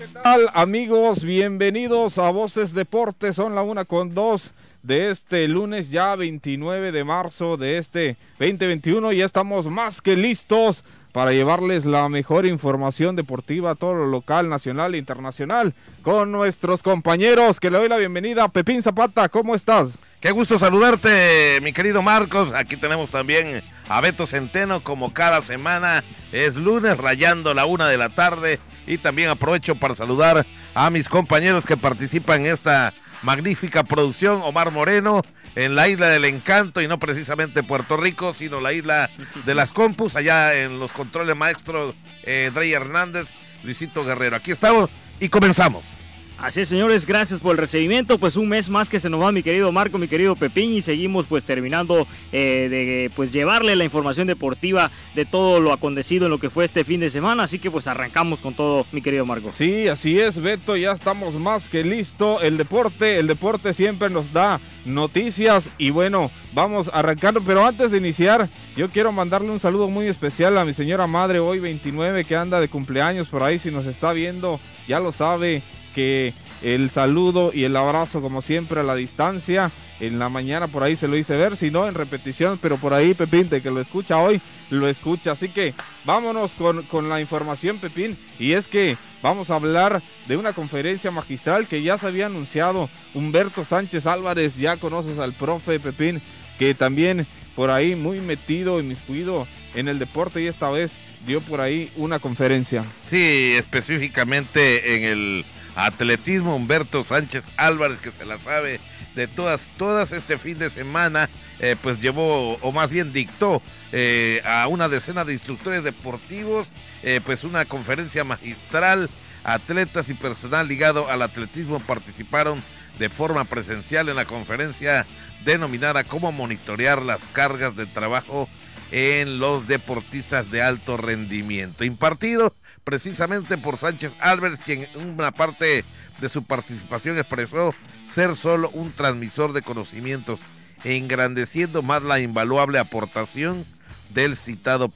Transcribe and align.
¿qué 0.00 0.06
tal 0.22 0.48
amigos? 0.54 1.22
Bienvenidos 1.22 2.16
a 2.16 2.30
Voces 2.30 2.72
Deportes, 2.72 3.36
son 3.36 3.54
la 3.54 3.62
una 3.62 3.84
con 3.84 4.14
dos 4.14 4.52
de 4.82 5.10
este 5.10 5.46
lunes 5.46 5.90
ya 5.90 6.16
29 6.16 6.90
de 6.90 7.04
marzo 7.04 7.58
de 7.58 7.76
este 7.76 8.16
2021. 8.38 9.12
Ya 9.12 9.26
estamos 9.26 9.66
más 9.66 10.00
que 10.00 10.16
listos 10.16 10.84
para 11.12 11.32
llevarles 11.32 11.84
la 11.84 12.08
mejor 12.08 12.46
información 12.46 13.14
deportiva 13.14 13.74
todo 13.74 13.92
lo 13.92 14.06
local, 14.06 14.48
nacional 14.48 14.94
e 14.94 14.98
internacional 14.98 15.74
con 16.02 16.32
nuestros 16.32 16.82
compañeros. 16.82 17.60
Que 17.60 17.70
le 17.70 17.76
doy 17.76 17.90
la 17.90 17.98
bienvenida. 17.98 18.48
Pepín 18.48 18.80
Zapata, 18.80 19.28
¿cómo 19.28 19.54
estás? 19.54 19.98
Qué 20.20 20.30
gusto 20.30 20.58
saludarte, 20.58 21.58
mi 21.60 21.74
querido 21.74 22.00
Marcos. 22.00 22.50
Aquí 22.54 22.78
tenemos 22.78 23.10
también 23.10 23.62
a 23.86 24.00
Beto 24.00 24.26
Centeno, 24.26 24.82
como 24.82 25.12
cada 25.12 25.42
semana. 25.42 26.02
Es 26.32 26.54
lunes, 26.54 26.96
rayando 26.96 27.52
la 27.52 27.66
una 27.66 27.86
de 27.88 27.98
la 27.98 28.08
tarde. 28.08 28.58
Y 28.90 28.98
también 28.98 29.28
aprovecho 29.28 29.76
para 29.76 29.94
saludar 29.94 30.44
a 30.74 30.90
mis 30.90 31.08
compañeros 31.08 31.64
que 31.64 31.76
participan 31.76 32.40
en 32.40 32.52
esta 32.52 32.92
magnífica 33.22 33.84
producción, 33.84 34.40
Omar 34.42 34.72
Moreno, 34.72 35.22
en 35.54 35.76
la 35.76 35.86
isla 35.86 36.08
del 36.08 36.24
encanto 36.24 36.80
y 36.80 36.88
no 36.88 36.98
precisamente 36.98 37.62
Puerto 37.62 37.96
Rico, 37.96 38.34
sino 38.34 38.60
la 38.60 38.72
isla 38.72 39.08
de 39.44 39.54
las 39.54 39.70
compus, 39.70 40.16
allá 40.16 40.54
en 40.54 40.80
los 40.80 40.90
controles 40.90 41.36
maestros 41.36 41.94
eh, 42.24 42.50
Drey 42.52 42.72
Hernández, 42.72 43.28
Luisito 43.62 44.04
Guerrero. 44.04 44.34
Aquí 44.34 44.50
estamos 44.50 44.90
y 45.20 45.28
comenzamos. 45.28 45.99
Así 46.42 46.62
es, 46.62 46.70
señores, 46.70 47.04
gracias 47.04 47.38
por 47.38 47.52
el 47.52 47.58
recibimiento. 47.58 48.16
Pues 48.16 48.34
un 48.34 48.48
mes 48.48 48.70
más 48.70 48.88
que 48.88 48.98
se 48.98 49.10
nos 49.10 49.20
va, 49.20 49.30
mi 49.30 49.42
querido 49.42 49.70
Marco, 49.72 49.98
mi 49.98 50.08
querido 50.08 50.34
Pepín, 50.36 50.72
y 50.72 50.80
seguimos 50.80 51.26
pues 51.26 51.44
terminando 51.44 52.06
eh, 52.32 52.68
de 52.70 53.10
pues 53.14 53.30
llevarle 53.30 53.76
la 53.76 53.84
información 53.84 54.26
deportiva 54.26 54.90
de 55.14 55.26
todo 55.26 55.60
lo 55.60 55.70
acontecido 55.70 56.24
en 56.24 56.30
lo 56.30 56.38
que 56.38 56.48
fue 56.48 56.64
este 56.64 56.82
fin 56.82 57.00
de 57.00 57.10
semana. 57.10 57.42
Así 57.42 57.58
que 57.58 57.70
pues 57.70 57.86
arrancamos 57.86 58.40
con 58.40 58.54
todo, 58.54 58.86
mi 58.90 59.02
querido 59.02 59.26
Marco. 59.26 59.52
Sí, 59.52 59.86
así 59.88 60.18
es, 60.18 60.40
Beto, 60.40 60.78
ya 60.78 60.92
estamos 60.92 61.34
más 61.34 61.68
que 61.68 61.84
listo. 61.84 62.40
El 62.40 62.56
deporte, 62.56 63.18
el 63.18 63.26
deporte 63.26 63.74
siempre 63.74 64.08
nos 64.08 64.32
da 64.32 64.60
noticias 64.86 65.68
y 65.76 65.90
bueno, 65.90 66.30
vamos 66.54 66.88
arrancando. 66.94 67.42
Pero 67.42 67.66
antes 67.66 67.90
de 67.90 67.98
iniciar, 67.98 68.48
yo 68.78 68.88
quiero 68.88 69.12
mandarle 69.12 69.50
un 69.50 69.60
saludo 69.60 69.88
muy 69.88 70.06
especial 70.06 70.56
a 70.56 70.64
mi 70.64 70.72
señora 70.72 71.06
madre 71.06 71.38
hoy 71.38 71.58
29 71.58 72.24
que 72.24 72.34
anda 72.34 72.60
de 72.60 72.68
cumpleaños 72.68 73.28
por 73.28 73.42
ahí. 73.42 73.58
Si 73.58 73.70
nos 73.70 73.84
está 73.84 74.14
viendo, 74.14 74.58
ya 74.88 75.00
lo 75.00 75.12
sabe 75.12 75.62
que 75.94 76.34
el 76.62 76.90
saludo 76.90 77.52
y 77.54 77.64
el 77.64 77.76
abrazo 77.76 78.20
como 78.20 78.42
siempre 78.42 78.80
a 78.80 78.84
la 78.84 78.94
distancia. 78.94 79.70
En 79.98 80.18
la 80.18 80.30
mañana 80.30 80.66
por 80.66 80.82
ahí 80.82 80.96
se 80.96 81.08
lo 81.08 81.16
hice 81.16 81.36
ver, 81.36 81.56
si 81.56 81.70
no 81.70 81.86
en 81.86 81.94
repetición, 81.94 82.58
pero 82.60 82.78
por 82.78 82.94
ahí 82.94 83.12
Pepín, 83.12 83.50
de 83.50 83.60
que 83.60 83.70
lo 83.70 83.80
escucha 83.80 84.18
hoy, 84.18 84.40
lo 84.70 84.88
escucha. 84.88 85.32
Así 85.32 85.50
que 85.50 85.74
vámonos 86.04 86.52
con, 86.52 86.82
con 86.84 87.10
la 87.10 87.20
información, 87.20 87.78
Pepín. 87.78 88.16
Y 88.38 88.52
es 88.52 88.66
que 88.66 88.96
vamos 89.22 89.50
a 89.50 89.56
hablar 89.56 90.02
de 90.26 90.36
una 90.38 90.54
conferencia 90.54 91.10
magistral 91.10 91.66
que 91.66 91.82
ya 91.82 91.98
se 91.98 92.06
había 92.06 92.26
anunciado. 92.26 92.88
Humberto 93.12 93.64
Sánchez 93.66 94.06
Álvarez, 94.06 94.56
ya 94.56 94.78
conoces 94.78 95.18
al 95.18 95.34
profe 95.34 95.80
Pepín, 95.80 96.22
que 96.58 96.74
también 96.74 97.26
por 97.54 97.70
ahí 97.70 97.94
muy 97.94 98.20
metido 98.20 98.80
y 98.80 98.82
miscuido 98.82 99.46
en 99.74 99.88
el 99.88 99.98
deporte 99.98 100.40
y 100.40 100.46
esta 100.46 100.70
vez 100.70 100.90
dio 101.26 101.40
por 101.42 101.60
ahí 101.60 101.90
una 101.96 102.18
conferencia. 102.18 102.84
Sí, 103.06 103.54
específicamente 103.56 104.94
en 104.94 105.04
el 105.04 105.44
atletismo 105.86 106.56
Humberto 106.56 107.02
Sánchez 107.02 107.44
Álvarez 107.56 107.98
que 107.98 108.12
se 108.12 108.24
la 108.24 108.38
sabe 108.38 108.80
de 109.14 109.26
todas 109.26 109.60
todas 109.76 110.12
este 110.12 110.38
fin 110.38 110.58
de 110.58 110.70
semana 110.70 111.28
eh, 111.58 111.76
pues 111.82 112.00
llevó 112.00 112.54
o 112.54 112.72
más 112.72 112.90
bien 112.90 113.12
dictó 113.12 113.62
eh, 113.92 114.40
a 114.44 114.66
una 114.68 114.88
decena 114.88 115.24
de 115.24 115.32
instructores 115.32 115.84
deportivos 115.84 116.70
eh, 117.02 117.20
pues 117.24 117.44
una 117.44 117.64
conferencia 117.64 118.24
magistral. 118.24 119.08
Atletas 119.42 120.10
y 120.10 120.14
personal 120.14 120.68
ligado 120.68 121.08
al 121.08 121.22
atletismo 121.22 121.80
participaron 121.80 122.62
de 122.98 123.08
forma 123.08 123.44
presencial 123.44 124.10
en 124.10 124.16
la 124.16 124.26
conferencia 124.26 125.06
denominada 125.46 126.04
cómo 126.04 126.30
monitorear 126.30 127.00
las 127.00 127.26
cargas 127.28 127.74
de 127.74 127.86
trabajo 127.86 128.50
en 128.92 129.38
los 129.38 129.66
deportistas 129.66 130.50
de 130.50 130.60
alto 130.60 130.98
rendimiento. 130.98 131.84
Impartido 131.84 132.54
precisamente 132.90 133.56
por 133.56 133.76
Sánchez 133.76 134.10
Álvarez, 134.18 134.58
quien 134.64 134.84
en 134.96 135.10
una 135.10 135.30
parte 135.30 135.84
de 136.20 136.28
su 136.28 136.42
participación 136.42 137.16
expresó 137.18 137.72
ser 138.12 138.34
solo 138.34 138.68
un 138.70 138.90
transmisor 138.90 139.52
de 139.52 139.62
conocimientos, 139.62 140.40
engrandeciendo 140.82 141.82
más 141.82 142.02
la 142.02 142.18
invaluable 142.18 142.80
aportación 142.80 143.64
del 144.12 144.36
citado 144.36 144.90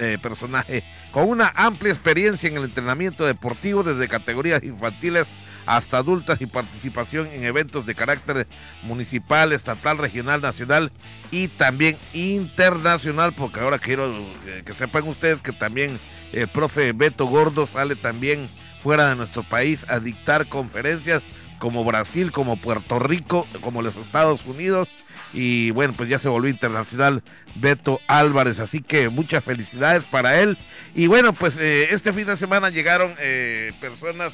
eh, 0.00 0.18
personaje, 0.20 0.82
con 1.12 1.28
una 1.28 1.52
amplia 1.54 1.92
experiencia 1.92 2.48
en 2.48 2.56
el 2.56 2.64
entrenamiento 2.64 3.24
deportivo 3.24 3.84
desde 3.84 4.08
categorías 4.08 4.64
infantiles 4.64 5.28
hasta 5.66 5.98
adultas 5.98 6.40
y 6.40 6.46
participación 6.46 7.28
en 7.28 7.44
eventos 7.44 7.86
de 7.86 7.94
carácter 7.94 8.48
municipal, 8.82 9.52
estatal, 9.52 9.98
regional, 9.98 10.40
nacional 10.40 10.90
y 11.30 11.46
también 11.46 11.96
internacional, 12.12 13.32
porque 13.34 13.60
ahora 13.60 13.78
quiero 13.78 14.12
eh, 14.46 14.62
que 14.66 14.72
sepan 14.72 15.06
ustedes 15.06 15.42
que 15.42 15.52
también 15.52 16.00
el 16.36 16.48
profe 16.48 16.92
Beto 16.92 17.26
Gordo 17.26 17.66
sale 17.66 17.96
también 17.96 18.48
fuera 18.82 19.08
de 19.08 19.16
nuestro 19.16 19.42
país 19.42 19.86
a 19.88 20.00
dictar 20.00 20.46
conferencias 20.46 21.22
como 21.58 21.82
Brasil, 21.82 22.30
como 22.30 22.56
Puerto 22.56 22.98
Rico, 22.98 23.46
como 23.62 23.80
los 23.80 23.96
Estados 23.96 24.44
Unidos. 24.44 24.88
Y 25.32 25.70
bueno, 25.70 25.94
pues 25.96 26.08
ya 26.08 26.18
se 26.18 26.28
volvió 26.28 26.50
internacional 26.50 27.22
Beto 27.54 28.00
Álvarez. 28.06 28.60
Así 28.60 28.80
que 28.80 29.08
muchas 29.08 29.42
felicidades 29.42 30.04
para 30.04 30.38
él. 30.40 30.58
Y 30.94 31.06
bueno, 31.06 31.32
pues 31.32 31.56
eh, 31.56 31.88
este 31.90 32.12
fin 32.12 32.26
de 32.26 32.36
semana 32.36 32.68
llegaron 32.68 33.14
eh, 33.18 33.72
personas 33.80 34.32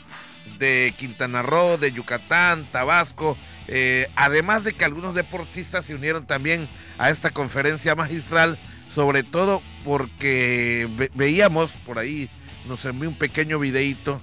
de 0.59 0.93
Quintana 0.99 1.43
Roo, 1.43 1.79
de 1.79 1.93
Yucatán, 1.93 2.65
Tabasco. 2.73 3.39
Eh, 3.69 4.09
además 4.17 4.65
de 4.65 4.73
que 4.73 4.85
algunos 4.85 5.15
deportistas 5.15 5.87
se 5.87 5.95
unieron 5.95 6.27
también 6.27 6.69
a 6.99 7.11
esta 7.11 7.31
conferencia 7.31 7.95
magistral 7.95 8.59
sobre 8.95 9.23
todo 9.23 9.63
porque 9.85 10.89
veíamos 11.15 11.71
por 11.87 11.99
ahí, 11.99 12.29
nos 12.67 12.85
envió 12.85 13.09
un 13.09 13.17
pequeño 13.17 13.59
videíto. 13.59 14.21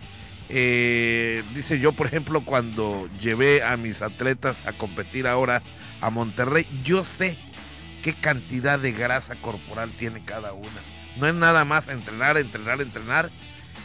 Eh, 0.50 1.44
dice 1.54 1.80
yo, 1.80 1.92
por 1.92 2.08
ejemplo, 2.08 2.42
cuando 2.42 3.08
llevé 3.22 3.64
a 3.64 3.78
mis 3.78 4.02
atletas 4.02 4.58
a 4.66 4.74
competir 4.74 5.28
ahora 5.28 5.62
a 6.02 6.10
Monterrey, 6.10 6.66
yo 6.84 7.04
sé 7.04 7.36
qué 8.04 8.14
cantidad 8.14 8.80
de 8.80 8.92
grasa 8.92 9.36
corporal 9.36 9.92
tiene 9.98 10.24
cada 10.24 10.54
una. 10.54 10.70
No 11.18 11.28
es 11.28 11.34
nada 11.34 11.66
más 11.66 11.88
entrenar, 11.88 12.38
entrenar, 12.38 12.82
entrenar. 12.82 13.30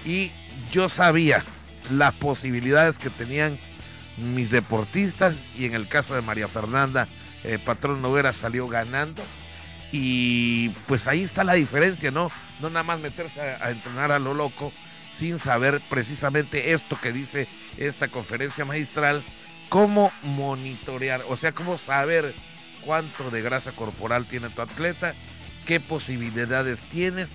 Y 0.05 0.31
yo 0.71 0.89
sabía 0.89 1.44
las 1.91 2.15
posibilidades 2.15 2.99
que 2.99 3.11
tenían 3.11 3.59
mis 4.17 4.50
deportistas 4.50 5.37
y 5.59 5.65
en 5.65 5.75
el 5.75 5.89
caso 5.89 6.15
de 6.15 6.23
María 6.23 6.47
Fernanda, 6.47 7.09
eh, 7.43 7.59
Patrón 7.59 8.00
Noguera 8.00 8.33
salió 8.33 8.69
ganando 8.69 9.23
y 9.97 10.71
pues 10.88 11.06
ahí 11.06 11.22
está 11.22 11.44
la 11.44 11.53
diferencia, 11.53 12.10
¿no? 12.10 12.28
No 12.59 12.69
nada 12.69 12.82
más 12.82 12.99
meterse 12.99 13.41
a, 13.41 13.71
entrenar 13.71 14.10
a 14.10 14.19
lo 14.19 14.34
loco 14.34 14.72
sin 15.16 15.38
saber 15.38 15.81
precisamente 15.88 16.72
esto 16.72 16.99
que 17.00 17.12
dice 17.12 17.47
esta 17.77 18.09
conferencia 18.09 18.65
magistral, 18.65 19.22
cómo 19.69 20.10
monitorear, 20.25 21.22
o 21.28 21.37
sea, 21.37 21.53
cómo 21.53 21.78
saber 21.78 22.34
cuánto 22.84 23.31
de 23.31 23.41
grasa 23.41 23.71
corporal 23.71 24.27
tiene 24.27 24.50
tu 24.50 24.62
atleta, 24.62 25.15
qué 25.65 25.78
posibilidades 25.78 26.81
tienes, 26.91 27.28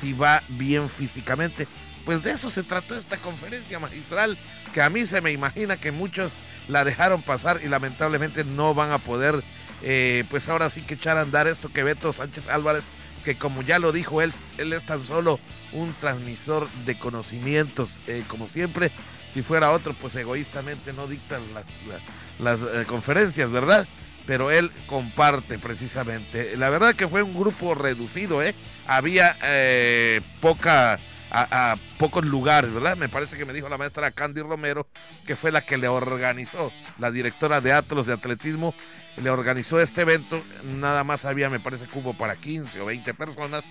si 0.00 0.14
va 0.14 0.42
bien 0.48 0.88
físicamente. 0.88 1.68
Pues 2.06 2.22
de 2.22 2.30
eso 2.30 2.48
se 2.48 2.62
trató 2.62 2.96
esta 2.96 3.18
conferencia 3.18 3.78
magistral, 3.78 4.38
que 4.72 4.80
a 4.80 4.88
mí 4.88 5.04
se 5.04 5.20
me 5.20 5.32
imagina 5.32 5.76
que 5.76 5.92
muchos 5.92 6.32
la 6.66 6.82
dejaron 6.82 7.20
pasar 7.20 7.60
y 7.62 7.68
lamentablemente 7.68 8.42
no 8.42 8.72
van 8.72 8.90
a 8.90 8.96
poder 8.96 9.42
eh, 9.82 10.24
pues 10.30 10.48
ahora 10.48 10.70
sí 10.70 10.82
que 10.82 10.94
echar 10.94 11.18
a 11.18 11.22
andar 11.22 11.46
esto 11.46 11.68
que 11.68 11.82
Beto 11.82 12.12
Sánchez 12.12 12.48
Álvarez, 12.48 12.84
que 13.24 13.36
como 13.36 13.62
ya 13.62 13.78
lo 13.78 13.92
dijo 13.92 14.22
él, 14.22 14.32
él 14.58 14.72
es 14.72 14.84
tan 14.86 15.04
solo 15.04 15.38
un 15.72 15.92
transmisor 15.94 16.68
de 16.86 16.98
conocimientos, 16.98 17.90
eh, 18.06 18.24
como 18.28 18.48
siempre, 18.48 18.90
si 19.34 19.42
fuera 19.42 19.72
otro, 19.72 19.94
pues 19.94 20.14
egoístamente 20.16 20.92
no 20.92 21.06
dictan 21.06 21.42
las, 22.38 22.60
eh, 22.60 22.84
conferencias, 22.86 23.50
¿verdad? 23.50 23.86
Pero 24.26 24.50
él 24.50 24.70
comparte 24.86 25.58
precisamente. 25.58 26.56
La 26.56 26.70
verdad 26.70 26.94
que 26.94 27.06
fue 27.06 27.22
un 27.22 27.34
grupo 27.34 27.74
reducido, 27.74 28.42
¿eh? 28.42 28.54
Había 28.86 29.36
poca... 30.40 30.98
A, 31.28 31.76
pocos 31.98 32.24
lugares, 32.24 32.72
¿verdad? 32.72 32.96
Me 32.96 33.10
parece 33.10 33.36
que 33.36 33.44
me 33.44 33.52
dijo 33.52 33.68
la 33.68 33.76
maestra 33.76 34.12
Candy 34.12 34.40
Romero, 34.40 34.86
que 35.26 35.36
fue 35.36 35.50
la 35.50 35.60
que 35.60 35.76
le 35.76 35.88
organizó, 35.88 36.72
la 36.98 37.10
directora 37.10 37.60
de 37.60 37.72
Atlos 37.72 38.06
de 38.06 38.14
Atletismo, 38.14 38.72
le 39.22 39.30
organizó 39.30 39.80
este 39.80 40.02
evento, 40.02 40.42
nada 40.64 41.04
más 41.04 41.24
había, 41.24 41.48
me 41.48 41.60
parece 41.60 41.86
hubo 41.94 42.14
para 42.14 42.36
15 42.36 42.80
o 42.80 42.86
20 42.86 43.14
personas. 43.14 43.64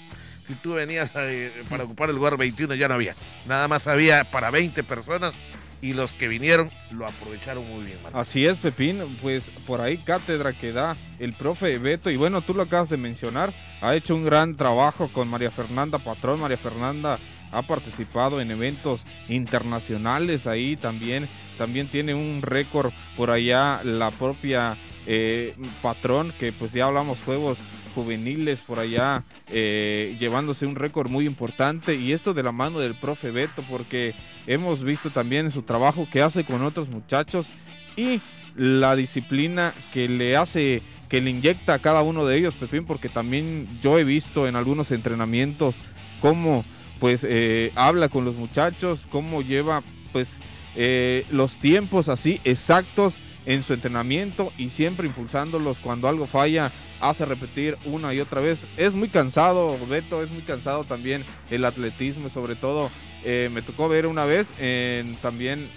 Si 0.48 0.54
tú 0.56 0.74
venías 0.74 1.10
eh, 1.16 1.52
para 1.70 1.86
ocupar 1.86 2.10
el 2.10 2.16
lugar 2.16 2.38
21 2.38 2.76
ya 2.76 2.88
no 2.88 2.94
había, 2.94 3.16
nada 3.48 3.68
más 3.68 3.88
había 3.88 4.24
para 4.26 4.52
20 4.52 4.84
personas 4.84 5.34
y 5.82 5.94
los 5.94 6.14
que 6.14 6.28
vinieron 6.28 6.70
lo 6.92 7.06
aprovecharon 7.06 7.68
muy 7.68 7.86
bien. 7.86 7.98
Así 8.14 8.46
es, 8.46 8.58
Pepín, 8.58 9.02
pues 9.22 9.44
por 9.68 9.82
ahí 9.82 9.98
cátedra 9.98 10.54
que 10.54 10.72
da 10.72 10.96
el 11.20 11.34
profe 11.34 11.78
Beto. 11.78 12.10
Y 12.10 12.18
bueno, 12.18 12.42
tú 12.42 12.54
lo 12.54 12.64
acabas 12.64 12.90
de 12.90 12.98
mencionar, 12.98 13.54
ha 13.82 13.96
hecho 13.96 14.16
un 14.16 14.26
gran 14.26 14.56
trabajo 14.56 15.10
con 15.10 15.28
María 15.28 15.52
Fernanda 15.52 16.00
Patrón, 16.00 16.40
María 16.40 16.58
Fernanda 16.58 17.20
ha 17.52 17.62
participado 17.62 18.42
en 18.42 18.52
eventos 18.52 19.06
internacionales. 19.30 20.48
Ahí 20.48 20.76
también, 20.76 21.28
también 21.58 21.88
tiene 21.88 22.14
un 22.14 22.42
récord 22.42 22.92
por 23.16 23.32
allá 23.32 23.82
la 23.84 24.12
propia 24.12 24.78
eh, 25.06 25.56
patrón, 25.82 26.34
que 26.40 26.52
pues 26.52 26.74
ya 26.74 26.86
hablamos 26.86 27.20
juegos 27.26 27.58
juveniles 27.94 28.60
por 28.60 28.80
allá, 28.80 29.24
eh, 29.48 30.16
llevándose 30.20 30.66
un 30.66 30.76
récord 30.76 31.10
muy 31.10 31.26
importante 31.26 31.96
y 31.96 32.12
esto 32.12 32.34
de 32.34 32.44
la 32.44 32.52
mano 32.52 32.80
del 32.80 32.94
profe 32.94 33.32
Beto, 33.32 33.64
porque 33.70 34.14
hemos 34.48 34.84
visto 34.84 35.10
también 35.10 35.50
su 35.50 35.62
trabajo 35.62 36.08
que 36.12 36.22
hace 36.22 36.44
con 36.44 36.62
otros 36.64 36.90
muchachos 36.90 37.48
y 37.96 38.20
la 38.56 38.96
disciplina 38.96 39.74
que 39.94 40.08
le 40.10 40.36
hace 40.38 40.82
que 41.10 41.22
le 41.22 41.30
inyecta 41.30 41.76
a 41.76 41.80
cada 41.80 42.02
uno 42.02 42.26
de 42.26 42.38
ellos, 42.38 42.56
Pepín, 42.56 42.86
porque 42.86 43.10
también 43.10 43.68
yo 43.82 44.00
he 44.00 44.04
visto 44.04 44.48
en 44.48 44.56
algunos 44.56 44.92
entrenamientos 44.92 45.76
cómo 46.20 46.66
pues 47.00 47.22
eh, 47.24 47.72
habla 47.76 48.10
con 48.10 48.26
los 48.26 48.36
muchachos, 48.36 49.08
cómo 49.12 49.42
lleva 49.42 49.84
pues 50.12 50.38
eh, 50.76 51.26
los 51.32 51.58
tiempos 51.58 52.10
así 52.10 52.40
exactos 52.44 53.14
en 53.46 53.64
su 53.64 53.74
entrenamiento 53.74 54.52
y 54.58 54.70
siempre 54.70 55.08
impulsándolos 55.08 55.78
cuando 55.80 56.08
algo 56.08 56.28
falla, 56.28 56.72
hace 57.00 57.26
repetir 57.26 57.78
una 57.86 58.14
y 58.14 58.20
otra 58.20 58.42
vez. 58.42 58.66
Es 58.78 58.94
muy 58.94 59.10
cansado, 59.10 59.78
Beto, 59.88 60.24
es 60.24 60.32
muy 60.32 60.42
cansado 60.42 60.84
también 60.84 61.24
el 61.52 61.66
atletismo, 61.66 62.30
sobre 62.30 62.56
todo 62.56 62.90
eh, 63.24 63.50
me 63.54 63.62
tocó 63.62 63.90
ver 63.90 64.08
una 64.08 64.26
vez 64.26 64.52
en 64.60 65.16
también 65.18 65.68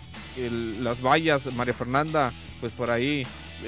las 0.80 1.02
vallas, 1.02 1.52
María 1.52 1.74
Fernanda, 1.74 2.32
pues 2.60 2.72
por 2.72 2.90
ahí 2.90 3.26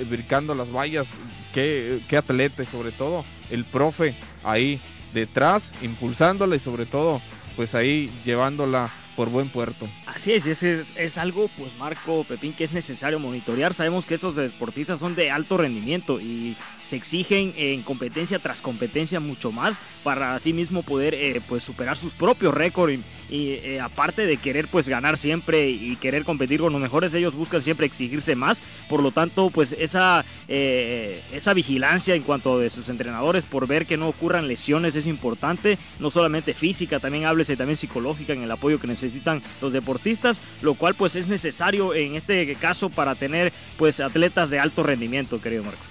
brincando 0.09 0.55
las 0.55 0.73
vallas, 0.73 1.07
qué, 1.53 2.01
qué 2.09 2.17
atleta, 2.17 2.65
sobre 2.65 2.93
todo 2.93 3.25
el 3.51 3.65
profe 3.65 4.15
ahí 4.45 4.81
detrás, 5.13 5.73
impulsándola 5.83 6.57
y 6.57 6.61
sobre 6.61 6.87
todo 6.87 7.21
pues 7.57 7.75
ahí 7.75 8.11
llevándola 8.25 8.91
por 9.17 9.29
buen 9.29 9.49
puerto. 9.49 9.89
Así 10.07 10.33
es, 10.33 10.47
es, 10.47 10.63
es, 10.63 11.19
algo, 11.19 11.49
pues 11.57 11.75
Marco 11.79 12.25
Pepín, 12.25 12.53
que 12.53 12.65
es 12.65 12.73
necesario 12.73 13.19
monitorear. 13.19 13.75
Sabemos 13.75 14.07
que 14.07 14.15
esos 14.15 14.37
deportistas 14.37 14.99
son 14.99 15.15
de 15.15 15.31
alto 15.31 15.57
rendimiento 15.57 16.21
y 16.21 16.57
se 16.91 16.97
exigen 16.97 17.55
en 17.57 17.83
competencia 17.83 18.41
tras 18.41 18.61
competencia 18.61 19.21
mucho 19.21 19.53
más 19.53 19.79
para 20.03 20.35
así 20.35 20.53
mismo 20.53 20.83
poder 20.83 21.15
eh, 21.15 21.41
pues 21.49 21.63
superar 21.63 21.97
sus 21.97 22.13
propios 22.13 22.53
récords 22.53 22.99
y, 23.31 23.51
eh, 23.53 23.81
aparte 23.81 24.27
de 24.27 24.37
querer 24.39 24.67
pues 24.67 24.89
ganar 24.89 25.17
siempre 25.17 25.71
y 25.71 25.95
querer 25.97 26.25
competir 26.25 26.59
con 26.59 26.73
los 26.73 26.83
mejores, 26.83 27.15
ellos 27.15 27.37
buscan 27.37 27.63
siempre 27.63 27.87
exigirse 27.87 28.35
más. 28.35 28.61
Por 28.89 29.05
lo 29.05 29.13
tanto, 29.13 29.51
pues 29.51 29.71
esa, 29.79 30.25
eh, 30.49 31.23
esa 31.33 31.55
vigilancia 31.55 32.17
en 32.17 32.25
cuanto 32.25 32.59
de 32.59 32.71
sus 32.71 32.89
entrenadores 32.89 33.47
por 33.47 33.69
ver 33.69 33.87
que 33.87 33.97
no 33.97 34.09
ocurran 34.09 34.49
lesiones 34.49 34.97
es 34.97 35.07
importante, 35.07 35.79
no 36.01 36.11
solamente 36.11 36.55
física, 36.55 36.99
también 36.99 37.25
háblese 37.25 37.57
también 37.57 37.77
psicológica 37.77 38.33
en 38.33 38.43
el 38.43 38.51
apoyo 38.51 38.81
que 38.81 38.89
necesitan 38.89 39.43
los 39.63 39.73
deportistas, 39.73 40.43
lo 40.61 40.75
cual 40.75 40.97
pues 40.97 41.15
es 41.15 41.29
necesario 41.29 41.95
en 41.95 42.17
este 42.17 42.53
caso 42.57 42.91
para 42.91 43.15
tener 43.15 43.53
pues 43.79 44.01
atletas 44.01 44.51
de 44.51 44.59
alto 44.59 44.83
rendimiento, 44.83 45.41
querido 45.41 45.63
Marco. 45.63 45.90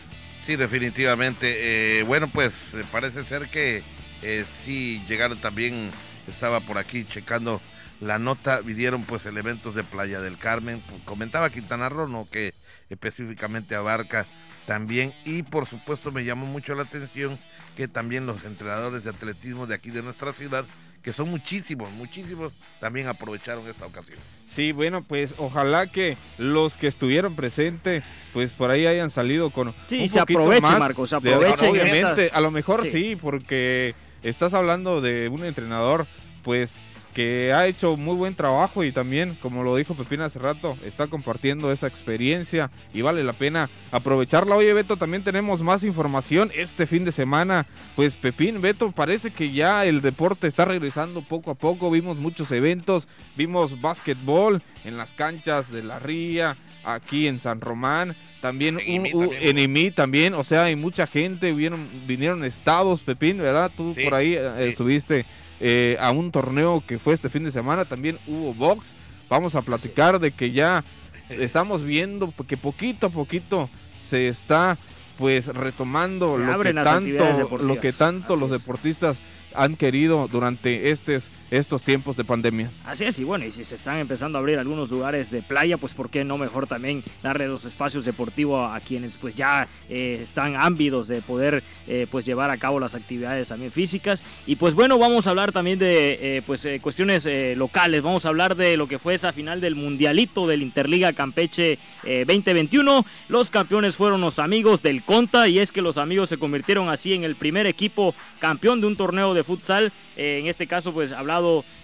Sí, 0.49 0.55
definitivamente. 0.55 1.99
Eh, 1.99 2.03
bueno, 2.05 2.27
pues 2.27 2.55
parece 2.91 3.23
ser 3.23 3.49
que 3.49 3.83
eh, 4.23 4.45
sí 4.65 4.99
llegaron 5.07 5.37
también, 5.37 5.91
estaba 6.27 6.59
por 6.59 6.79
aquí 6.79 7.05
checando 7.05 7.61
la 8.01 8.17
nota, 8.17 8.61
vinieron 8.61 9.03
pues 9.03 9.27
elementos 9.27 9.75
de 9.75 9.83
Playa 9.83 10.21
del 10.21 10.39
Carmen, 10.39 10.81
pues, 10.89 11.03
comentaba 11.03 11.51
Quintana 11.51 11.87
Roo, 11.87 12.07
¿no? 12.07 12.27
que 12.31 12.55
específicamente 12.89 13.75
abarca 13.75 14.25
también 14.65 15.13
y 15.23 15.43
por 15.43 15.67
supuesto 15.67 16.11
me 16.11 16.25
llamó 16.25 16.47
mucho 16.47 16.73
la 16.73 16.81
atención 16.81 17.37
que 17.77 17.87
también 17.87 18.25
los 18.25 18.43
entrenadores 18.43 19.03
de 19.03 19.11
atletismo 19.11 19.67
de 19.67 19.75
aquí 19.75 19.91
de 19.91 20.01
nuestra 20.01 20.33
ciudad 20.33 20.65
que 21.01 21.13
son 21.13 21.29
muchísimos, 21.29 21.91
muchísimos, 21.91 22.53
también 22.79 23.07
aprovecharon 23.07 23.67
esta 23.67 23.85
ocasión. 23.85 24.19
Sí, 24.53 24.71
bueno, 24.71 25.03
pues 25.03 25.33
ojalá 25.37 25.87
que 25.87 26.17
los 26.37 26.75
que 26.75 26.87
estuvieron 26.87 27.35
presentes, 27.35 28.03
pues 28.33 28.51
por 28.51 28.71
ahí 28.71 28.85
hayan 28.85 29.09
salido 29.09 29.49
con 29.49 29.73
sí, 29.87 30.07
se 30.07 30.19
aproveche, 30.19 30.61
Marcos, 30.61 31.09
se 31.11 31.15
aproveche. 31.15 31.69
Obviamente, 31.69 32.31
a 32.33 32.41
lo 32.41 32.51
mejor 32.51 32.85
sí, 32.87 33.15
porque 33.15 33.95
estás 34.23 34.53
hablando 34.53 35.01
de 35.01 35.29
un 35.29 35.45
entrenador, 35.45 36.07
pues 36.43 36.75
que 37.13 37.51
ha 37.53 37.67
hecho 37.67 37.97
muy 37.97 38.15
buen 38.15 38.35
trabajo 38.35 38.83
y 38.83 38.91
también, 38.91 39.35
como 39.41 39.63
lo 39.63 39.75
dijo 39.75 39.95
Pepín 39.95 40.21
hace 40.21 40.39
rato, 40.39 40.77
está 40.85 41.07
compartiendo 41.07 41.71
esa 41.71 41.88
experiencia 41.88 42.69
y 42.94 43.01
vale 43.01 43.23
la 43.23 43.33
pena 43.33 43.69
aprovecharla. 43.91 44.56
Oye, 44.56 44.73
Beto, 44.73 44.97
también 44.97 45.23
tenemos 45.23 45.61
más 45.61 45.83
información 45.83 46.51
este 46.56 46.85
fin 46.85 47.06
de 47.06 47.11
semana. 47.11 47.65
Pues 47.95 48.15
Pepín, 48.15 48.61
Beto, 48.61 48.91
parece 48.91 49.31
que 49.31 49.51
ya 49.51 49.85
el 49.85 50.01
deporte 50.01 50.47
está 50.47 50.65
regresando 50.65 51.21
poco 51.21 51.51
a 51.51 51.56
poco. 51.56 51.91
Vimos 51.91 52.17
muchos 52.17 52.51
eventos, 52.51 53.07
vimos 53.35 53.81
básquetbol 53.81 54.61
en 54.85 54.97
las 54.97 55.11
canchas 55.13 55.71
de 55.71 55.83
la 55.83 56.00
Ría, 56.00 56.57
aquí 56.83 57.27
en 57.27 57.39
San 57.39 57.61
Román. 57.61 58.15
También, 58.41 58.79
en 58.79 59.59
IMI 59.59 59.91
también, 59.91 60.33
o 60.33 60.45
sea, 60.45 60.63
hay 60.63 60.77
mucha 60.77 61.06
gente, 61.07 61.51
vinieron, 61.51 61.89
vinieron 62.07 62.45
estados, 62.45 63.01
Pepín, 63.01 63.38
¿verdad? 63.39 63.69
Tú 63.75 63.94
por 64.01 64.13
ahí 64.13 64.33
eh, 64.33 64.69
estuviste 64.69 65.25
eh, 65.59 65.97
a 66.00 66.11
un 66.11 66.31
torneo 66.31 66.83
que 66.85 67.00
fue 67.00 67.13
este 67.13 67.29
fin 67.29 67.44
de 67.44 67.51
semana. 67.51 67.85
También 67.85 68.17
hubo 68.27 68.53
box. 68.53 68.94
Vamos 69.29 69.56
a 69.56 69.61
platicar 69.61 70.19
de 70.19 70.31
que 70.31 70.51
ya 70.51 70.83
estamos 71.29 71.83
viendo 71.83 72.33
que 72.47 72.57
poquito 72.57 73.07
a 73.07 73.09
poquito 73.09 73.69
se 74.01 74.27
está 74.27 74.77
pues 75.17 75.47
retomando 75.47 76.38
lo 76.38 76.61
que, 76.61 76.73
tanto, 76.73 77.57
lo 77.57 77.79
que 77.81 77.91
tanto 77.91 78.38
los 78.38 78.50
deportistas 78.50 79.17
han 79.53 79.75
querido 79.75 80.29
durante 80.31 80.91
estos 80.91 81.25
estos 81.51 81.83
tiempos 81.83 82.15
de 82.15 82.23
pandemia. 82.23 82.69
Así 82.85 83.05
es, 83.05 83.19
y 83.19 83.23
bueno, 83.23 83.45
y 83.45 83.51
si 83.51 83.65
se 83.65 83.75
están 83.75 83.97
empezando 83.97 84.37
a 84.37 84.39
abrir 84.39 84.59
algunos 84.59 84.89
lugares 84.91 85.31
de 85.31 85.41
playa, 85.41 85.77
pues 85.77 85.93
por 85.93 86.09
qué 86.09 86.23
no 86.23 86.37
mejor 86.37 86.67
también 86.67 87.03
darle 87.23 87.47
los 87.47 87.65
espacios 87.65 88.05
deportivos 88.05 88.71
a, 88.71 88.79
quienes 88.79 89.17
pues 89.17 89.35
ya 89.35 89.67
eh, 89.89 90.21
están 90.23 90.55
ámbidos 90.55 91.07
de 91.07 91.21
poder 91.21 91.63
eh, 91.87 92.07
pues 92.09 92.25
llevar 92.25 92.49
a 92.49 92.57
cabo 92.57 92.79
las 92.79 92.95
actividades 92.95 93.49
también 93.49 93.71
físicas. 93.71 94.23
Y 94.45 94.55
pues 94.55 94.73
bueno, 94.73 94.97
vamos 94.97 95.27
a 95.27 95.31
hablar 95.31 95.51
también 95.51 95.79
de 95.79 96.37
eh, 96.37 96.41
pues 96.45 96.67
cuestiones 96.81 97.27
locales, 97.57 98.01
vamos 98.01 98.25
a 98.25 98.29
hablar 98.29 98.55
de 98.55 98.77
lo 98.77 98.87
que 98.87 98.99
fue 98.99 99.15
esa 99.15 99.33
final 99.33 99.61
del 99.61 99.75
Mundialito 99.75 100.47
del 100.47 100.61
Interliga 100.61 101.13
Campeche 101.13 101.79
2021. 102.03 103.05
Los 103.27 103.49
campeones 103.49 103.95
fueron 103.95 104.21
los 104.21 104.39
amigos 104.39 104.81
del 104.81 105.03
Conta 105.03 105.47
y 105.47 105.59
es 105.59 105.71
que 105.71 105.81
los 105.81 105.97
amigos 105.97 106.29
se 106.29 106.37
convirtieron 106.37 106.89
así 106.89 107.13
en 107.13 107.23
el 107.23 107.35
primer 107.35 107.65
equipo 107.65 108.15
campeón 108.39 108.81
de 108.81 108.87
un 108.87 108.95
torneo 108.95 109.33
de 109.33 109.43
futsal, 109.43 109.91
en 110.15 110.47
este 110.47 110.67
caso 110.67 110.93
pues 110.93 111.11
hablaba 111.11 111.38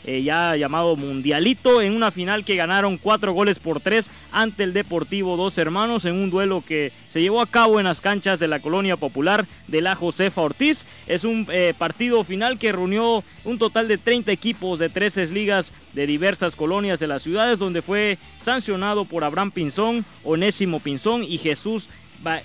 eh, 0.05 0.21
ya 0.21 0.55
llamado 0.55 0.95
Mundialito, 0.95 1.81
en 1.81 1.93
una 1.93 2.11
final 2.11 2.45
que 2.45 2.55
ganaron 2.55 2.97
cuatro 2.97 3.33
goles 3.33 3.59
por 3.59 3.79
tres 3.79 4.11
ante 4.31 4.63
el 4.63 4.73
Deportivo 4.73 5.37
Dos 5.37 5.57
Hermanos, 5.57 6.05
en 6.05 6.13
un 6.13 6.29
duelo 6.29 6.63
que 6.65 6.91
se 7.09 7.21
llevó 7.21 7.41
a 7.41 7.47
cabo 7.47 7.79
en 7.79 7.85
las 7.85 8.01
canchas 8.01 8.39
de 8.39 8.47
la 8.47 8.59
colonia 8.59 8.97
popular 8.97 9.45
de 9.67 9.81
la 9.81 9.95
Josefa 9.95 10.41
Ortiz. 10.41 10.85
Es 11.07 11.23
un 11.23 11.47
eh, 11.51 11.73
partido 11.77 12.23
final 12.23 12.59
que 12.59 12.71
reunió 12.71 13.23
un 13.43 13.57
total 13.57 13.87
de 13.87 13.97
30 13.97 14.31
equipos 14.31 14.79
de 14.79 14.89
13 14.89 15.27
ligas 15.27 15.71
de 15.93 16.05
diversas 16.05 16.55
colonias 16.55 16.99
de 16.99 17.07
las 17.07 17.23
ciudades, 17.23 17.59
donde 17.59 17.81
fue 17.81 18.17
sancionado 18.41 19.05
por 19.05 19.23
Abraham 19.23 19.51
Pinzón, 19.51 20.05
Onésimo 20.23 20.79
Pinzón 20.79 21.23
y 21.23 21.37
Jesús 21.37 21.89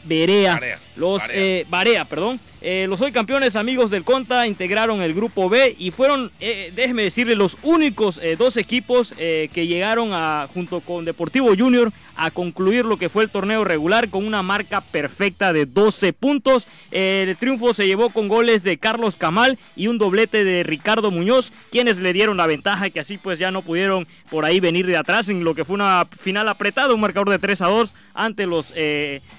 Berea. 0.04 0.61
Los 0.96 1.23
Barea, 1.68 2.04
perdón. 2.04 2.40
Eh, 2.62 2.86
los 2.88 3.00
hoy 3.00 3.10
campeones 3.10 3.56
amigos 3.56 3.90
del 3.90 4.04
Conta 4.04 4.46
integraron 4.46 5.00
el 5.00 5.14
grupo 5.14 5.48
B 5.48 5.74
y 5.78 5.90
fueron, 5.92 6.30
eh, 6.40 6.70
déjeme 6.74 7.04
decirle, 7.04 7.34
los 7.34 7.56
únicos 7.62 8.20
eh, 8.22 8.36
dos 8.36 8.58
equipos 8.58 9.14
que 9.16 9.66
llegaron 9.66 10.12
a, 10.12 10.48
junto 10.52 10.80
con 10.80 11.04
Deportivo 11.04 11.54
Junior 11.56 11.92
a 12.16 12.30
concluir 12.30 12.84
lo 12.84 12.98
que 12.98 13.08
fue 13.08 13.24
el 13.24 13.30
torneo 13.30 13.64
regular 13.64 14.10
con 14.10 14.26
una 14.26 14.42
marca 14.42 14.80
perfecta 14.80 15.52
de 15.52 15.64
12 15.66 16.12
puntos. 16.12 16.68
El 16.90 17.36
triunfo 17.36 17.72
se 17.72 17.86
llevó 17.86 18.10
con 18.10 18.28
goles 18.28 18.62
de 18.62 18.78
Carlos 18.78 19.16
Camal 19.16 19.58
y 19.76 19.86
un 19.86 19.98
doblete 19.98 20.44
de 20.44 20.62
Ricardo 20.62 21.10
Muñoz, 21.10 21.52
quienes 21.70 21.98
le 21.98 22.12
dieron 22.12 22.36
la 22.36 22.46
ventaja 22.46 22.90
que 22.90 23.00
así 23.00 23.16
pues 23.16 23.38
ya 23.38 23.50
no 23.50 23.62
pudieron 23.62 24.06
por 24.30 24.44
ahí 24.44 24.60
venir 24.60 24.86
de 24.86 24.96
atrás 24.96 25.28
en 25.28 25.44
lo 25.44 25.54
que 25.54 25.64
fue 25.64 25.74
una 25.74 26.06
final 26.18 26.48
apretada, 26.48 26.94
un 26.94 27.00
marcador 27.00 27.30
de 27.30 27.38
3 27.38 27.62
a 27.62 27.66
2 27.66 27.94
ante 28.14 28.46
los 28.46 28.72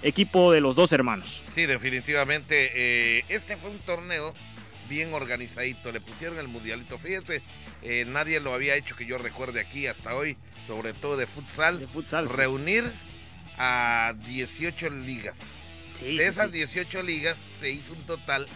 equipos 0.01 0.53
de 0.53 0.61
los 0.61 0.75
dos 0.75 0.91
hermanos. 0.91 1.43
Sí, 1.53 1.65
definitivamente 1.65 2.71
este 3.29 3.57
fue 3.57 3.69
un 3.69 3.79
torneo 3.79 4.33
bien 4.89 5.13
organizadito. 5.13 5.91
Le 5.91 6.01
pusieron 6.01 6.37
el 6.37 6.47
mundialito. 6.47 6.97
Fíjense, 6.97 7.41
eh, 7.81 8.05
nadie 8.07 8.39
lo 8.39 8.53
había 8.53 8.75
hecho 8.75 8.95
que 8.95 9.05
yo 9.05 9.17
recuerde 9.17 9.61
aquí 9.61 9.87
hasta 9.87 10.15
hoy, 10.15 10.37
sobre 10.67 10.93
todo 10.93 11.17
de 11.17 11.27
futsal. 11.27 11.79
De 11.79 11.87
futsal. 11.87 12.29
Reunir 12.29 12.91
a 13.57 14.13
18 14.27 14.89
ligas. 14.89 15.37
de 15.99 16.27
esas 16.27 16.51
18 16.51 17.03
ligas 17.03 17.37
se 17.59 17.71
hizo 17.71 17.93
un 17.93 18.03
total 18.03 18.47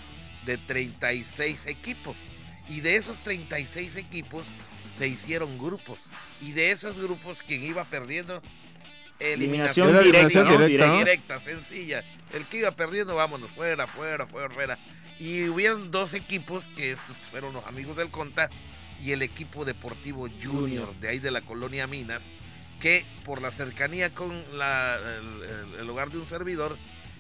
de 0.46 0.58
36 0.58 1.68
equipos. 1.68 2.16
Y 2.68 2.82
de 2.82 2.96
esos 2.96 3.18
36 3.24 3.96
equipos 3.96 4.46
se 4.98 5.08
hicieron 5.08 5.58
grupos. 5.58 6.00
Y 6.42 6.52
de 6.52 6.72
esos 6.72 6.98
grupos, 6.98 7.38
quien 7.48 7.64
iba 7.64 7.86
perdiendo 7.86 8.42
Eliminación, 9.20 9.96
directa, 10.68 11.40
sencilla. 11.40 12.04
El 12.34 12.46
que 12.46 12.58
iba 12.58 12.72
perdiendo, 12.72 13.16
vámonos, 13.16 13.50
fuera, 13.52 13.88
fuera, 13.88 14.28
fuera, 14.28 14.50
fuera. 14.50 14.78
Y 15.20 15.48
hubieron 15.48 15.92
dos 15.92 16.14
equipos, 16.14 16.64
que 16.76 16.92
estos 16.92 17.16
fueron 17.32 17.54
los 17.54 17.66
amigos 17.66 17.96
del 17.96 18.10
Conta, 18.10 18.50
y 19.04 19.12
el 19.12 19.22
equipo 19.22 19.66
deportivo 19.66 20.28
Junior, 20.42 20.94
de 21.00 21.10
ahí 21.10 21.20
de 21.20 21.32
la 21.32 21.42
colonia 21.42 21.88
Minas, 21.88 22.22
que 22.82 23.06
por 23.24 23.42
la 23.42 23.52
cercanía 23.52 24.10
con 24.10 24.32
el, 24.34 25.90
hogar 25.90 26.10
de 26.10 26.18
un 26.18 26.28
servidor, 26.28 26.78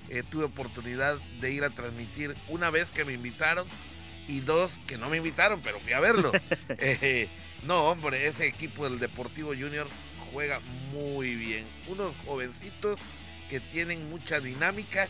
eh, 0.09 0.23
tuve 0.29 0.45
oportunidad 0.45 1.17
de 1.39 1.51
ir 1.51 1.63
a 1.63 1.69
transmitir 1.69 2.35
una 2.49 2.69
vez 2.69 2.89
que 2.89 3.05
me 3.05 3.13
invitaron 3.13 3.65
y 4.27 4.41
dos 4.41 4.71
que 4.87 4.97
no 4.97 5.09
me 5.09 5.17
invitaron, 5.17 5.61
pero 5.63 5.79
fui 5.79 5.93
a 5.93 5.99
verlo. 5.99 6.31
Eh, 6.77 7.29
no, 7.65 7.85
hombre, 7.89 8.27
ese 8.27 8.47
equipo 8.47 8.87
del 8.87 8.99
Deportivo 8.99 9.49
Junior 9.49 9.87
juega 10.36 10.60
muy 10.92 11.34
bien. 11.36 11.63
Unos 11.88 12.13
jovencitos 12.25 13.00
que 13.50 13.62
tienen 13.62 14.10
mucha 14.10 14.42
dinámica. 14.42 15.08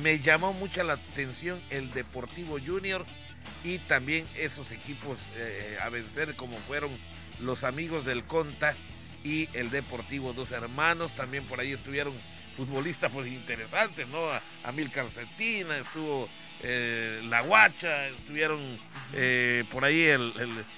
Me 0.00 0.20
llamó 0.20 0.52
mucha 0.52 0.84
la 0.84 0.92
atención 0.92 1.60
el 1.70 1.90
Deportivo 1.90 2.58
Junior 2.64 3.04
y 3.64 3.78
también 3.78 4.24
esos 4.36 4.70
equipos 4.70 5.18
eh, 5.36 5.78
a 5.82 5.88
vencer 5.88 6.36
como 6.36 6.56
fueron 6.58 6.90
los 7.40 7.64
amigos 7.64 8.04
del 8.04 8.22
Conta 8.22 8.76
y 9.24 9.48
el 9.52 9.70
Deportivo 9.70 10.32
Dos 10.32 10.52
Hermanos. 10.52 11.10
También 11.16 11.42
por 11.46 11.58
ahí 11.58 11.72
estuvieron 11.72 12.14
futbolistas 12.56 13.10
pues 13.10 13.26
interesantes, 13.26 14.06
¿no? 14.08 14.20
Amilcar 14.62 15.08
Cetina, 15.10 15.78
estuvo 15.78 16.28
eh, 16.62 17.20
La 17.24 17.40
Guacha, 17.40 18.06
estuvieron 18.06 18.60
eh, 19.12 19.64
por 19.72 19.84
ahí 19.84 20.04
el, 20.04 20.32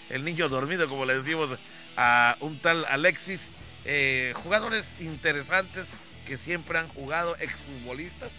el, 0.08 0.24
niño 0.24 0.48
dormido, 0.48 0.88
como 0.88 1.04
le 1.04 1.18
decimos 1.18 1.58
a 1.98 2.38
un 2.40 2.58
tal 2.60 2.86
Alexis. 2.86 3.53
Jugadores 4.42 4.86
interesantes 5.00 5.86
que 6.26 6.38
siempre 6.38 6.78
han 6.78 6.88
jugado, 6.88 7.36
exfutbolistas, 7.36 8.30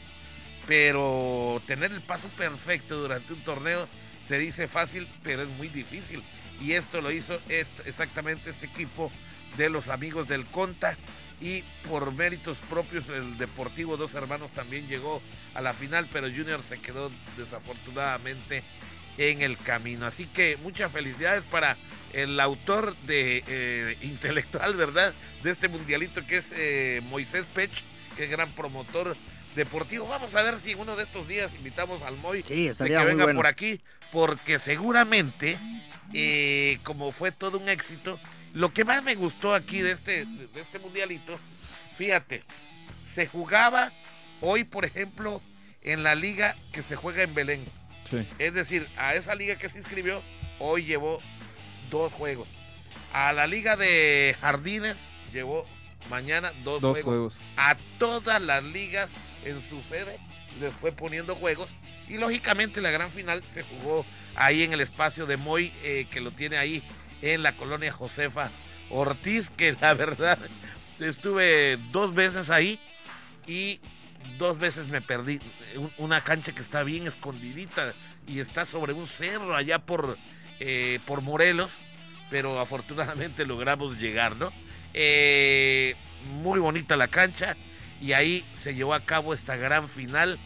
pero 0.67 1.61
tener 1.67 1.91
el 1.91 2.01
paso 2.01 2.27
perfecto 2.29 2.97
durante 2.97 3.33
un 3.33 3.41
torneo 3.41 3.87
se 4.27 4.39
dice 4.39 4.67
fácil, 4.67 5.07
pero 5.23 5.43
es 5.43 5.49
muy 5.49 5.67
difícil. 5.67 6.23
Y 6.59 6.71
esto 6.73 7.01
lo 7.01 7.11
hizo 7.11 7.39
exactamente 7.49 8.49
este 8.49 8.65
equipo 8.65 9.11
de 9.57 9.69
los 9.69 9.87
amigos 9.87 10.27
del 10.27 10.45
Conta. 10.45 10.97
Y 11.41 11.63
por 11.89 12.13
méritos 12.13 12.57
propios, 12.69 13.07
el 13.09 13.37
Deportivo 13.37 13.97
Dos 13.97 14.13
Hermanos 14.13 14.51
también 14.51 14.87
llegó 14.87 15.21
a 15.53 15.61
la 15.61 15.73
final, 15.73 16.07
pero 16.11 16.27
Junior 16.27 16.63
se 16.67 16.79
quedó 16.79 17.11
desafortunadamente 17.37 18.63
en 19.17 19.41
el 19.41 19.57
camino. 19.57 20.05
Así 20.05 20.27
que 20.27 20.57
muchas 20.63 20.91
felicidades 20.91 21.43
para 21.43 21.75
el 22.15 22.39
autor 22.39 22.95
de 23.05 23.43
eh, 23.45 23.97
intelectual, 24.01 24.73
¿verdad? 24.75 25.13
De 25.43 25.51
este 25.51 25.67
mundialito 25.67 26.25
que 26.25 26.37
es 26.37 26.47
eh, 26.55 27.01
Moisés 27.09 27.45
Pech, 27.53 27.71
que 28.15 28.23
es 28.23 28.29
gran 28.29 28.49
promotor 28.53 29.17
deportivo. 29.53 30.07
Vamos 30.07 30.33
a 30.33 30.41
ver 30.41 30.59
si 30.59 30.75
uno 30.75 30.95
de 30.95 31.03
estos 31.03 31.27
días 31.27 31.51
invitamos 31.57 32.01
al 32.03 32.15
Moy 32.17 32.41
sí, 32.43 32.69
de 32.69 32.73
que 32.73 33.03
venga 33.03 33.31
por 33.33 33.47
aquí, 33.47 33.81
porque 34.13 34.59
seguramente, 34.59 35.57
eh, 36.13 36.79
como 36.83 37.11
fue 37.11 37.33
todo 37.33 37.57
un 37.57 37.67
éxito, 37.67 38.17
lo 38.53 38.73
que 38.73 38.85
más 38.85 39.03
me 39.03 39.15
gustó 39.15 39.53
aquí 39.53 39.81
de 39.81 39.91
este, 39.91 40.23
de 40.25 40.61
este 40.61 40.79
mundialito, 40.79 41.37
fíjate, 41.97 42.43
se 43.13 43.27
jugaba 43.27 43.91
hoy, 44.39 44.63
por 44.63 44.85
ejemplo, 44.85 45.41
en 45.81 46.03
la 46.03 46.15
liga 46.15 46.55
que 46.71 46.81
se 46.81 46.95
juega 46.95 47.23
en 47.23 47.35
Belén. 47.35 47.65
Es 48.39 48.53
decir, 48.53 48.87
a 48.95 49.15
esa 49.15 49.35
liga 49.35 49.57
que 49.57 49.67
se 49.67 49.79
inscribió, 49.79 50.21
hoy 50.59 50.85
llevó 50.85 51.19
dos 51.99 52.13
juegos. 52.13 52.47
A 53.13 53.31
la 53.33 53.47
liga 53.47 53.75
de 53.75 54.35
Jardines 54.41 54.97
llevó 55.33 55.65
mañana 56.09 56.51
dos, 56.63 56.81
juegos. 56.81 57.37
A 57.57 57.75
todas 57.97 58.41
las 58.41 58.63
ligas 58.63 59.09
en 59.45 59.61
su 59.69 59.81
sede 59.81 60.19
les 60.59 60.73
fue 60.73 60.91
poniendo 60.91 61.35
juegos 61.35 61.69
y 62.07 62.17
lógicamente 62.17 62.81
la 62.81 62.91
gran 62.91 63.11
final 63.11 63.43
se 63.43 63.63
jugó 63.63 64.05
ahí 64.35 64.63
en 64.63 64.73
el 64.73 64.81
espacio 64.81 65.25
de 65.25 65.37
Moy 65.37 65.71
eh, 65.83 66.07
que 66.11 66.21
lo 66.21 66.31
tiene 66.31 66.57
ahí 66.57 66.83
en 67.21 67.43
la 67.43 67.53
colonia 67.53 67.91
Josefa 67.91 68.49
Ortiz 68.89 69.49
que 69.49 69.75
la 69.79 69.93
verdad 70.05 70.37
estuve 70.99 71.77
dos 71.91 72.13
veces 72.13 72.49
ahí 72.49 72.79
y 73.47 73.79
dos 74.37 74.57
veces 74.57 74.87
me 74.87 75.01
perdí 75.01 75.39
una 75.97 76.21
cancha 76.21 76.53
que 76.53 76.61
está 76.61 76.83
bien 76.83 77.07
escondidita 77.07 77.93
y 78.27 78.39
está 78.39 78.65
sobre 78.65 78.93
un 78.93 79.07
cerro 79.07 79.55
allá 79.55 79.79
por, 79.79 80.17
eh, 80.59 80.99
por 81.05 81.21
Morelos 81.21 81.71
pero 82.35 82.59
afortunadamente 82.59 83.45
logramos 83.45 83.97
llegar 83.97 84.35
no 84.35 84.51
eh, 84.93 85.95
muy 86.41 86.59
bonita 86.59 86.97
la 86.97 87.07
cancha 87.07 87.55
y 88.01 88.11
ahí 88.11 88.43
se 88.57 88.75
llevó 88.75 88.93
a 88.93 88.99
cabo 88.99 89.33
esta 89.33 89.55
gran 89.55 89.87
final. 89.87 90.37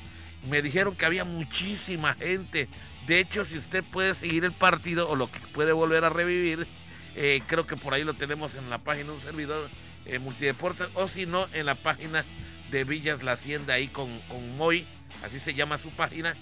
Me 0.48 0.62
dijeron 0.62 0.96
que 0.96 1.08
había 1.08 1.26
muchísima 1.26 2.14
gente. 2.14 2.68
De 3.08 3.20
hecho, 3.20 3.44
si 3.44 3.58
usted 3.58 3.84
puede 3.84 4.14
seguir 4.14 4.46
el 4.46 4.52
partido 4.52 5.10
o 5.10 5.16
lo 5.16 5.32
que 5.32 5.40
puede 5.52 5.72
volver 5.72 6.06
a 6.06 6.10
revivir, 6.10 6.68
eh, 7.16 7.42
creo 7.48 7.66
que 7.66 7.76
por 7.76 7.96
ahí 7.96 8.04
lo 8.04 8.14
tenemos 8.14 8.54
en 8.54 8.70
la 8.70 8.78
página 8.78 9.08
de 9.08 9.16
un 9.16 9.22
servidor 9.22 9.68
eh, 10.06 10.20
multideportes 10.20 10.90
o 10.94 11.08
si 11.08 11.26
no, 11.26 11.48
en 11.54 11.66
la 11.66 11.74
página 11.74 12.24
de 12.70 12.84
Villas 12.84 13.24
La 13.24 13.32
Hacienda 13.32 13.74
ahí 13.74 13.88
con, 13.88 14.20
con 14.28 14.58
Moy, 14.58 14.86
así 15.24 15.40
se 15.40 15.56
llama 15.56 15.80
su 15.80 15.90
página. 15.90 16.36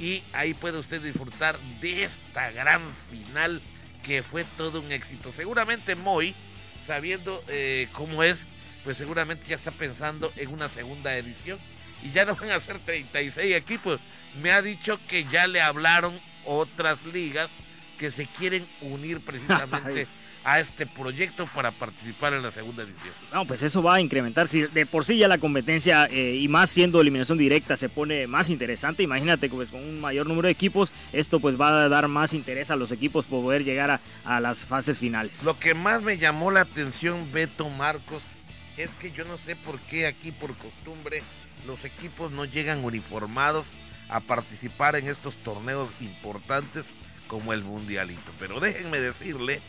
Y 0.00 0.24
ahí 0.32 0.54
puede 0.54 0.78
usted 0.78 1.00
disfrutar 1.00 1.56
de 1.80 2.02
esta 2.02 2.50
gran 2.50 2.82
final 3.10 3.62
que 4.02 4.22
fue 4.22 4.44
todo 4.56 4.80
un 4.80 4.92
éxito. 4.92 5.32
Seguramente 5.32 5.94
Moy, 5.94 6.34
sabiendo 6.86 7.42
eh, 7.48 7.88
cómo 7.92 8.22
es, 8.22 8.44
pues 8.84 8.96
seguramente 8.96 9.44
ya 9.48 9.56
está 9.56 9.70
pensando 9.70 10.32
en 10.36 10.50
una 10.50 10.68
segunda 10.68 11.16
edición. 11.16 11.58
Y 12.02 12.12
ya 12.12 12.24
no 12.24 12.36
van 12.36 12.52
a 12.52 12.60
ser 12.60 12.78
36 12.78 13.54
equipos. 13.56 14.00
Me 14.40 14.52
ha 14.52 14.62
dicho 14.62 15.00
que 15.08 15.24
ya 15.24 15.46
le 15.46 15.60
hablaron 15.60 16.18
otras 16.44 17.04
ligas 17.04 17.50
que 17.98 18.10
se 18.10 18.26
quieren 18.26 18.66
unir 18.80 19.20
precisamente 19.20 20.06
a 20.48 20.60
este 20.60 20.86
proyecto 20.86 21.46
para 21.54 21.70
participar 21.70 22.32
en 22.32 22.42
la 22.42 22.50
segunda 22.50 22.82
edición. 22.82 23.12
No, 23.34 23.44
pues 23.44 23.62
eso 23.62 23.82
va 23.82 23.96
a 23.96 24.00
incrementar. 24.00 24.48
Si 24.48 24.62
de 24.62 24.86
por 24.86 25.04
sí 25.04 25.18
ya 25.18 25.28
la 25.28 25.36
competencia 25.36 26.06
eh, 26.06 26.36
y 26.36 26.48
más 26.48 26.70
siendo 26.70 27.02
eliminación 27.02 27.36
directa 27.36 27.76
se 27.76 27.90
pone 27.90 28.26
más 28.26 28.48
interesante, 28.48 29.02
imagínate 29.02 29.50
pues, 29.50 29.68
con 29.68 29.84
un 29.84 30.00
mayor 30.00 30.26
número 30.26 30.46
de 30.46 30.52
equipos, 30.52 30.90
esto 31.12 31.38
pues 31.38 31.60
va 31.60 31.82
a 31.82 31.88
dar 31.90 32.08
más 32.08 32.32
interés 32.32 32.70
a 32.70 32.76
los 32.76 32.90
equipos 32.92 33.26
por 33.26 33.42
poder 33.42 33.62
llegar 33.62 33.90
a, 33.90 34.00
a 34.24 34.40
las 34.40 34.60
fases 34.60 34.98
finales. 34.98 35.44
Lo 35.44 35.58
que 35.58 35.74
más 35.74 36.00
me 36.00 36.16
llamó 36.16 36.50
la 36.50 36.62
atención, 36.62 37.30
Beto 37.30 37.68
Marcos, 37.68 38.22
es 38.78 38.88
que 39.00 39.10
yo 39.10 39.26
no 39.26 39.36
sé 39.36 39.54
por 39.54 39.78
qué 39.80 40.06
aquí 40.06 40.32
por 40.32 40.54
costumbre 40.54 41.22
los 41.66 41.84
equipos 41.84 42.32
no 42.32 42.46
llegan 42.46 42.82
uniformados 42.82 43.66
a 44.08 44.20
participar 44.20 44.96
en 44.96 45.08
estos 45.08 45.36
torneos 45.36 45.90
importantes 46.00 46.86
como 47.26 47.52
el 47.52 47.64
Mundialito. 47.64 48.32
Pero 48.38 48.60
déjenme 48.60 48.98
decirle 48.98 49.60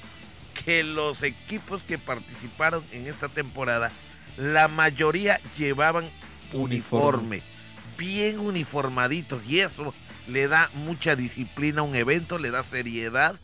que 0.66 0.84
los 0.84 1.24
equipos 1.24 1.82
que 1.84 1.98
participaron 1.98 2.84
en 2.92 3.08
esta 3.08 3.30
temporada, 3.30 3.92
la 4.38 4.68
mayoría 4.68 5.40
llevaban 5.58 6.10
uniforme, 6.54 7.42
bien 7.98 8.40
uniformaditos 8.40 9.44
y 9.46 9.60
eso 9.60 9.94
le 10.28 10.48
da 10.48 10.70
mucha 10.74 11.16
disciplina 11.16 11.82
a 11.82 11.84
un 11.84 11.96
evento, 11.96 12.38
le 12.38 12.52
da 12.52 12.64
seriedad 12.64 13.36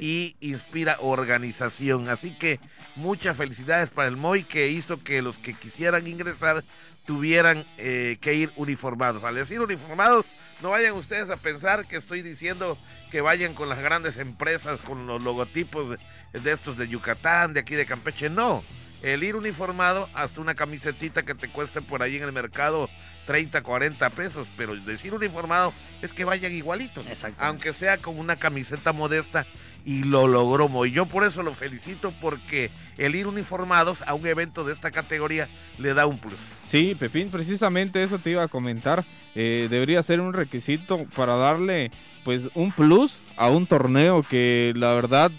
y 0.00 0.36
inspira 0.40 0.96
organización. 1.00 2.08
Así 2.08 2.30
que 2.32 2.60
muchas 2.96 3.36
felicidades 3.36 3.90
para 3.90 4.08
el 4.08 4.16
MOI 4.16 4.44
que 4.44 4.68
hizo 4.68 5.02
que 5.02 5.22
los 5.22 5.38
que 5.38 5.54
quisieran 5.54 6.06
ingresar 6.06 6.64
tuvieran 7.06 7.64
eh, 7.76 8.18
que 8.20 8.34
ir 8.34 8.50
uniformados. 8.56 9.24
Al 9.24 9.36
decir 9.36 9.60
uniformados, 9.60 10.26
no 10.62 10.70
vayan 10.70 10.94
ustedes 10.94 11.30
a 11.30 11.36
pensar 11.36 11.86
que 11.86 11.96
estoy 11.96 12.22
diciendo 12.22 12.78
que 13.10 13.20
vayan 13.20 13.54
con 13.54 13.68
las 13.68 13.78
grandes 13.78 14.16
empresas, 14.16 14.80
con 14.80 15.06
los 15.06 15.22
logotipos 15.22 15.90
de, 16.32 16.40
de 16.40 16.52
estos 16.52 16.76
de 16.76 16.88
Yucatán, 16.88 17.54
de 17.54 17.60
aquí 17.60 17.74
de 17.74 17.86
Campeche. 17.86 18.28
No, 18.28 18.62
el 19.02 19.22
ir 19.22 19.36
uniformado 19.36 20.08
hasta 20.14 20.40
una 20.40 20.54
camisetita 20.54 21.22
que 21.22 21.34
te 21.34 21.48
cueste 21.48 21.80
por 21.80 22.02
ahí 22.02 22.16
en 22.16 22.24
el 22.24 22.32
mercado 22.32 22.88
30, 23.26 23.62
40 23.62 24.10
pesos, 24.10 24.48
pero 24.56 24.74
decir 24.74 25.14
uniformado 25.14 25.72
es 26.02 26.12
que 26.12 26.24
vayan 26.24 26.52
igualitos, 26.52 27.04
aunque 27.38 27.72
sea 27.72 27.98
con 27.98 28.18
una 28.18 28.36
camiseta 28.36 28.92
modesta 28.92 29.46
y 29.84 30.02
lo 30.02 30.26
logró 30.26 30.68
Y 30.86 30.92
yo 30.92 31.06
por 31.06 31.24
eso 31.24 31.42
lo 31.42 31.54
felicito 31.54 32.12
porque 32.20 32.70
el 32.96 33.14
ir 33.14 33.26
uniformados 33.26 34.02
a 34.02 34.14
un 34.14 34.26
evento 34.26 34.64
de 34.64 34.72
esta 34.72 34.90
categoría 34.90 35.48
le 35.78 35.94
da 35.94 36.06
un 36.06 36.18
plus. 36.18 36.38
Sí, 36.66 36.94
Pepín, 36.98 37.30
precisamente 37.30 38.02
eso 38.02 38.18
te 38.18 38.30
iba 38.30 38.42
a 38.42 38.48
comentar. 38.48 39.04
Eh, 39.34 39.68
debería 39.70 40.02
ser 40.02 40.20
un 40.20 40.32
requisito 40.32 41.06
para 41.16 41.36
darle 41.36 41.90
pues 42.24 42.48
un 42.54 42.72
plus 42.72 43.18
a 43.36 43.48
un 43.48 43.66
torneo 43.66 44.22
que 44.22 44.72
la 44.76 44.94
verdad 44.94 45.30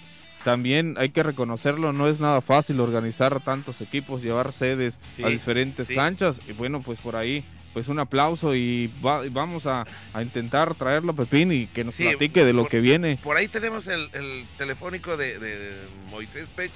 también 0.44 0.96
hay 0.98 1.10
que 1.10 1.22
reconocerlo, 1.22 1.92
no 1.92 2.08
es 2.08 2.20
nada 2.20 2.42
fácil 2.42 2.80
organizar 2.80 3.42
tantos 3.42 3.82
equipos, 3.82 4.24
llevar 4.24 4.54
sedes 4.54 4.98
a 5.24 5.28
diferentes 5.28 5.90
canchas 5.90 6.40
y 6.48 6.54
bueno, 6.54 6.82
pues 6.82 6.98
por 7.00 7.16
ahí 7.16 7.44
pues 7.74 7.88
un 7.88 8.00
aplauso 8.00 8.56
y 8.56 8.92
vamos 9.02 9.66
a, 9.66 9.86
intentar 10.22 10.76
traerlo 10.76 11.12
a 11.12 11.16
Pepín 11.16 11.52
y 11.52 11.68
que 11.68 11.84
nos 11.84 11.96
platique 11.96 12.44
de 12.44 12.54
lo 12.54 12.68
que 12.68 12.80
viene. 12.80 13.20
Por 13.24 13.38
ahí 13.38 13.48
tenemos 13.48 13.88
el, 13.88 14.46
telefónico 14.58 15.18
de, 15.18 15.74
Moisés 16.10 16.48
Pech 16.56 16.72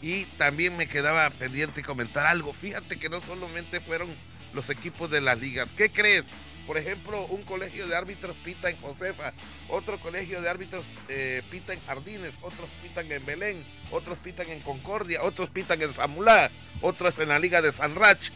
y 0.00 0.24
también 0.36 0.76
me 0.76 0.88
quedaba 0.88 1.28
pendiente 1.30 1.82
comentar 1.82 2.26
algo. 2.26 2.52
Fíjate 2.52 2.98
que 2.98 3.08
no 3.08 3.20
solamente 3.20 3.80
fueron 3.80 4.08
los 4.54 4.70
equipos 4.70 5.10
de 5.10 5.20
las 5.20 5.38
ligas. 5.40 5.70
¿Qué 5.72 5.90
crees? 5.90 6.26
por 6.68 6.76
ejemplo, 6.76 7.24
un 7.28 7.42
colegio 7.44 7.88
de 7.88 7.96
árbitros 7.96 8.36
pita 8.44 8.68
en 8.68 8.76
Josefa, 8.76 9.32
otro 9.70 9.98
colegio 9.98 10.42
de 10.42 10.50
árbitros 10.50 10.84
eh, 11.08 11.42
pita 11.50 11.72
en 11.72 11.80
Jardines, 11.80 12.34
otros 12.42 12.68
pitan 12.82 13.10
en 13.10 13.24
Belén, 13.24 13.64
otros 13.90 14.18
pitan 14.18 14.50
en 14.50 14.60
Concordia, 14.60 15.22
otros 15.22 15.48
pitan 15.48 15.80
en 15.80 15.94
Zamulá, 15.94 16.50
otros 16.82 17.18
en 17.18 17.30
la 17.30 17.38
Liga 17.38 17.62
de 17.62 17.72
San 17.72 17.94
Rach. 17.94 18.30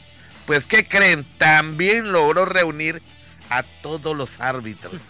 Pues, 0.46 0.66
¿qué 0.66 0.86
creen? 0.86 1.24
También 1.38 2.12
logró 2.12 2.44
reunir 2.44 3.02
a 3.50 3.62
todos 3.62 4.16
los 4.16 4.40
árbitros. 4.40 4.94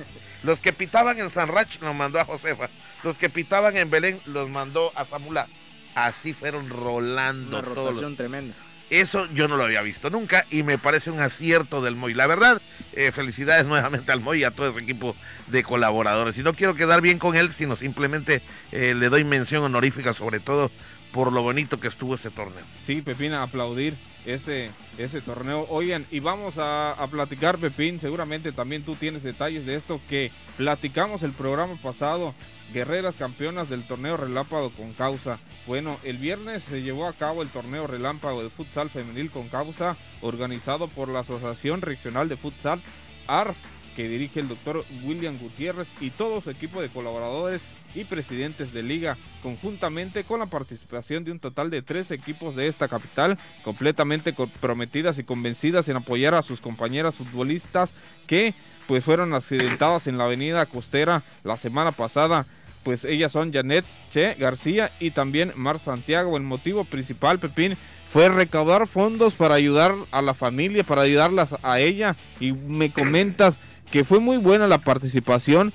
Los 0.42 0.60
que 0.60 0.72
pitaban 0.72 1.20
en 1.20 1.30
San 1.30 1.46
Rach 1.46 1.80
los 1.80 1.94
mandó 1.94 2.18
a 2.18 2.24
Josefa, 2.24 2.68
los 3.04 3.16
que 3.16 3.30
pitaban 3.30 3.76
en 3.76 3.90
Belén 3.90 4.18
los 4.26 4.50
mandó 4.50 4.90
a 4.96 5.04
Zamulá. 5.04 5.46
Así 5.94 6.32
fueron 6.32 6.68
rolando. 6.68 7.60
Una 7.60 7.68
rotación 7.68 8.16
tremenda. 8.16 8.52
Eso 8.90 9.26
yo 9.32 9.48
no 9.48 9.56
lo 9.56 9.64
había 9.64 9.80
visto 9.80 10.10
nunca 10.10 10.44
y 10.50 10.64
me 10.64 10.76
parece 10.76 11.10
un 11.10 11.20
acierto 11.20 11.80
del 11.80 11.96
Moy. 11.96 12.12
La 12.12 12.26
verdad, 12.26 12.60
eh, 12.92 13.10
felicidades 13.10 13.64
nuevamente 13.64 14.12
al 14.12 14.20
Moy 14.20 14.40
y 14.40 14.44
a 14.44 14.50
todo 14.50 14.68
ese 14.68 14.80
equipo 14.80 15.16
de 15.46 15.62
colaboradores. 15.62 16.36
Y 16.36 16.42
no 16.42 16.52
quiero 16.52 16.74
quedar 16.74 17.00
bien 17.00 17.18
con 17.18 17.36
él, 17.36 17.52
sino 17.52 17.74
simplemente 17.74 18.42
eh, 18.70 18.94
le 18.94 19.08
doy 19.08 19.24
mención 19.24 19.62
honorífica, 19.62 20.12
sobre 20.12 20.40
todo 20.40 20.70
por 21.12 21.32
lo 21.32 21.42
bonito 21.42 21.78
que 21.78 21.88
estuvo 21.88 22.14
este 22.14 22.30
torneo. 22.30 22.64
Sí, 22.78 23.02
Pepina, 23.02 23.42
aplaudir 23.42 23.94
ese, 24.24 24.70
ese 24.98 25.20
torneo. 25.20 25.66
Oigan, 25.68 26.06
y 26.10 26.20
vamos 26.20 26.58
a, 26.58 26.92
a, 26.92 27.06
platicar, 27.08 27.58
Pepín, 27.58 28.00
seguramente 28.00 28.52
también 28.52 28.82
tú 28.82 28.94
tienes 28.94 29.22
detalles 29.22 29.66
de 29.66 29.74
esto 29.74 30.00
que 30.08 30.30
platicamos 30.56 31.22
el 31.22 31.32
programa 31.32 31.76
pasado, 31.82 32.34
guerreras 32.72 33.16
campeonas 33.16 33.68
del 33.68 33.84
torneo 33.84 34.16
relámpago 34.16 34.70
con 34.70 34.92
causa. 34.94 35.38
Bueno, 35.66 35.98
el 36.02 36.16
viernes 36.16 36.62
se 36.64 36.82
llevó 36.82 37.06
a 37.06 37.12
cabo 37.12 37.42
el 37.42 37.48
torneo 37.48 37.86
relámpago 37.86 38.42
de 38.42 38.50
futsal 38.50 38.90
femenil 38.90 39.30
con 39.30 39.48
causa, 39.48 39.96
organizado 40.22 40.88
por 40.88 41.08
la 41.08 41.20
Asociación 41.20 41.82
Regional 41.82 42.28
de 42.28 42.36
Futsal, 42.36 42.80
AR, 43.26 43.54
que 43.94 44.08
dirige 44.08 44.40
el 44.40 44.48
doctor 44.48 44.84
William 45.04 45.38
Gutiérrez 45.38 45.88
y 46.00 46.10
todo 46.10 46.40
su 46.40 46.50
equipo 46.50 46.80
de 46.80 46.88
colaboradores 46.88 47.62
y 47.94 48.04
presidentes 48.04 48.72
de 48.72 48.82
liga, 48.82 49.16
conjuntamente 49.42 50.24
con 50.24 50.40
la 50.40 50.46
participación 50.46 51.24
de 51.24 51.32
un 51.32 51.38
total 51.38 51.70
de 51.70 51.82
tres 51.82 52.10
equipos 52.10 52.56
de 52.56 52.68
esta 52.68 52.88
capital, 52.88 53.38
completamente 53.64 54.32
comprometidas 54.34 55.18
y 55.18 55.24
convencidas 55.24 55.88
en 55.88 55.96
apoyar 55.96 56.34
a 56.34 56.42
sus 56.42 56.60
compañeras 56.60 57.14
futbolistas 57.14 57.90
que 58.26 58.54
pues 58.86 59.04
fueron 59.04 59.34
accidentadas 59.34 60.06
en 60.06 60.18
la 60.18 60.24
avenida 60.24 60.66
costera 60.66 61.22
la 61.44 61.56
semana 61.56 61.92
pasada. 61.92 62.46
Pues 62.82 63.04
ellas 63.04 63.30
son 63.30 63.52
Janet 63.52 63.84
Che 64.10 64.34
García 64.34 64.90
y 64.98 65.12
también 65.12 65.52
Mar 65.54 65.78
Santiago. 65.78 66.36
El 66.36 66.42
motivo 66.42 66.84
principal, 66.84 67.38
Pepín, 67.38 67.76
fue 68.12 68.28
recaudar 68.28 68.88
fondos 68.88 69.34
para 69.34 69.54
ayudar 69.54 69.94
a 70.10 70.20
la 70.20 70.34
familia, 70.34 70.82
para 70.82 71.02
ayudarlas 71.02 71.54
a 71.62 71.78
ella. 71.78 72.16
Y 72.40 72.52
me 72.52 72.90
comentas 72.90 73.54
que 73.92 74.04
fue 74.04 74.18
muy 74.18 74.36
buena 74.36 74.66
la 74.66 74.78
participación 74.78 75.72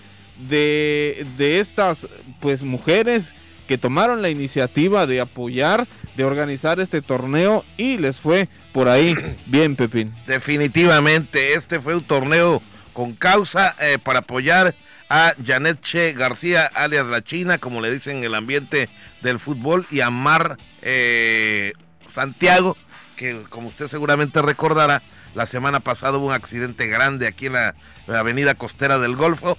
de, 0.50 1.26
de 1.38 1.60
estas 1.60 2.08
pues 2.40 2.64
mujeres 2.64 3.34
que 3.68 3.78
tomaron 3.78 4.22
la 4.22 4.30
iniciativa 4.30 5.06
de 5.06 5.20
apoyar, 5.20 5.88
de 6.16 6.24
organizar 6.24 6.80
este 6.80 7.02
torneo 7.02 7.64
y 7.76 7.98
les 7.98 8.20
fue 8.20 8.48
por 8.72 8.88
ahí 8.88 9.16
bien, 9.46 9.76
Pepín. 9.76 10.14
Definitivamente, 10.26 11.54
este 11.54 11.80
fue 11.80 11.96
un 11.96 12.04
torneo 12.04 12.62
con 12.94 13.14
causa 13.14 13.76
eh, 13.80 14.00
para 14.02 14.20
apoyar 14.20 14.74
a 15.10 15.34
Janet 15.46 15.82
Che 15.82 16.14
García, 16.14 16.66
alias 16.66 17.06
La 17.06 17.22
China, 17.22 17.58
como 17.58 17.82
le 17.82 17.92
dicen 17.92 18.18
en 18.18 18.24
el 18.24 18.36
ambiente 18.36 18.90
del 19.22 19.40
fútbol, 19.40 19.86
y 19.92 20.02
a 20.02 20.10
Mar 20.10 20.58
eh, 20.82 21.74
Santiago, 22.12 22.76
que 23.16 23.44
como 23.50 23.70
usted 23.70 23.88
seguramente 23.88 24.42
recordará, 24.42 25.02
la 25.36 25.46
semana 25.46 25.80
pasada 25.80 26.18
hubo 26.18 26.28
un 26.28 26.34
accidente 26.34 26.88
grande 26.88 27.28
aquí 27.28 27.46
en 27.46 27.54
la, 27.54 27.76
la 28.08 28.20
avenida 28.20 28.56
costera 28.56 28.98
del 28.98 29.16
Golfo 29.16 29.58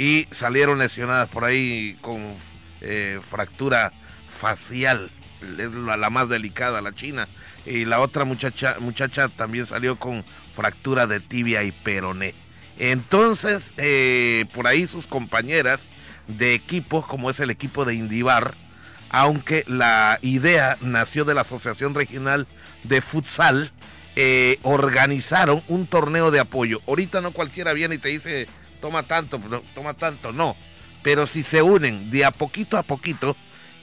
y 0.00 0.26
salieron 0.30 0.78
lesionadas 0.78 1.28
por 1.28 1.44
ahí 1.44 1.98
con 2.00 2.34
eh, 2.80 3.20
fractura 3.30 3.92
facial, 4.30 5.10
es 5.42 5.70
la, 5.72 6.08
más 6.08 6.26
delicada, 6.30 6.80
la 6.80 6.94
china. 6.94 7.28
Y 7.66 7.84
la 7.84 8.00
otra 8.00 8.24
muchacha, 8.24 8.76
muchacha 8.80 9.28
también 9.28 9.66
salió 9.66 9.96
con 9.96 10.24
fractura 10.56 11.06
de 11.06 11.20
tibia 11.20 11.64
y 11.64 11.72
peroné. 11.72 12.34
Entonces, 12.78 13.74
eh, 13.76 14.46
por 14.54 14.66
ahí 14.66 14.86
sus 14.86 15.06
compañeras 15.06 15.86
de 16.28 16.54
equipos, 16.54 17.04
como 17.04 17.28
es 17.28 17.38
el 17.38 17.50
equipo 17.50 17.84
de 17.84 17.92
Indivar, 17.92 18.54
aunque 19.10 19.64
la 19.66 20.18
idea 20.22 20.78
nació 20.80 21.26
de 21.26 21.34
la 21.34 21.42
Asociación 21.42 21.94
Regional 21.94 22.46
de 22.84 23.02
Futsal, 23.02 23.70
eh, 24.16 24.60
organizaron 24.62 25.62
un 25.68 25.86
torneo 25.86 26.30
de 26.30 26.40
apoyo. 26.40 26.80
Ahorita 26.86 27.20
no 27.20 27.32
cualquiera 27.32 27.74
viene 27.74 27.96
y 27.96 27.98
te 27.98 28.08
dice, 28.08 28.48
toma 28.80 29.02
tanto, 29.04 29.40
toma 29.74 29.94
tanto, 29.94 30.32
no. 30.32 30.56
Pero 31.02 31.26
si 31.26 31.42
se 31.42 31.62
unen 31.62 32.10
de 32.10 32.24
a 32.24 32.30
poquito 32.30 32.76
a 32.76 32.82
poquito, 32.82 33.36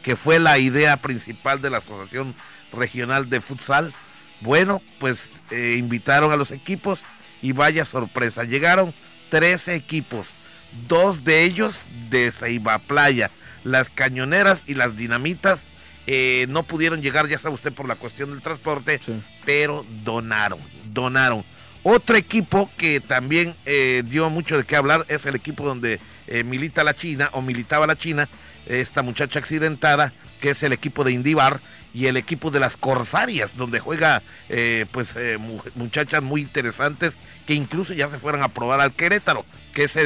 que 0.03 0.15
fue 0.15 0.39
la 0.39 0.57
idea 0.57 0.97
principal 0.97 1.61
de 1.61 1.69
la 1.69 1.77
Asociación 1.79 2.35
Regional 2.71 3.29
de 3.29 3.41
Futsal, 3.41 3.93
bueno, 4.41 4.81
pues 4.99 5.29
eh, 5.51 5.75
invitaron 5.77 6.31
a 6.31 6.37
los 6.37 6.51
equipos 6.51 7.01
y 7.41 7.51
vaya 7.51 7.85
sorpresa, 7.85 8.43
llegaron 8.43 8.93
13 9.29 9.75
equipos, 9.75 10.35
dos 10.87 11.23
de 11.23 11.43
ellos 11.43 11.85
de 12.09 12.31
Ceiba 12.31 12.79
Playa, 12.79 13.31
las 13.63 13.89
cañoneras 13.89 14.63
y 14.67 14.75
las 14.75 14.95
dinamitas 14.95 15.65
eh, 16.05 16.45
no 16.49 16.63
pudieron 16.63 17.01
llegar, 17.01 17.27
ya 17.27 17.37
sabe 17.37 17.55
usted, 17.55 17.73
por 17.73 17.87
la 17.87 17.95
cuestión 17.95 18.31
del 18.31 18.41
transporte, 18.41 19.01
sí. 19.05 19.21
pero 19.45 19.85
donaron, 20.03 20.59
donaron. 20.85 21.43
Otro 21.89 22.17
equipo 22.17 22.69
que 22.75 22.99
también 22.99 23.55
eh, 23.65 24.03
dio 24.05 24.29
mucho 24.29 24.57
de 24.57 24.65
qué 24.65 24.75
hablar 24.75 25.05
es 25.07 25.25
el 25.25 25.35
equipo 25.35 25.63
donde 25.63 26.01
eh, 26.27 26.43
milita 26.43 26.83
la 26.83 26.93
China 26.93 27.29
o 27.31 27.41
militaba 27.41 27.87
la 27.87 27.95
China, 27.95 28.27
esta 28.65 29.03
muchacha 29.03 29.39
accidentada, 29.39 30.11
que 30.41 30.49
es 30.49 30.61
el 30.63 30.73
equipo 30.73 31.05
de 31.05 31.13
Indivar 31.13 31.61
y 31.93 32.07
el 32.07 32.17
equipo 32.17 32.51
de 32.51 32.59
las 32.59 32.75
Corsarias, 32.75 33.55
donde 33.55 33.79
juega 33.79 34.21
eh, 34.49 34.85
pues 34.91 35.15
muchachas 35.75 36.21
muy 36.21 36.41
interesantes 36.41 37.15
que 37.45 37.53
incluso 37.53 37.93
ya 37.93 38.09
se 38.09 38.17
fueron 38.17 38.43
a 38.43 38.49
probar 38.49 38.81
al 38.81 38.91
Querétaro, 38.91 39.45
que 39.73 39.85
es 39.85 39.97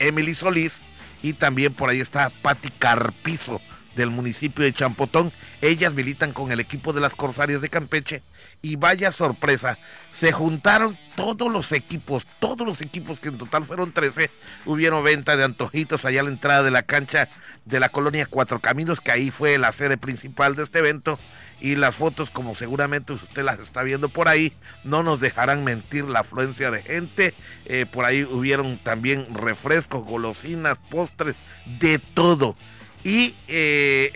Emily 0.00 0.34
Solís 0.34 0.82
y 1.22 1.34
también 1.34 1.72
por 1.72 1.88
ahí 1.88 2.00
está 2.00 2.32
Patti 2.42 2.70
Carpizo 2.80 3.60
del 3.98 4.10
municipio 4.10 4.64
de 4.64 4.72
Champotón. 4.72 5.32
Ellas 5.60 5.92
militan 5.92 6.32
con 6.32 6.50
el 6.50 6.60
equipo 6.60 6.94
de 6.94 7.02
las 7.02 7.14
Corsarias 7.14 7.60
de 7.60 7.68
Campeche 7.68 8.22
y 8.62 8.76
vaya 8.76 9.10
sorpresa, 9.10 9.78
se 10.12 10.32
juntaron 10.32 10.96
todos 11.14 11.52
los 11.52 11.70
equipos, 11.72 12.26
todos 12.40 12.66
los 12.66 12.80
equipos 12.80 13.20
que 13.20 13.28
en 13.28 13.38
total 13.38 13.64
fueron 13.64 13.92
13, 13.92 14.30
hubieron 14.66 15.04
venta 15.04 15.36
de 15.36 15.44
antojitos 15.44 16.04
allá 16.04 16.20
a 16.20 16.24
la 16.24 16.30
entrada 16.30 16.62
de 16.62 16.70
la 16.70 16.82
cancha 16.82 17.28
de 17.64 17.78
la 17.78 17.88
colonia 17.88 18.26
Cuatro 18.28 18.58
Caminos, 18.58 19.00
que 19.00 19.12
ahí 19.12 19.30
fue 19.30 19.58
la 19.58 19.72
sede 19.72 19.96
principal 19.96 20.56
de 20.56 20.62
este 20.62 20.78
evento, 20.78 21.18
y 21.60 21.74
las 21.74 21.94
fotos, 21.96 22.30
como 22.30 22.54
seguramente 22.54 23.12
usted 23.12 23.42
las 23.42 23.58
está 23.58 23.82
viendo 23.82 24.08
por 24.08 24.28
ahí, 24.28 24.52
no 24.84 25.02
nos 25.02 25.20
dejarán 25.20 25.64
mentir 25.64 26.04
la 26.04 26.20
afluencia 26.20 26.70
de 26.70 26.82
gente, 26.82 27.34
eh, 27.66 27.86
por 27.92 28.04
ahí 28.04 28.24
hubieron 28.24 28.78
también 28.78 29.26
refrescos, 29.34 30.04
golosinas, 30.04 30.78
postres, 30.90 31.36
de 31.78 31.98
todo. 31.98 32.56
Y 33.08 33.34
eh, 33.48 34.12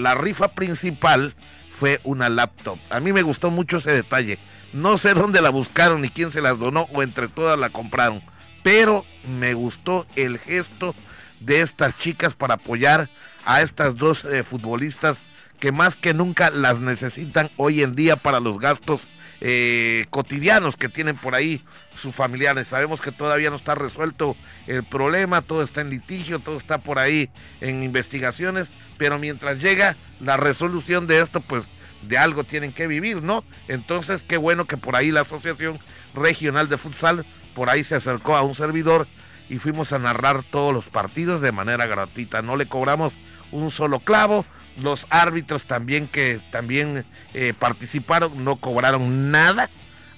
la 0.00 0.14
rifa 0.14 0.46
principal 0.46 1.34
fue 1.76 2.00
una 2.04 2.28
laptop. 2.28 2.78
A 2.88 3.00
mí 3.00 3.12
me 3.12 3.22
gustó 3.22 3.50
mucho 3.50 3.78
ese 3.78 3.90
detalle. 3.90 4.38
No 4.72 4.96
sé 4.96 5.14
dónde 5.14 5.42
la 5.42 5.50
buscaron 5.50 6.02
ni 6.02 6.08
quién 6.08 6.30
se 6.30 6.40
las 6.40 6.56
donó 6.56 6.82
o 6.92 7.02
entre 7.02 7.26
todas 7.26 7.58
la 7.58 7.70
compraron. 7.70 8.22
Pero 8.62 9.04
me 9.40 9.54
gustó 9.54 10.06
el 10.14 10.38
gesto 10.38 10.94
de 11.40 11.62
estas 11.62 11.98
chicas 11.98 12.34
para 12.34 12.54
apoyar 12.54 13.08
a 13.44 13.60
estas 13.60 13.96
dos 13.96 14.24
eh, 14.24 14.44
futbolistas 14.44 15.18
que 15.58 15.72
más 15.72 15.96
que 15.96 16.14
nunca 16.14 16.50
las 16.50 16.78
necesitan 16.78 17.50
hoy 17.56 17.82
en 17.82 17.96
día 17.96 18.14
para 18.14 18.38
los 18.38 18.60
gastos 18.60 19.08
eh, 19.44 20.06
cotidianos 20.10 20.76
que 20.76 20.88
tienen 20.88 21.16
por 21.16 21.34
ahí 21.34 21.64
sus 22.00 22.14
familiares. 22.14 22.68
Sabemos 22.68 23.00
que 23.00 23.10
todavía 23.10 23.50
no 23.50 23.56
está 23.56 23.74
resuelto 23.74 24.36
el 24.68 24.84
problema, 24.84 25.42
todo 25.42 25.64
está 25.64 25.80
en 25.80 25.90
litigio, 25.90 26.38
todo 26.38 26.56
está 26.56 26.78
por 26.78 27.00
ahí 27.00 27.28
en 27.60 27.82
investigaciones, 27.82 28.68
pero 28.98 29.18
mientras 29.18 29.60
llega 29.60 29.96
la 30.20 30.36
resolución 30.36 31.08
de 31.08 31.20
esto, 31.20 31.40
pues 31.40 31.68
de 32.02 32.18
algo 32.18 32.44
tienen 32.44 32.72
que 32.72 32.86
vivir, 32.86 33.20
¿no? 33.20 33.42
Entonces, 33.66 34.22
qué 34.22 34.36
bueno 34.36 34.66
que 34.66 34.76
por 34.76 34.94
ahí 34.94 35.10
la 35.10 35.22
Asociación 35.22 35.76
Regional 36.14 36.68
de 36.68 36.78
Futsal, 36.78 37.26
por 37.56 37.68
ahí 37.68 37.82
se 37.82 37.96
acercó 37.96 38.36
a 38.36 38.42
un 38.42 38.54
servidor 38.54 39.08
y 39.48 39.58
fuimos 39.58 39.92
a 39.92 39.98
narrar 39.98 40.44
todos 40.44 40.72
los 40.72 40.86
partidos 40.86 41.42
de 41.42 41.50
manera 41.50 41.86
gratuita. 41.86 42.42
No 42.42 42.56
le 42.56 42.66
cobramos 42.66 43.14
un 43.50 43.72
solo 43.72 43.98
clavo. 43.98 44.46
Los 44.80 45.06
árbitros 45.10 45.66
también 45.66 46.08
que 46.08 46.40
también 46.50 47.04
eh, 47.34 47.54
participaron 47.58 48.44
no 48.44 48.56
cobraron 48.56 49.30
nada, 49.30 49.68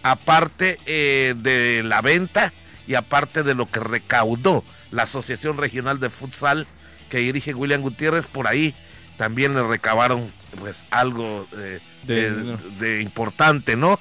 aparte 0.02 0.78
eh, 0.86 1.34
de 1.36 1.82
la 1.82 2.00
venta 2.02 2.52
y 2.86 2.94
aparte 2.94 3.42
de 3.42 3.54
lo 3.54 3.70
que 3.70 3.80
recaudó 3.80 4.64
la 4.90 5.04
Asociación 5.04 5.56
Regional 5.56 5.98
de 5.98 6.10
Futsal 6.10 6.66
que 7.08 7.18
dirige 7.18 7.54
William 7.54 7.82
Gutiérrez, 7.82 8.26
por 8.26 8.46
ahí 8.46 8.74
también 9.16 9.54
le 9.54 9.62
recabaron 9.62 10.30
pues 10.60 10.84
algo 10.90 11.46
de, 11.52 13.00
importante, 13.00 13.76
¿no? 13.76 13.98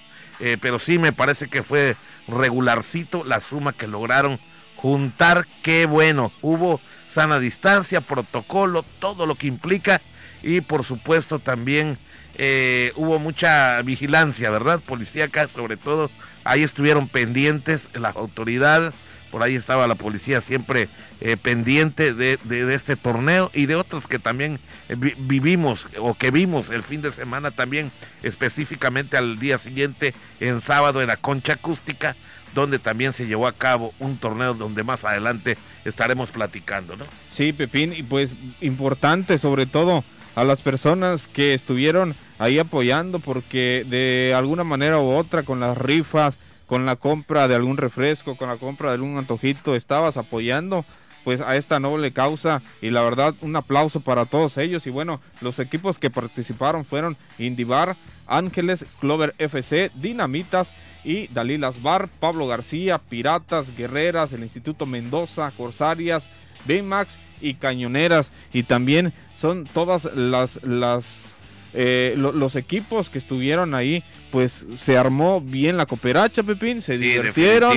pero 0.62 0.80
sí 0.80 0.98
me 0.98 1.14
parece 1.14 1.48
que 1.48 1.64
fue 1.64 1.96
regularcito 2.28 3.24
la 3.24 3.40
suma 3.40 3.74
que 3.74 3.88
lograron 3.88 4.40
juntar, 4.76 5.48
qué 5.62 5.86
bueno, 5.86 6.34
hubo 6.42 6.82
sana 7.08 7.40
distancia, 7.40 8.02
protocolo, 8.02 8.84
todo 9.00 9.26
lo 9.26 9.36
que 9.36 9.48
implica 9.48 10.02
y 10.44 10.62
por 10.62 10.84
supuesto 10.84 11.40
también 11.40 11.98
eh, 12.36 12.92
hubo 12.96 13.20
mucha 13.20 13.82
vigilancia, 13.82 14.50
¿verdad? 14.50 14.80
Policíaca, 14.80 15.48
sobre 15.48 15.78
todo, 15.78 16.12
ahí 16.44 16.64
estuvieron 16.64 17.08
pendientes 17.08 17.90
las 17.94 18.16
autoridades, 18.16 18.94
por 19.32 19.42
ahí 19.42 19.56
estaba 19.56 19.88
la 19.88 19.96
policía 19.96 20.42
siempre 20.42 20.90
eh, 21.22 21.38
pendiente 21.38 22.14
de, 22.14 22.38
este 22.74 22.96
torneo 22.96 23.50
y 23.54 23.66
de 23.66 23.76
otros 23.76 24.08
que 24.08 24.20
también 24.20 24.60
eh, 24.90 24.96
vivimos 24.96 25.88
o 25.98 26.14
que 26.14 26.30
vimos 26.30 26.70
el 26.70 26.84
fin 26.84 27.02
de 27.02 27.12
semana 27.12 27.50
también, 27.50 27.92
específicamente 28.22 29.18
al 29.18 29.40
día 29.40 29.58
siguiente 29.58 30.14
en 30.40 30.62
sábado 30.62 31.02
en 31.02 31.08
la 31.08 31.18
concha 31.18 31.54
acústica, 31.54 32.16
donde 32.54 32.78
también 32.78 33.14
se 33.14 33.26
llevó 33.26 33.48
a 33.48 33.54
cabo 33.54 33.94
un 33.98 34.18
torneo 34.18 34.54
donde 34.54 34.84
más 34.84 35.04
adelante 35.04 35.58
estaremos 35.86 36.30
platicando, 36.30 36.96
¿no? 36.96 37.06
Sí, 37.32 37.54
Pepín, 37.54 37.94
y 37.94 38.04
pues 38.04 38.32
importante 38.62 39.40
sobre 39.40 39.66
todo 39.66 40.04
a 40.36 40.44
las 40.44 40.62
personas 40.62 41.28
que 41.28 41.54
estuvieron 41.54 42.16
ahí 42.40 42.60
apoyando 42.60 43.20
porque 43.20 43.86
de 43.88 44.34
alguna 44.36 44.64
manera 44.64 45.00
u 45.00 45.12
otra 45.12 45.44
con 45.44 45.60
las 45.60 45.78
rifas, 45.78 46.36
con 46.66 46.86
la 46.86 46.96
compra 46.96 47.48
de 47.48 47.56
algún 47.56 47.78
refresco, 47.78 48.36
con 48.36 48.50
la 48.50 48.58
compra 48.58 48.90
de 48.90 48.96
algún 48.96 49.18
antojito, 49.18 49.76
estabas 49.76 50.18
apoyando 50.18 50.86
pues 51.24 51.40
a 51.40 51.56
esta 51.56 51.80
noble 51.80 52.12
causa 52.12 52.62
y 52.82 52.90
la 52.90 53.02
verdad 53.02 53.34
un 53.42 53.56
aplauso 53.56 54.02
para 54.02 54.26
todos 54.26 54.58
ellos 54.58 54.86
y 54.88 54.90
bueno 54.90 55.22
los 55.40 55.58
equipos 55.60 55.98
que 55.98 56.10
participaron 56.10 56.84
fueron 56.84 57.16
Indivar, 57.40 57.96
Ángeles, 58.28 58.86
Clover 59.00 59.34
FC, 59.38 59.90
Dinamitas 59.96 60.70
y 61.04 61.28
Dalilas 61.28 61.82
Bar, 61.82 62.08
Pablo 62.20 62.48
García, 62.48 62.98
Piratas, 62.98 63.76
Guerreras, 63.76 64.34
el 64.34 64.44
Instituto 64.44 64.86
Mendoza, 64.86 65.52
Corsarias, 65.56 66.28
Baymax 66.66 67.18
y 67.42 67.56
Cañoneras. 67.56 68.32
Y 68.54 68.64
también 68.64 69.14
son 69.44 69.66
todas 69.66 70.06
las, 70.16 70.64
las 70.64 71.36
eh, 71.74 72.14
los 72.16 72.56
equipos 72.56 73.10
que 73.10 73.18
estuvieron 73.18 73.76
ahí 73.76 74.02
pues 74.32 74.66
se 74.74 74.98
armó 74.98 75.42
bien 75.42 75.76
la 75.76 75.86
cooperacha, 75.86 76.44
Pepín, 76.44 76.82
se 76.82 76.98
divirtieron 76.98 77.74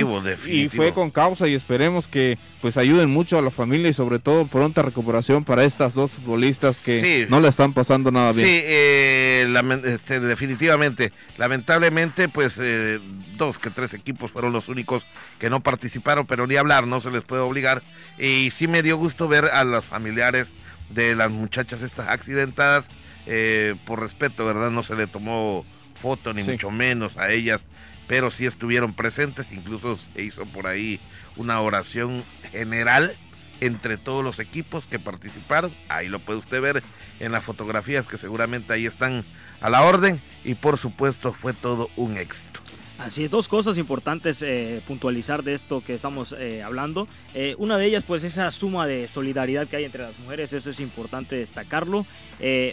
y 0.47 0.69
fue 0.69 0.93
con 0.93 1.11
causa 1.11 1.45
y 1.45 1.55
esperemos 1.55 2.07
que 2.07 2.37
pues 2.61 2.77
ayuden 2.77 3.09
mucho 3.09 3.37
a 3.37 3.41
la 3.41 3.51
familia 3.51 3.89
y 3.89 3.93
sobre 3.93 4.19
todo 4.19 4.47
pronta 4.47 4.81
recuperación 4.81 5.43
para 5.43 5.65
estas 5.65 5.93
dos 5.93 6.11
futbolistas 6.11 6.79
que 6.79 7.27
no 7.29 7.41
le 7.41 7.49
están 7.49 7.73
pasando 7.73 8.11
nada 8.11 8.31
bien. 8.31 8.47
Sí, 8.47 8.61
eh, 8.63 9.45
este, 9.83 10.21
definitivamente, 10.21 11.11
lamentablemente 11.37 12.29
pues 12.29 12.57
eh, 12.61 12.99
dos 13.35 13.59
que 13.59 13.69
tres 13.71 13.93
equipos 13.93 14.31
fueron 14.31 14.53
los 14.53 14.69
únicos 14.69 15.05
que 15.37 15.49
no 15.49 15.59
participaron, 15.59 16.25
pero 16.25 16.47
ni 16.47 16.55
hablar, 16.55 16.87
no 16.87 17.01
se 17.01 17.11
les 17.11 17.23
puede 17.23 17.41
obligar. 17.41 17.83
Y 18.17 18.51
sí 18.51 18.69
me 18.69 18.83
dio 18.83 18.95
gusto 18.95 19.27
ver 19.27 19.45
a 19.45 19.65
los 19.65 19.83
familiares 19.83 20.49
de 20.89 21.15
las 21.15 21.31
muchachas 21.31 21.83
estas 21.83 22.09
accidentadas, 22.09 22.87
eh, 23.25 23.75
por 23.85 23.99
respeto, 23.99 24.45
¿verdad? 24.45 24.71
No 24.71 24.83
se 24.83 24.95
le 24.95 25.07
tomó 25.07 25.65
foto, 26.01 26.33
ni 26.33 26.43
mucho 26.43 26.71
menos 26.71 27.17
a 27.17 27.31
ellas, 27.31 27.65
pero 28.07 28.31
sí 28.31 28.45
estuvieron 28.45 28.93
presentes, 28.93 29.51
incluso 29.51 29.95
se 29.95 30.21
hizo 30.21 30.45
por 30.45 30.67
ahí 30.67 30.99
una 31.35 31.59
oración 31.59 32.23
general 32.51 33.15
entre 33.59 33.97
todos 33.97 34.23
los 34.23 34.39
equipos 34.39 34.85
que 34.85 34.99
participaron, 34.99 35.73
ahí 35.89 36.07
lo 36.07 36.19
puede 36.19 36.39
usted 36.39 36.61
ver 36.61 36.83
en 37.19 37.31
las 37.31 37.43
fotografías 37.43 38.07
que 38.07 38.17
seguramente 38.17 38.73
ahí 38.73 38.85
están 38.85 39.25
a 39.61 39.69
la 39.69 39.81
orden 39.81 40.21
y 40.43 40.55
por 40.55 40.77
supuesto 40.77 41.33
fue 41.33 41.53
todo 41.53 41.89
un 41.95 42.17
éxito. 42.17 42.61
Así 42.97 43.23
es, 43.23 43.29
dos 43.29 43.47
cosas 43.47 43.77
importantes 43.77 44.41
eh, 44.41 44.81
puntualizar 44.87 45.43
de 45.43 45.53
esto 45.53 45.83
que 45.85 45.93
estamos 45.93 46.33
eh, 46.37 46.63
hablando. 46.63 47.07
Eh, 47.35 47.53
una 47.59 47.77
de 47.77 47.85
ellas, 47.85 48.03
pues, 48.05 48.23
esa 48.23 48.49
suma 48.49 48.87
de 48.87 49.07
solidaridad 49.07 49.67
que 49.67 49.75
hay 49.75 49.83
entre 49.83 50.01
las 50.01 50.17
mujeres, 50.17 50.51
eso 50.51 50.71
es 50.71 50.79
importante 50.79 51.35
destacarlo. 51.35 52.07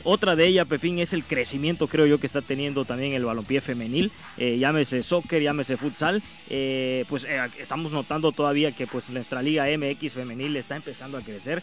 otra 0.04 0.34
de 0.34 0.46
ellas, 0.46 0.66
Pepín, 0.66 0.98
es 0.98 1.12
el 1.12 1.24
crecimiento, 1.24 1.88
creo 1.88 2.06
yo, 2.06 2.18
que 2.18 2.26
está 2.26 2.40
teniendo 2.40 2.87
también 2.87 3.12
el 3.12 3.24
balompié 3.24 3.60
femenil. 3.60 4.12
llámese 4.38 5.02
soccer, 5.02 5.42
llámese 5.42 5.76
futsal. 5.76 6.22
pues 7.08 7.26
estamos 7.58 7.92
notando 7.92 8.32
todavía 8.32 8.72
que 8.72 8.87
pues 8.87 9.10
nuestra 9.10 9.42
liga 9.42 9.66
MX 9.66 10.14
femenil 10.14 10.56
está 10.56 10.76
empezando 10.76 11.18
a 11.18 11.22
crecer. 11.22 11.62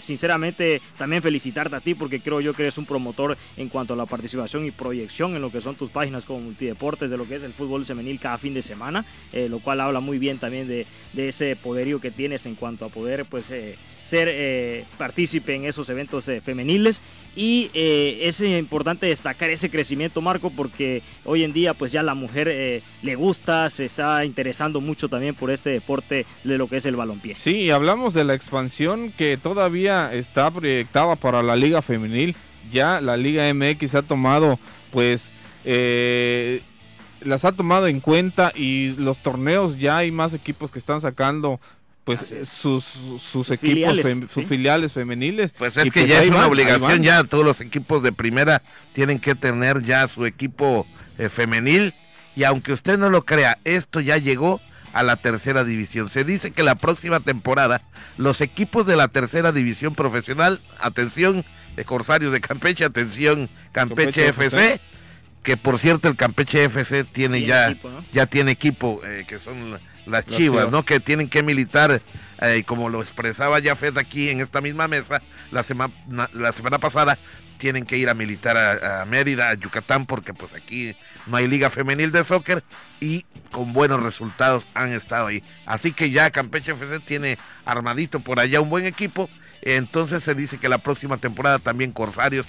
sinceramente, 0.00 0.80
también 0.98 1.22
felicitarte 1.22 1.76
a 1.76 1.80
ti 1.80 1.94
porque 1.94 2.20
creo 2.20 2.40
yo 2.40 2.52
que 2.52 2.62
eres 2.62 2.78
un 2.78 2.86
promotor 2.86 3.36
en 3.56 3.68
cuanto 3.68 3.94
a 3.94 3.96
la 3.96 4.06
participación 4.06 4.64
y 4.64 4.70
proyección 4.72 5.36
en 5.36 5.42
lo 5.42 5.50
que 5.50 5.60
son 5.60 5.76
tus 5.76 5.90
páginas 5.90 6.24
como 6.24 6.40
multideportes, 6.40 7.10
de 7.10 7.16
lo 7.16 7.26
que 7.26 7.36
es 7.36 7.42
el 7.42 7.52
fútbol 7.60 7.84
femenil 7.84 8.18
cada 8.18 8.38
fin 8.38 8.54
de 8.54 8.62
semana, 8.62 9.04
eh, 9.34 9.48
lo 9.50 9.58
cual 9.58 9.82
habla 9.82 10.00
muy 10.00 10.18
bien 10.18 10.38
también 10.38 10.66
de, 10.66 10.86
ese 11.14 11.54
poderío 11.56 12.00
que 12.00 12.10
tienes 12.10 12.46
en 12.46 12.54
cuanto 12.54 12.86
a 12.86 12.88
poder 12.88 13.26
pues 13.26 13.50
eh, 13.50 13.76
ser 14.04 14.28
eh, 14.30 14.84
partícipe 14.96 15.54
en 15.54 15.66
esos 15.66 15.88
eventos 15.90 16.24
femeniles 16.42 17.02
y 17.36 17.70
es 17.74 18.40
importante 18.40 19.06
destacar 19.06 19.50
ese 19.50 19.70
crecimiento 19.70 20.20
Marco 20.22 20.50
porque 20.50 21.02
hoy 21.24 21.44
en 21.44 21.52
día 21.52 21.74
pues 21.74 21.92
ya 21.92 22.02
la 22.02 22.14
mujer 22.14 22.82
le 23.02 23.14
gusta, 23.14 23.68
se 23.70 23.84
está 23.84 24.24
interesando 24.24 24.80
mucho 24.80 25.08
también 25.08 25.34
por 25.34 25.50
este 25.50 25.70
deporte 25.70 26.26
de 26.42 26.58
lo 26.58 26.66
que 26.66 26.78
es 26.78 26.86
el 26.86 26.96
balompié. 26.96 27.36
Sí, 27.36 27.70
hablamos 27.70 28.14
de 28.14 28.24
la 28.24 28.34
expansión 28.34 29.12
que 29.16 29.36
todavía 29.36 30.12
está 30.12 30.50
proyectada 30.50 31.14
para 31.14 31.42
la 31.42 31.54
liga 31.54 31.82
femenil, 31.82 32.34
ya 32.72 33.00
la 33.00 33.16
liga 33.16 33.52
MX 33.52 33.94
ha 33.94 34.02
tomado 34.02 34.58
pues 34.90 35.30
eh, 35.64 36.62
las 37.22 37.44
ha 37.44 37.52
tomado 37.52 37.86
en 37.86 38.00
cuenta 38.00 38.52
y 38.54 38.94
los 38.96 39.18
torneos 39.18 39.76
ya 39.76 39.98
hay 39.98 40.10
más 40.10 40.34
equipos 40.34 40.70
que 40.70 40.78
están 40.78 41.00
sacando 41.00 41.60
pues 42.04 42.20
sus, 42.44 42.84
sus 43.20 43.50
equipos, 43.50 43.98
sus 44.28 44.46
filiales 44.46 44.92
femeniles. 44.92 45.52
Pues 45.56 45.76
es 45.76 45.84
que 45.84 46.00
pues 46.00 46.08
ya 46.08 46.22
es 46.22 46.30
una 46.30 46.46
obligación, 46.46 47.02
ya 47.02 47.22
todos 47.24 47.44
los 47.44 47.60
equipos 47.60 48.02
de 48.02 48.12
primera 48.12 48.62
tienen 48.92 49.18
que 49.18 49.34
tener 49.34 49.82
ya 49.82 50.08
su 50.08 50.26
equipo 50.26 50.86
eh, 51.18 51.28
femenil 51.28 51.94
y 52.34 52.44
aunque 52.44 52.72
usted 52.72 52.98
no 52.98 53.10
lo 53.10 53.24
crea, 53.24 53.58
esto 53.64 54.00
ya 54.00 54.16
llegó 54.16 54.60
a 54.92 55.02
la 55.02 55.16
tercera 55.16 55.62
división. 55.62 56.08
Se 56.08 56.24
dice 56.24 56.50
que 56.50 56.62
la 56.62 56.74
próxima 56.74 57.20
temporada 57.20 57.82
los 58.16 58.40
equipos 58.40 58.86
de 58.86 58.96
la 58.96 59.08
tercera 59.08 59.52
división 59.52 59.94
profesional, 59.94 60.60
atención 60.80 61.44
de 61.76 61.84
Corsarios 61.84 62.32
de 62.32 62.40
Campeche, 62.40 62.84
atención 62.84 63.48
Campeche, 63.72 64.28
FC 64.28 64.80
que 65.42 65.56
por 65.56 65.78
cierto 65.78 66.08
el 66.08 66.16
Campeche 66.16 66.64
FC 66.64 67.04
tiene, 67.04 67.42
ya, 67.42 67.74
ya 68.12 68.26
tiene 68.26 68.52
equipo, 68.52 69.00
eh, 69.04 69.24
que 69.26 69.38
son 69.38 69.78
las 70.06 70.26
chivas, 70.26 70.70
¿no? 70.70 70.84
Que 70.84 71.00
tienen 71.00 71.28
que 71.28 71.42
militar, 71.42 72.02
eh, 72.40 72.62
como 72.66 72.88
lo 72.88 73.02
expresaba 73.02 73.60
Jafet 73.62 73.96
aquí 73.96 74.28
en 74.28 74.40
esta 74.40 74.60
misma 74.60 74.88
mesa 74.88 75.22
la, 75.50 75.62
semana 75.62 75.92
la 76.34 76.52
semana 76.52 76.78
pasada, 76.78 77.18
tienen 77.58 77.84
que 77.84 77.98
ir 77.98 78.08
a 78.08 78.14
militar 78.14 78.56
a, 78.56 79.04
Mérida, 79.04 79.50
a 79.50 79.54
Yucatán, 79.54 80.06
porque 80.06 80.34
pues 80.34 80.54
aquí 80.54 80.94
no 81.26 81.36
hay 81.36 81.46
liga 81.46 81.70
femenil 81.70 82.10
de 82.10 82.24
soccer 82.24 82.64
y 83.00 83.24
con 83.52 83.72
buenos 83.72 84.02
resultados 84.02 84.66
han 84.74 84.92
estado 84.92 85.28
ahí. 85.28 85.44
Así 85.66 85.92
que 85.92 86.10
ya 86.10 86.30
Campeche 86.30 86.72
FC 86.72 87.00
tiene 87.00 87.38
armadito 87.64 88.20
por 88.20 88.40
allá 88.40 88.60
un 88.60 88.70
buen 88.70 88.86
equipo, 88.86 89.28
entonces 89.62 90.24
se 90.24 90.34
dice 90.34 90.58
que 90.58 90.68
la 90.68 90.78
próxima 90.78 91.18
temporada 91.18 91.58
también 91.58 91.92
Corsarios 91.92 92.46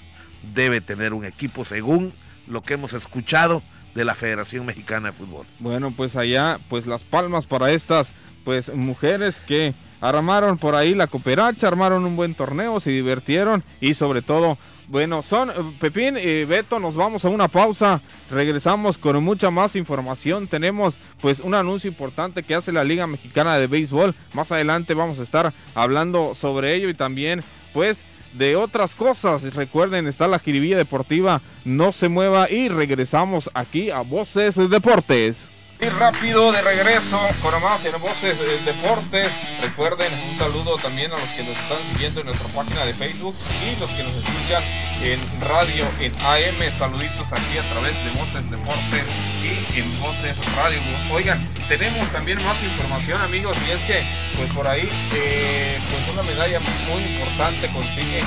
debe 0.54 0.80
tener 0.80 1.12
un 1.12 1.24
equipo 1.24 1.64
según 1.64 2.12
lo 2.52 2.62
que 2.62 2.74
hemos 2.74 2.92
escuchado 2.92 3.62
de 3.94 4.04
la 4.04 4.14
Federación 4.14 4.66
Mexicana 4.66 5.08
de 5.08 5.12
Fútbol. 5.12 5.46
Bueno, 5.58 5.92
pues 5.96 6.16
allá, 6.16 6.60
pues 6.68 6.86
las 6.86 7.02
palmas 7.02 7.46
para 7.46 7.70
estas 7.72 8.12
pues 8.44 8.74
mujeres 8.74 9.40
que 9.40 9.74
armaron 10.00 10.58
por 10.58 10.74
ahí 10.74 10.94
la 10.94 11.06
cooperacha, 11.06 11.68
armaron 11.68 12.04
un 12.04 12.16
buen 12.16 12.34
torneo, 12.34 12.80
se 12.80 12.90
divirtieron 12.90 13.62
y 13.80 13.94
sobre 13.94 14.20
todo, 14.20 14.58
bueno, 14.88 15.22
son 15.22 15.52
Pepín 15.78 16.16
y 16.16 16.44
Beto, 16.44 16.80
nos 16.80 16.96
vamos 16.96 17.24
a 17.24 17.28
una 17.28 17.46
pausa, 17.46 18.00
regresamos 18.30 18.98
con 18.98 19.22
mucha 19.22 19.50
más 19.50 19.76
información, 19.76 20.48
tenemos 20.48 20.98
pues 21.20 21.38
un 21.38 21.54
anuncio 21.54 21.88
importante 21.88 22.42
que 22.42 22.56
hace 22.56 22.72
la 22.72 22.82
Liga 22.82 23.06
Mexicana 23.06 23.56
de 23.58 23.68
Béisbol, 23.68 24.14
más 24.32 24.50
adelante 24.50 24.94
vamos 24.94 25.20
a 25.20 25.22
estar 25.22 25.52
hablando 25.74 26.34
sobre 26.34 26.74
ello 26.74 26.88
y 26.88 26.94
también 26.94 27.44
pues 27.72 28.04
de 28.32 28.56
otras 28.56 28.94
cosas. 28.94 29.54
Recuerden, 29.54 30.06
está 30.06 30.28
la 30.28 30.38
jiribilla 30.38 30.76
deportiva, 30.76 31.40
no 31.64 31.92
se 31.92 32.08
mueva 32.08 32.50
y 32.50 32.68
regresamos 32.68 33.50
aquí 33.54 33.90
a 33.90 34.00
Voces 34.00 34.56
Deportes. 34.56 35.51
Y 35.82 35.88
rápido 35.88 36.52
de 36.52 36.62
regreso 36.62 37.18
con 37.42 37.60
más 37.60 37.84
en 37.84 38.00
Voces 38.00 38.38
del 38.38 38.64
Deporte. 38.64 39.28
Recuerden 39.60 40.12
un 40.30 40.38
saludo 40.38 40.76
también 40.76 41.10
a 41.10 41.18
los 41.18 41.28
que 41.30 41.42
nos 41.42 41.58
están 41.58 41.78
siguiendo 41.90 42.20
en 42.20 42.26
nuestra 42.26 42.46
página 42.54 42.86
de 42.86 42.94
Facebook 42.94 43.34
y 43.66 43.80
los 43.80 43.90
que 43.90 44.04
nos 44.04 44.14
escuchan 44.14 44.62
en 45.02 45.18
radio, 45.40 45.84
en 45.98 46.14
AM. 46.20 46.78
Saluditos 46.78 47.26
aquí 47.32 47.58
a 47.58 47.68
través 47.72 47.94
de 48.04 48.10
Voces 48.12 48.48
Deportes 48.48 49.04
y 49.42 49.80
en 49.80 50.00
Voces 50.00 50.36
Radio. 50.54 50.78
Oigan, 51.10 51.44
tenemos 51.66 52.08
también 52.12 52.38
más 52.44 52.62
información 52.62 53.20
amigos 53.20 53.56
y 53.66 53.72
es 53.72 53.80
que 53.80 54.04
pues 54.36 54.52
por 54.52 54.68
ahí 54.68 54.88
eh, 55.14 55.80
pues 55.90 56.14
una 56.14 56.22
medalla 56.22 56.60
muy 56.60 57.02
importante 57.02 57.66
consigue 57.72 58.22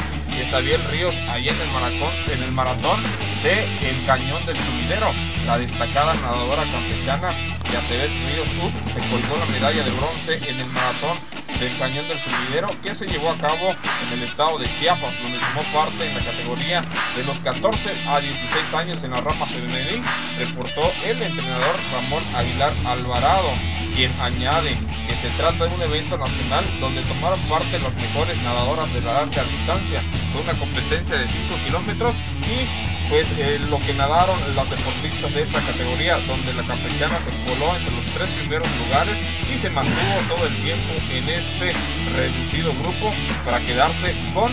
Xavier 0.52 0.82
Ríos 0.92 1.16
ahí 1.30 1.48
en 1.48 1.56
el 1.62 1.70
maratón, 1.70 2.12
en 2.34 2.44
el 2.44 2.52
maratón 2.52 3.02
de 3.46 3.62
El 3.88 4.06
Cañón 4.08 4.44
del 4.48 4.58
Sumidero. 4.58 5.12
La 5.46 5.60
destacada 5.60 6.16
nadadora 6.16 6.64
campechana 6.64 7.30
Yaceres 7.72 8.10
Ríos 8.26 8.48
se 8.92 9.00
colgó 9.08 9.38
la 9.38 9.46
medalla 9.54 9.84
de 9.84 9.92
bronce 9.92 10.50
en 10.50 10.60
el 10.62 10.66
maratón 10.74 11.20
del 11.60 11.78
Cañón 11.78 12.08
del 12.08 12.18
Sumidero 12.18 12.70
que 12.82 12.96
se 12.96 13.06
llevó 13.06 13.30
a 13.30 13.38
cabo 13.38 13.70
en 13.70 14.14
el 14.14 14.24
estado 14.24 14.58
de 14.58 14.66
Chiapas, 14.80 15.14
donde 15.22 15.38
tomó 15.38 15.62
parte 15.72 16.08
en 16.08 16.18
la 16.18 16.26
categoría 16.26 16.82
de 17.16 17.24
los 17.24 17.38
14 17.40 17.78
a 18.08 18.20
16 18.20 18.74
años 18.74 19.04
en 19.04 19.12
la 19.12 19.22
rama 19.22 19.46
femenil, 19.46 20.02
reportó 20.40 20.92
el 21.06 21.22
entrenador 21.22 21.76
Ramón 21.94 22.24
Aguilar 22.36 22.74
Alvarado 22.88 23.52
quien 23.96 24.12
añade 24.20 24.76
que 25.08 25.16
se 25.16 25.30
trata 25.38 25.68
de 25.68 25.74
un 25.74 25.82
evento 25.82 26.18
nacional 26.18 26.66
donde 26.82 27.02
tomaron 27.04 27.40
parte 27.42 27.80
las 27.80 27.96
mejores 27.96 28.38
nadadoras 28.42 28.94
de 28.94 29.02
la 29.02 29.14
larga 29.14 29.44
distancia. 29.44 30.02
Fue 30.34 30.42
una 30.42 30.54
competencia 30.54 31.16
de 31.16 31.28
5 31.28 31.56
kilómetros 31.66 32.12
y 32.44 33.10
pues 33.10 33.35
eh, 33.38 33.60
lo 33.70 33.80
que 33.80 33.94
nadaron 33.94 34.38
las 34.56 34.70
deportistas 34.70 35.34
de 35.34 35.44
esta 35.44 35.60
categoría, 35.62 36.18
donde 36.28 36.54
la 36.54 36.64
campechana 36.64 37.18
se 37.20 37.32
coló 37.44 37.76
entre 37.76 37.92
los 37.92 38.06
tres 38.14 38.30
primeros 38.40 38.68
lugares 38.86 39.18
y 39.52 39.58
se 39.58 39.70
mantuvo 39.70 40.36
todo 40.36 40.48
el 40.48 40.56
tiempo 40.64 40.94
en 41.12 41.30
este 41.30 41.74
reducido 42.16 42.72
grupo 42.82 43.14
para 43.44 43.60
quedarse 43.60 44.16
con 44.34 44.52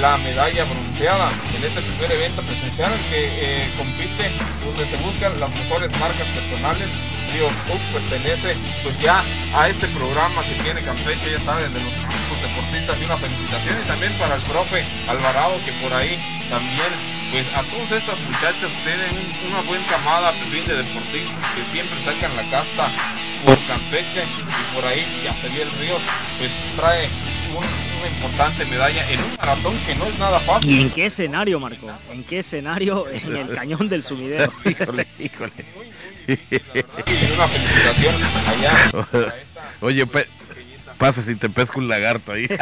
la 0.00 0.16
medalla 0.18 0.64
bronceada. 0.64 1.30
En 1.56 1.64
este 1.64 1.80
primer 1.82 2.12
evento 2.12 2.42
presencial 2.42 2.92
en 2.92 3.02
que 3.10 3.20
eh, 3.38 3.70
compite 3.76 4.30
donde 4.64 4.86
se 4.90 4.96
buscan 4.98 5.38
las 5.40 5.50
mejores 5.50 5.90
marcas 5.98 6.26
personales 6.34 6.88
Río 7.32 7.48
pertenece 7.92 8.54
pues 8.82 8.98
ya 9.00 9.22
a 9.54 9.68
este 9.68 9.88
programa 9.88 10.42
que 10.42 10.62
tiene 10.62 10.80
Campeche, 10.82 11.32
ya 11.32 11.40
saben, 11.40 11.72
de 11.72 11.80
los 11.80 11.92
deportistas 12.42 12.96
y 13.00 13.04
una 13.04 13.16
felicitación 13.16 13.76
y 13.82 13.88
también 13.88 14.12
para 14.14 14.36
el 14.36 14.42
profe 14.42 14.84
Alvarado 15.08 15.58
que 15.64 15.72
por 15.82 15.92
ahí 15.92 16.18
también 16.50 17.15
pues 17.30 17.46
a 17.54 17.62
todas 17.64 17.92
estas 17.92 18.18
muchachas 18.20 18.70
tienen 18.84 19.26
una 19.48 19.60
buena 19.62 19.84
camada 19.86 20.32
de 20.32 20.74
deportistas 20.74 21.50
que 21.54 21.64
siempre 21.64 21.98
sacan 22.04 22.36
la 22.36 22.48
casta 22.50 22.90
por 23.44 23.58
Campeche 23.66 24.24
y 24.24 24.74
por 24.74 24.84
ahí 24.84 25.04
ya 25.24 25.34
sería 25.40 25.62
el 25.62 25.70
río 25.72 25.96
pues 26.38 26.50
trae 26.76 27.08
una 27.56 28.08
importante 28.08 28.64
medalla 28.66 29.10
en 29.10 29.20
un 29.20 29.36
maratón 29.36 29.78
que 29.86 29.94
no 29.94 30.06
es 30.06 30.18
nada 30.18 30.40
fácil. 30.40 30.70
¿Y 30.70 30.80
en 30.82 30.90
qué 30.90 31.06
escenario, 31.06 31.58
Marco? 31.60 31.90
¿En 32.12 32.24
qué 32.24 32.40
escenario? 32.40 33.06
En 33.08 33.36
el 33.36 33.54
cañón 33.54 33.88
del 33.88 34.02
sumidero. 34.02 34.52
híjole, 34.64 35.06
híjole. 35.18 35.52
una 37.34 37.48
felicitación 37.48 38.14
allá. 38.48 39.34
Oye, 39.80 40.06
pasa 40.98 41.22
si 41.22 41.36
te 41.36 41.48
pesco 41.48 41.78
un 41.78 41.88
lagarto 41.88 42.32
ahí. 42.32 42.46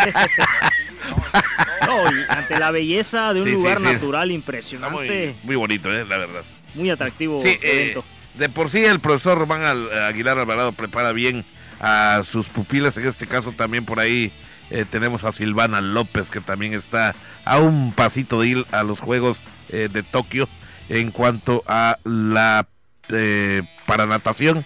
no, 1.87 2.05
y 2.11 2.25
ante 2.29 2.59
la 2.59 2.70
belleza 2.70 3.33
de 3.33 3.42
un 3.42 3.53
lugar 3.53 3.81
natural 3.81 4.31
impresionante. 4.31 5.35
Muy, 5.42 5.57
bonito, 5.57 5.92
¿eh? 5.92 6.05
la 6.09 6.18
verdad. 6.18 6.42
Muy 6.75 6.90
atractivo 6.90 7.40
eh, 7.44 7.97
de 8.35 8.49
por 8.49 8.70
sí 8.70 8.85
el 8.85 9.01
profesor 9.01 9.38
Román 9.38 9.62
Aguilar 9.64 10.38
Alvarado 10.38 10.73
prepara 10.73 11.12
bien 11.12 11.44
a 11.81 12.23
sus 12.25 12.49
pupilas, 12.49 12.97
en 12.97 13.07
este 13.07 13.27
caso 13.27 13.53
también 13.53 13.85
por 13.85 14.01
ahí 14.01 14.33
eh, 14.70 14.85
tenemos 14.90 15.25
a 15.25 15.33
Silvana 15.33 15.81
López 15.81 16.31
que 16.31 16.40
también 16.40 16.75
está 16.75 17.14
a 17.44 17.59
un 17.59 17.92
pasito 17.92 18.40
de 18.40 18.49
ir 18.49 18.66
a 18.73 18.83
los 18.83 19.01
Juegos 19.01 19.40
eh, 19.68 19.88
de 19.92 20.03
Tokio 20.03 20.49
en 20.88 21.11
cuanto 21.11 21.62
a 21.66 21.99
la 22.05 22.66
eh, 23.11 23.62
para 23.87 24.07
natación 24.07 24.64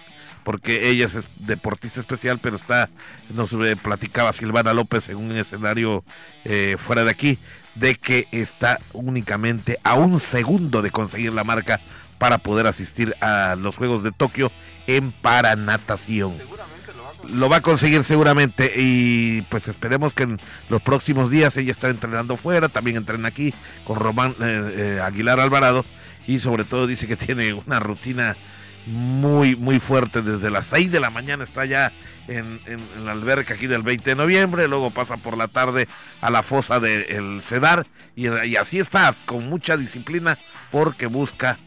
porque 0.49 0.89
ella 0.89 1.05
es 1.05 1.27
deportista 1.45 1.99
especial, 1.99 2.39
pero 2.41 2.55
está, 2.55 2.89
nos 3.35 3.51
platicaba 3.83 4.33
Silvana 4.33 4.73
López 4.73 5.07
en 5.09 5.17
un 5.17 5.31
escenario 5.37 6.03
fuera 6.79 7.03
de 7.03 7.11
aquí, 7.11 7.37
de 7.75 7.93
que 7.93 8.27
está 8.31 8.79
únicamente 8.93 9.77
a 9.83 9.93
un 9.93 10.19
segundo 10.19 10.81
de 10.81 10.89
conseguir 10.89 11.33
la 11.33 11.43
marca 11.43 11.79
para 12.17 12.39
poder 12.39 12.65
asistir 12.65 13.15
a 13.21 13.55
los 13.59 13.75
Juegos 13.75 14.03
de 14.03 14.11
Tokio 14.11 14.51
en 14.87 15.11
paranatación. 15.11 16.33
Lo 17.27 17.47
va 17.47 17.57
a 17.57 17.61
conseguir 17.61 18.03
seguramente 18.03 18.73
y 18.75 19.43
pues 19.43 19.67
esperemos 19.67 20.15
que 20.15 20.23
en 20.23 20.39
los 20.69 20.81
próximos 20.81 21.29
días 21.29 21.55
ella 21.57 21.71
está 21.71 21.89
entrenando 21.89 22.37
fuera, 22.37 22.69
también 22.69 22.97
entrena 22.97 23.27
aquí 23.27 23.53
con 23.83 23.99
Román 23.99 24.35
eh, 24.41 24.95
eh, 24.97 25.01
Aguilar 25.03 25.39
Alvarado 25.39 25.85
y 26.27 26.39
sobre 26.39 26.63
todo 26.63 26.87
dice 26.87 27.05
que 27.05 27.15
tiene 27.17 27.53
una 27.53 27.79
rutina 27.79 28.35
muy 28.85 29.55
muy 29.55 29.79
fuerte 29.79 30.21
desde 30.21 30.49
las 30.49 30.67
6 30.67 30.91
de 30.91 30.99
la 30.99 31.09
mañana 31.09 31.43
está 31.43 31.65
ya 31.65 31.91
en, 32.27 32.59
la 33.03 33.11
alberca 33.11 33.55
aquí 33.55 33.67
del 33.67 33.81
20 33.81 34.11
de 34.11 34.15
noviembre, 34.15 34.67
luego 34.67 34.91
pasa 34.91 35.17
por 35.17 35.37
la 35.37 35.47
tarde 35.47 35.87
a 36.21 36.29
la 36.29 36.43
fosa 36.43 36.79
del 36.79 37.41
Cedar 37.41 37.87
y, 38.15 38.27
así 38.55 38.79
está 38.79 39.15
con 39.25 39.49
mucha 39.49 39.77
disciplina 39.77 40.37
porque 40.71 41.07
busca 41.07 41.57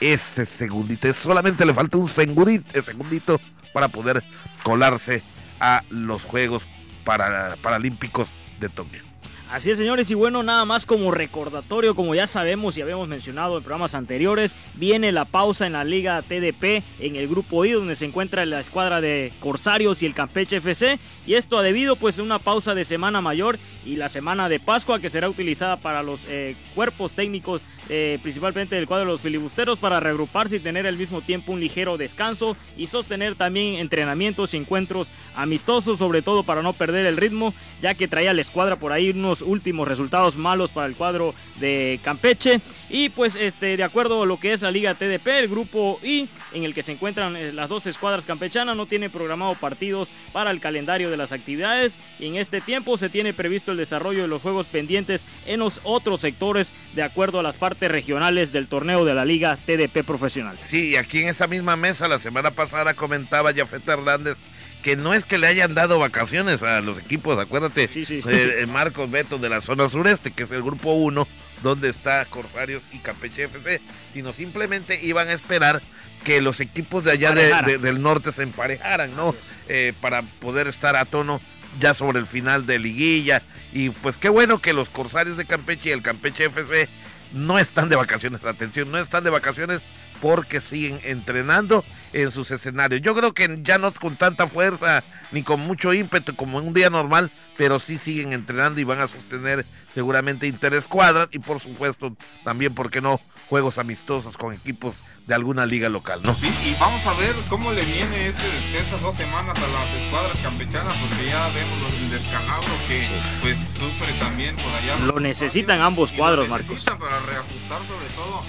ese 0.00 0.46
segundito, 0.46 1.12
solamente 1.12 1.64
le 1.64 1.74
falta 1.74 1.98
un 1.98 2.08
segundito, 2.08 2.82
segundito 2.82 3.40
para 3.72 3.88
poder 3.88 4.22
colarse 4.62 5.22
a 5.60 5.82
los 5.90 6.22
Juegos 6.22 6.62
Paralímpicos 7.04 8.28
de 8.60 8.68
Tokio. 8.68 9.13
Así 9.54 9.70
es, 9.70 9.78
señores, 9.78 10.10
y 10.10 10.14
bueno, 10.14 10.42
nada 10.42 10.64
más 10.64 10.84
como 10.84 11.12
recordatorio, 11.12 11.94
como 11.94 12.16
ya 12.16 12.26
sabemos 12.26 12.76
y 12.76 12.82
habíamos 12.82 13.06
mencionado 13.06 13.56
en 13.56 13.62
programas 13.62 13.94
anteriores, 13.94 14.56
viene 14.74 15.12
la 15.12 15.26
pausa 15.26 15.64
en 15.68 15.74
la 15.74 15.84
Liga 15.84 16.20
TDP 16.22 16.82
en 16.98 17.14
el 17.14 17.28
grupo 17.28 17.64
I, 17.64 17.70
donde 17.70 17.94
se 17.94 18.04
encuentra 18.04 18.44
la 18.46 18.58
escuadra 18.58 19.00
de 19.00 19.32
Corsarios 19.38 20.02
y 20.02 20.06
el 20.06 20.14
Campeche 20.14 20.56
FC, 20.56 20.98
y 21.24 21.34
esto 21.34 21.56
ha 21.56 21.62
debido 21.62 21.94
pues 21.94 22.18
a 22.18 22.24
una 22.24 22.40
pausa 22.40 22.74
de 22.74 22.84
Semana 22.84 23.20
Mayor 23.20 23.60
y 23.86 23.94
la 23.94 24.08
Semana 24.08 24.48
de 24.48 24.58
Pascua 24.58 24.98
que 24.98 25.08
será 25.08 25.28
utilizada 25.28 25.76
para 25.76 26.02
los 26.02 26.22
eh, 26.26 26.56
cuerpos 26.74 27.12
técnicos 27.12 27.62
eh, 27.88 28.18
principalmente 28.22 28.76
del 28.76 28.86
cuadro 28.86 29.06
de 29.06 29.12
los 29.12 29.20
filibusteros, 29.20 29.78
para 29.78 30.00
reagruparse 30.00 30.56
y 30.56 30.60
tener 30.60 30.86
al 30.86 30.96
mismo 30.96 31.22
tiempo 31.22 31.52
un 31.52 31.60
ligero 31.60 31.96
descanso 31.96 32.56
y 32.76 32.86
sostener 32.86 33.34
también 33.34 33.76
entrenamientos 33.76 34.54
y 34.54 34.58
encuentros 34.58 35.08
amistosos, 35.34 35.98
sobre 35.98 36.22
todo 36.22 36.42
para 36.42 36.62
no 36.62 36.72
perder 36.72 37.06
el 37.06 37.16
ritmo, 37.16 37.54
ya 37.82 37.94
que 37.94 38.08
traía 38.08 38.34
la 38.34 38.40
escuadra 38.40 38.76
por 38.76 38.92
ahí 38.92 39.10
unos 39.10 39.42
últimos 39.42 39.88
resultados 39.88 40.36
malos 40.36 40.70
para 40.70 40.86
el 40.86 40.96
cuadro 40.96 41.34
de 41.58 42.00
Campeche. 42.02 42.60
Y 42.90 43.08
pues 43.08 43.36
este, 43.36 43.76
de 43.76 43.84
acuerdo 43.84 44.22
a 44.22 44.26
lo 44.26 44.38
que 44.38 44.52
es 44.52 44.62
la 44.62 44.70
Liga 44.70 44.94
TDP, 44.94 45.26
el 45.28 45.48
grupo 45.48 45.98
I, 46.02 46.28
en 46.52 46.64
el 46.64 46.74
que 46.74 46.82
se 46.82 46.92
encuentran 46.92 47.36
eh, 47.36 47.52
las 47.52 47.68
dos 47.68 47.86
escuadras 47.86 48.24
campechanas, 48.24 48.76
no 48.76 48.86
tiene 48.86 49.10
programado 49.10 49.54
partidos 49.54 50.10
para 50.32 50.50
el 50.50 50.60
calendario 50.60 51.10
de 51.10 51.16
las 51.16 51.32
actividades 51.32 51.98
en 52.20 52.36
este 52.36 52.60
tiempo 52.60 52.98
se 52.98 53.08
tiene 53.08 53.32
previsto 53.32 53.72
el 53.72 53.76
desarrollo 53.76 54.22
de 54.22 54.28
los 54.28 54.42
juegos 54.42 54.66
pendientes 54.66 55.26
en 55.46 55.60
los 55.60 55.80
otros 55.84 56.20
sectores 56.20 56.74
de 56.94 57.02
acuerdo 57.02 57.38
a 57.38 57.42
las 57.42 57.56
partes 57.56 57.73
regionales 57.80 58.52
del 58.52 58.66
torneo 58.66 59.04
de 59.04 59.14
la 59.14 59.24
Liga 59.24 59.56
TDP 59.56 60.04
Profesional. 60.04 60.58
Sí, 60.64 60.90
y 60.90 60.96
aquí 60.96 61.20
en 61.20 61.28
esta 61.28 61.46
misma 61.46 61.76
mesa 61.76 62.08
la 62.08 62.18
semana 62.18 62.50
pasada 62.50 62.94
comentaba 62.94 63.52
Jafet 63.54 63.86
Hernández 63.88 64.36
que 64.84 64.96
no 64.96 65.14
es 65.14 65.24
que 65.24 65.38
le 65.38 65.46
hayan 65.46 65.74
dado 65.74 65.98
vacaciones 65.98 66.62
a 66.62 66.82
los 66.82 66.98
equipos, 66.98 67.38
acuérdate, 67.38 67.88
sí, 67.90 68.04
sí, 68.04 68.20
eh, 68.28 68.66
Marcos 68.68 69.10
Beto 69.10 69.38
de 69.38 69.48
la 69.48 69.62
zona 69.62 69.88
sureste, 69.88 70.30
que 70.30 70.42
es 70.42 70.50
el 70.50 70.62
grupo 70.62 70.92
1, 70.92 71.26
donde 71.62 71.88
está 71.88 72.22
Corsarios 72.26 72.86
y 72.92 72.98
Campeche 72.98 73.44
FC, 73.44 73.80
sino 74.12 74.34
simplemente 74.34 75.02
iban 75.02 75.28
a 75.28 75.32
esperar 75.32 75.80
que 76.22 76.42
los 76.42 76.60
equipos 76.60 77.04
de 77.04 77.12
allá 77.12 77.32
del 77.32 78.02
norte 78.02 78.30
se 78.30 78.42
emparejaran, 78.42 79.16
¿no? 79.16 79.34
Eh, 79.70 79.94
para 80.02 80.20
poder 80.22 80.66
estar 80.66 80.96
a 80.96 81.06
tono 81.06 81.40
ya 81.80 81.94
sobre 81.94 82.18
el 82.18 82.26
final 82.26 82.66
de 82.66 82.78
liguilla. 82.78 83.42
Y 83.72 83.88
pues 83.88 84.18
qué 84.18 84.28
bueno 84.28 84.60
que 84.60 84.74
los 84.74 84.90
Corsarios 84.90 85.38
de 85.38 85.46
Campeche 85.46 85.88
y 85.88 85.92
el 85.92 86.02
Campeche 86.02 86.44
FC 86.44 86.88
no 87.34 87.58
están 87.58 87.88
de 87.88 87.96
vacaciones, 87.96 88.44
atención, 88.44 88.90
no 88.90 88.98
están 88.98 89.24
de 89.24 89.30
vacaciones 89.30 89.80
porque 90.24 90.62
siguen 90.62 91.00
entrenando 91.04 91.84
en 92.14 92.30
sus 92.30 92.50
escenarios. 92.50 93.02
Yo 93.02 93.14
creo 93.14 93.34
que 93.34 93.58
ya 93.62 93.76
no 93.76 93.92
con 93.92 94.16
tanta 94.16 94.46
fuerza 94.46 95.04
ni 95.32 95.42
con 95.42 95.60
mucho 95.60 95.92
ímpetu 95.92 96.34
como 96.34 96.58
en 96.58 96.68
un 96.68 96.72
día 96.72 96.88
normal, 96.88 97.30
pero 97.58 97.78
sí 97.78 97.98
siguen 97.98 98.32
entrenando 98.32 98.80
y 98.80 98.84
van 98.84 99.02
a 99.02 99.06
sostener 99.06 99.66
seguramente 99.92 100.46
interescuadras 100.46 101.28
y 101.30 101.40
por 101.40 101.60
supuesto 101.60 102.16
también, 102.42 102.74
¿por 102.74 102.90
qué 102.90 103.02
no?, 103.02 103.20
juegos 103.50 103.76
amistosos 103.76 104.38
con 104.38 104.54
equipos 104.54 104.94
de 105.26 105.34
alguna 105.34 105.66
liga 105.66 105.90
local, 105.90 106.20
¿no? 106.22 106.34
Sí, 106.34 106.50
y 106.64 106.74
vamos 106.80 107.04
a 107.04 107.12
ver 107.20 107.34
cómo 107.50 107.72
le 107.72 107.84
viene 107.84 108.28
este 108.28 108.78
estas 108.78 109.02
dos 109.02 109.14
semanas 109.16 109.58
a 109.58 109.60
las 109.60 110.04
escuadras 110.04 110.38
campechanas, 110.42 110.96
porque 110.96 111.26
ya 111.28 111.48
vemos 111.48 111.92
el 112.00 112.10
descalabro 112.10 112.72
que 112.88 113.06
pues 113.42 113.58
sufre 113.58 114.10
también 114.18 114.56
por 114.56 114.72
allá. 114.72 114.96
Lo 115.04 115.20
necesitan 115.20 115.82
ambos 115.82 116.12
cuadros, 116.12 116.48
Marcos. 116.48 116.70
Necesitan 116.70 116.98
para 116.98 117.20
reajustar 117.20 117.82
sobre 117.86 118.06
todo 118.16 118.42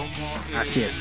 como 0.00 0.58
Así 0.58 0.82
es. 0.82 1.00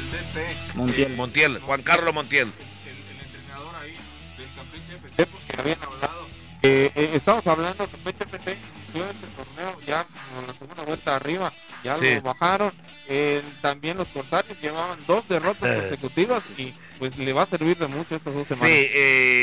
Montiel. 0.75 1.15
Montiel, 1.15 1.59
Juan 1.59 1.81
Carlos 1.83 2.13
Montiel. 2.13 2.51
El, 2.85 3.25
entrenador 3.25 3.75
ahí 3.81 3.95
del 4.37 4.47
Campeche 4.55 4.95
FC, 4.95 5.25
porque 5.25 5.61
habían 5.61 5.83
hablado. 5.83 6.27
Eh, 6.63 7.11
estamos 7.13 7.45
hablando 7.47 7.85
que 7.85 7.91
Campeche 7.91 8.23
FC 8.23 8.57
inició 8.83 9.09
este 9.09 9.27
torneo 9.27 9.79
ya 9.85 10.05
con 10.05 10.47
la 10.47 10.53
segunda 10.53 10.83
vuelta 10.83 11.15
arriba, 11.15 11.53
ya 11.83 11.97
lo 11.97 12.21
bajaron. 12.21 12.73
también 13.61 13.97
los 13.97 14.07
Corsarios 14.09 14.57
llevaban 14.61 14.99
dos 15.07 15.27
derrotas 15.27 15.81
consecutivas 15.81 16.49
y 16.57 16.73
pues 16.99 17.17
le 17.17 17.33
va 17.33 17.43
a 17.43 17.47
servir 17.47 17.77
de 17.77 17.87
mucho 17.87 18.15
estas 18.15 18.33
dos 18.33 18.47
semanas. 18.47 18.69
Sí, 18.69 18.89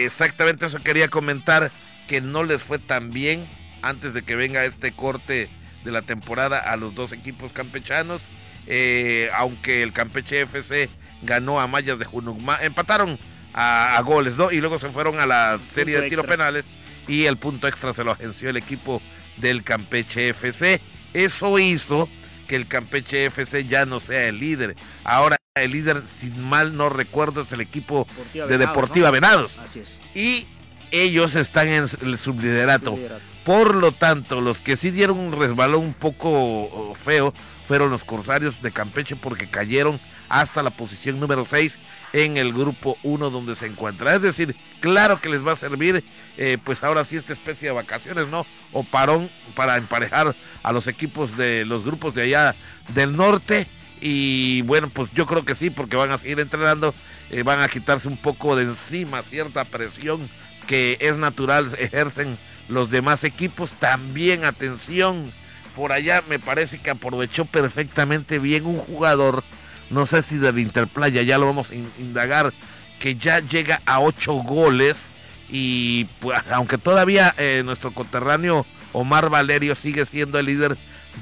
exactamente 0.04 0.66
eso 0.66 0.82
quería 0.82 1.08
comentar, 1.08 1.70
que 2.08 2.20
no 2.20 2.42
les 2.42 2.62
fue 2.62 2.78
tan 2.78 3.10
bien 3.10 3.46
antes 3.82 4.14
de 4.14 4.22
que 4.22 4.34
venga 4.34 4.64
este 4.64 4.92
corte 4.92 5.48
de 5.84 5.90
la 5.92 6.02
temporada 6.02 6.58
a 6.58 6.76
los 6.76 6.94
dos 6.94 7.12
equipos 7.12 7.52
campechanos. 7.52 8.22
Eh, 8.66 9.30
aunque 9.34 9.82
el 9.82 9.92
Campeche 9.92 10.42
FC 10.42 10.88
ganó 11.22 11.60
a 11.60 11.66
Mayas 11.66 11.98
de 11.98 12.04
Junucma, 12.04 12.58
empataron 12.62 13.18
a, 13.52 14.00
goles, 14.04 14.34
¿no? 14.36 14.50
Y 14.50 14.60
luego 14.60 14.78
se 14.78 14.88
fueron 14.88 15.20
a 15.20 15.26
la 15.26 15.58
serie 15.74 16.00
de 16.00 16.08
tiros 16.08 16.26
penales 16.26 16.64
y 17.06 17.24
el 17.24 17.36
punto 17.36 17.68
extra 17.68 17.92
se 17.92 18.04
lo 18.04 18.12
agenció 18.12 18.50
el 18.50 18.56
equipo 18.56 19.00
del 19.36 19.62
Campeche 19.62 20.30
FC. 20.30 20.80
Eso 21.12 21.58
hizo 21.58 22.08
que 22.48 22.56
el 22.56 22.66
Campeche 22.66 23.26
FC 23.26 23.66
ya 23.66 23.86
no 23.86 24.00
sea 24.00 24.26
el 24.26 24.40
líder. 24.40 24.76
Ahora 25.04 25.36
el 25.54 25.70
líder, 25.70 26.02
si 26.06 26.26
mal 26.26 26.76
no 26.76 26.88
recuerdo, 26.88 27.42
es 27.42 27.52
el 27.52 27.60
equipo 27.60 28.08
de 28.32 28.58
Deportiva 28.58 29.10
Venados. 29.12 29.56
Así 29.58 29.80
es. 29.80 30.00
Y 30.14 30.46
ellos 30.90 31.36
están 31.36 31.68
en 31.68 31.86
el 32.02 32.18
subliderato. 32.18 32.98
Por 33.44 33.74
lo 33.74 33.92
tanto, 33.92 34.40
los 34.40 34.60
que 34.60 34.76
sí 34.76 34.90
dieron 34.90 35.18
un 35.18 35.38
resbalón 35.38 35.82
un 35.82 35.94
poco 35.94 36.94
feo 36.94 37.34
fueron 37.66 37.90
los 37.90 38.04
Corsarios 38.04 38.60
de 38.62 38.70
Campeche 38.70 39.16
porque 39.16 39.46
cayeron 39.46 40.00
hasta 40.28 40.62
la 40.62 40.70
posición 40.70 41.20
número 41.20 41.44
6 41.44 41.78
en 42.12 42.36
el 42.36 42.52
grupo 42.52 42.96
1 43.02 43.30
donde 43.30 43.54
se 43.54 43.66
encuentra. 43.66 44.14
Es 44.14 44.22
decir, 44.22 44.56
claro 44.80 45.20
que 45.20 45.28
les 45.28 45.46
va 45.46 45.52
a 45.52 45.56
servir 45.56 46.04
eh, 46.36 46.58
pues 46.62 46.82
ahora 46.82 47.04
sí 47.04 47.16
esta 47.16 47.32
especie 47.32 47.68
de 47.68 47.74
vacaciones, 47.74 48.28
¿no? 48.28 48.46
O 48.72 48.84
parón 48.84 49.30
para 49.54 49.76
emparejar 49.76 50.34
a 50.62 50.72
los 50.72 50.86
equipos 50.86 51.36
de 51.36 51.64
los 51.64 51.84
grupos 51.84 52.14
de 52.14 52.22
allá 52.22 52.54
del 52.88 53.16
norte. 53.16 53.66
Y 54.00 54.62
bueno, 54.62 54.90
pues 54.90 55.10
yo 55.14 55.26
creo 55.26 55.44
que 55.44 55.54
sí, 55.54 55.70
porque 55.70 55.96
van 55.96 56.10
a 56.10 56.18
seguir 56.18 56.40
entrenando, 56.40 56.94
eh, 57.30 57.42
van 57.42 57.60
a 57.60 57.68
quitarse 57.68 58.08
un 58.08 58.16
poco 58.16 58.56
de 58.56 58.64
encima 58.64 59.22
cierta 59.22 59.64
presión 59.64 60.28
que 60.66 60.98
es 61.00 61.16
natural, 61.16 61.74
ejercen 61.78 62.36
los 62.68 62.90
demás 62.90 63.24
equipos. 63.24 63.72
También, 63.72 64.44
atención, 64.44 65.32
por 65.74 65.92
allá 65.92 66.22
me 66.28 66.38
parece 66.38 66.78
que 66.78 66.90
aprovechó 66.90 67.44
perfectamente 67.44 68.38
bien 68.38 68.66
un 68.66 68.78
jugador, 68.78 69.42
no 69.90 70.06
sé 70.06 70.22
si 70.22 70.38
del 70.38 70.58
Interplaya, 70.58 71.22
ya 71.22 71.38
lo 71.38 71.46
vamos 71.46 71.70
a 71.70 71.74
indagar, 71.74 72.52
que 72.98 73.16
ya 73.16 73.40
llega 73.40 73.82
a 73.86 74.00
ocho 74.00 74.34
goles 74.34 75.08
y 75.48 76.06
pues, 76.20 76.38
aunque 76.50 76.78
todavía 76.78 77.34
eh, 77.36 77.62
nuestro 77.64 77.92
conterráneo 77.92 78.66
Omar 78.92 79.28
Valerio 79.28 79.74
sigue 79.74 80.06
siendo 80.06 80.38
el 80.38 80.46
líder 80.46 80.76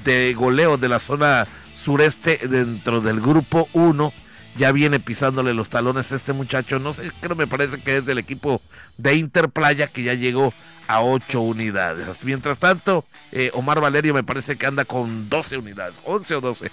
de 0.04 0.34
goleo 0.34 0.76
de 0.76 0.88
la 0.88 0.98
zona 0.98 1.46
sureste 1.82 2.38
dentro 2.48 3.00
del 3.00 3.20
grupo 3.20 3.68
1, 3.72 4.12
ya 4.56 4.72
viene 4.72 5.00
pisándole 5.00 5.54
los 5.54 5.70
talones 5.70 6.12
a 6.12 6.16
este 6.16 6.32
muchacho, 6.32 6.78
no 6.78 6.94
sé, 6.94 7.10
creo 7.20 7.36
me 7.36 7.46
parece 7.46 7.80
que 7.80 7.98
es 7.98 8.06
del 8.06 8.18
equipo 8.18 8.60
de 8.98 9.14
Interplaya 9.14 9.86
que 9.86 10.02
ya 10.02 10.14
llegó 10.14 10.52
a 10.88 11.02
8 11.02 11.40
unidades. 11.40 12.06
Mientras 12.22 12.58
tanto, 12.58 13.04
eh, 13.30 13.50
Omar 13.54 13.80
Valerio 13.80 14.14
me 14.14 14.24
parece 14.24 14.56
que 14.56 14.66
anda 14.66 14.84
con 14.84 15.28
12 15.28 15.58
unidades, 15.58 15.96
11 16.04 16.34
o 16.34 16.40
12. 16.40 16.70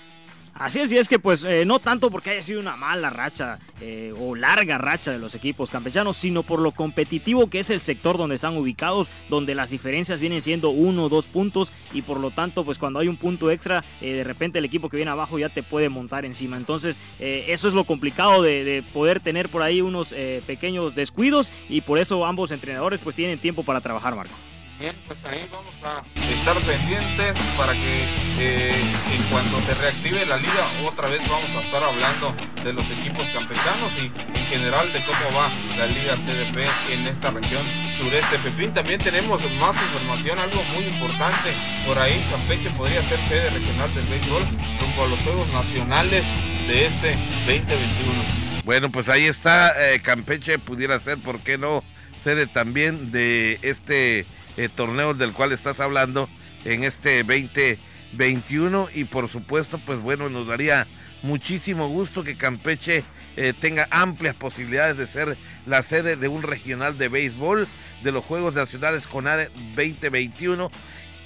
Así 0.60 0.82
es, 0.82 0.92
y 0.92 0.98
es 0.98 1.08
que 1.08 1.20
pues 1.20 1.46
eh, 1.46 1.64
no 1.66 1.80
tanto 1.80 2.12
porque 2.12 2.32
haya 2.32 2.44
sido 2.44 2.60
una 2.60 2.76
mala 2.76 3.10
racha 3.10 3.60
eh, 3.80 4.14
o 4.20 4.36
larga 4.36 4.78
racha 4.78 5.10
de 5.10 5.18
los 5.18 5.34
equipos 5.34 5.70
campechanos, 5.70 6.18
sino 6.18 6.44
por 6.44 6.60
lo 6.60 6.74
competitivo 6.74 7.50
que 7.50 7.60
es 7.60 7.70
el 7.70 7.80
sector 7.80 8.18
donde 8.18 8.36
están 8.36 8.58
ubicados, 8.58 9.10
donde 9.30 9.56
las 9.56 9.70
diferencias 9.70 10.20
vienen 10.20 10.42
siendo 10.42 10.72
uno 10.72 11.06
o 11.06 11.10
dos 11.10 11.28
puntos 11.28 11.72
y 11.94 12.02
por 12.02 12.20
lo 12.20 12.32
tanto 12.32 12.66
pues 12.66 12.78
cuando 12.78 13.00
hay 13.00 13.08
un 13.08 13.16
punto 13.16 13.50
extra, 13.52 13.86
de 14.02 14.22
repente 14.26 14.60
el 14.60 14.66
equipo 14.66 14.90
que 14.90 14.98
viene 14.98 15.12
abajo 15.12 15.40
ya 15.40 15.48
te 15.48 15.64
puede 15.64 15.88
montar 15.88 16.26
encima. 16.26 16.58
Entonces 16.58 17.00
eso 17.20 17.70
es 17.70 17.74
lo 17.74 17.86
complicado 17.86 18.42
de, 18.42 18.66
de, 18.66 18.84
poder 18.84 19.22
tener 19.22 19.48
por 19.48 19.62
ahí 19.62 19.80
unos 19.80 20.14
pequeños 20.46 20.94
descuidos 20.94 21.54
y 21.70 21.80
por 21.80 22.00
eso 22.00 22.26
ambos 22.26 22.52
entrenadores 22.52 23.00
pues 23.00 23.16
tienen 23.16 23.40
tiempo 23.40 23.64
para 23.64 23.80
trabajar, 23.80 24.14
Marco. 24.14 24.36
Bien, 24.80 24.96
pues 25.08 25.20
ahí 25.26 25.46
vamos 25.52 25.76
a 25.84 26.02
estar 26.32 26.56
pendientes 26.64 27.36
para 27.58 27.74
que 27.74 28.06
eh, 28.40 28.72
en 29.12 29.24
cuanto 29.30 29.60
se 29.64 29.74
reactive 29.74 30.26
la 30.26 30.38
liga, 30.38 30.72
otra 30.88 31.10
vez 31.10 31.20
vamos 31.28 31.50
a 31.52 31.62
estar 31.66 31.84
hablando 31.84 32.34
de 32.64 32.72
los 32.72 32.86
equipos 32.90 33.26
campechanos 33.34 33.92
y 34.00 34.06
en 34.08 34.46
general 34.46 34.88
de 34.94 35.02
cómo 35.02 35.38
va 35.38 35.52
la 35.78 35.86
liga 35.86 36.16
TDP 36.16 36.94
en 36.94 37.08
esta 37.08 37.30
región 37.30 37.62
sureste. 37.98 38.38
Pepín, 38.40 38.74
también 38.74 39.02
tenemos 39.02 39.42
más 39.60 39.76
información, 39.76 40.40
algo 40.40 40.64
muy 40.74 40.86
importante. 40.86 41.52
Por 41.86 42.00
ahí 42.00 42.26
Campeche 42.32 42.70
podría 42.78 43.04
ser 43.10 43.20
sede 43.28 43.50
regional 43.50 43.94
del 43.94 44.08
béisbol 44.08 44.44
rumbo 44.80 45.04
a 45.04 45.08
los 45.10 45.20
Juegos 45.20 45.48
Nacionales 45.50 46.24
de 46.70 46.86
este 46.86 47.12
2021. 47.48 48.24
Bueno, 48.64 48.90
pues 48.90 49.10
ahí 49.10 49.26
está, 49.26 49.92
eh, 49.92 50.00
Campeche 50.00 50.58
pudiera 50.58 50.98
ser, 51.02 51.18
¿por 51.18 51.42
qué 51.42 51.58
no? 51.58 51.84
Sede 52.24 52.48
también 52.48 53.12
de 53.12 53.60
este 53.62 54.26
eh, 54.58 54.70
torneos 54.74 55.18
del 55.18 55.34
cual 55.34 55.52
estás 55.52 55.80
hablando 55.80 56.30
en 56.66 56.84
este 56.84 57.24
2021 57.24 58.90
y 58.94 59.06
por 59.06 59.30
supuesto 59.30 59.80
pues 59.86 60.00
bueno 60.00 60.30
nos 60.30 60.48
daría 60.48 60.88
muchísimo 61.22 61.88
gusto 61.90 62.24
que 62.24 62.38
Campeche 62.38 63.04
eh, 63.38 63.54
tenga 63.60 63.88
amplias 63.92 64.36
posibilidades 64.36 64.98
de 64.98 65.08
ser 65.08 65.38
la 65.66 65.84
sede 65.84 66.16
de 66.16 66.28
un 66.28 66.44
regional 66.44 66.98
de 66.98 67.08
béisbol 67.08 67.68
de 68.04 68.12
los 68.12 68.24
Juegos 68.26 68.54
Nacionales 68.54 69.08
CONADE 69.08 69.50
2021 69.76 70.72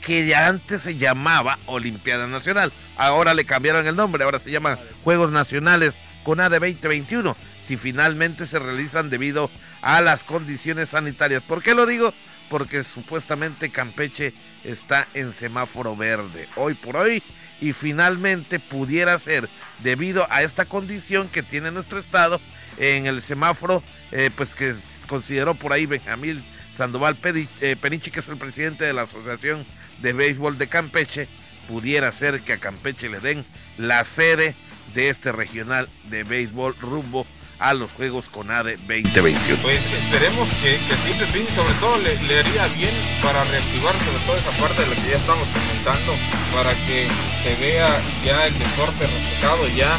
que 0.01 0.27
ya 0.27 0.47
antes 0.47 0.81
se 0.81 0.97
llamaba 0.97 1.59
Olimpiada 1.65 2.27
Nacional. 2.27 2.73
Ahora 2.97 3.33
le 3.33 3.45
cambiaron 3.45 3.88
el 3.88 3.95
nombre, 3.95 4.23
ahora 4.23 4.39
se 4.39 4.51
llama 4.51 4.77
Juegos 5.03 5.31
Nacionales 5.31 5.93
CONADE 6.23 6.59
2021, 6.59 7.36
si 7.67 7.77
finalmente 7.77 8.45
se 8.45 8.59
realizan 8.59 9.09
debido 9.09 9.49
a 9.81 10.01
las 10.01 10.23
condiciones 10.23 10.89
sanitarias. 10.89 11.41
¿Por 11.43 11.63
qué 11.63 11.73
lo 11.73 11.86
digo? 11.86 12.13
Porque 12.53 12.83
supuestamente 12.83 13.71
Campeche 13.71 14.31
está 14.63 15.07
en 15.15 15.33
semáforo 15.33 15.95
verde 15.95 16.47
hoy 16.55 16.75
por 16.75 16.97
hoy 16.97 17.23
y 17.59 17.73
finalmente 17.73 18.59
pudiera 18.59 19.17
ser 19.17 19.49
debido 19.79 20.27
a 20.29 20.43
esta 20.43 20.65
condición 20.65 21.29
que 21.29 21.41
tiene 21.41 21.71
nuestro 21.71 21.97
estado 21.97 22.39
en 22.77 23.07
el 23.07 23.23
semáforo 23.23 23.81
eh, 24.11 24.29
pues 24.35 24.53
que 24.53 24.75
consideró 25.07 25.55
por 25.55 25.73
ahí 25.73 25.87
Benjamín 25.87 26.43
Sandoval 26.77 27.17
eh, 27.23 27.75
Peniche 27.81 28.11
que 28.11 28.19
es 28.19 28.27
el 28.27 28.37
presidente 28.37 28.85
de 28.85 28.93
la 28.93 29.01
Asociación 29.01 29.65
de 30.03 30.13
Béisbol 30.13 30.59
de 30.59 30.67
Campeche 30.67 31.27
pudiera 31.67 32.11
ser 32.11 32.41
que 32.41 32.53
a 32.53 32.57
Campeche 32.57 33.09
le 33.09 33.19
den 33.19 33.43
la 33.79 34.05
sede 34.05 34.53
de 34.93 35.09
este 35.09 35.31
regional 35.31 35.89
de 36.11 36.23
béisbol 36.23 36.75
rumbo 36.79 37.25
a 37.63 37.73
los 37.73 37.89
Juegos 37.93 38.28
con 38.28 38.52
ADE 38.52 38.76
2021. 38.76 39.62
Pues 39.62 39.82
esperemos 39.86 40.49
que, 40.62 40.76
que 40.84 40.95
sí, 40.99 41.15
Pepín, 41.17 41.47
sobre 41.56 41.73
todo 41.80 41.97
le, 41.97 42.21
le, 42.23 42.39
haría 42.39 42.67
bien 42.76 42.91
para 43.23 43.43
reactivar 43.45 43.95
sobre 44.04 44.19
todo 44.28 44.38
esa 44.38 44.52
parte 44.62 44.82
de 44.84 44.89
la 44.89 44.95
que 45.02 45.10
ya 45.10 45.15
estamos 45.15 45.47
comentando, 45.47 46.13
para 46.54 46.76
que 46.86 47.08
se 47.41 47.56
vea 47.56 48.02
ya 48.26 48.47
el 48.47 48.60
deporte 48.60 49.08
respetado 49.08 49.67
ya 49.69 49.97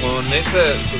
con, 0.00 0.24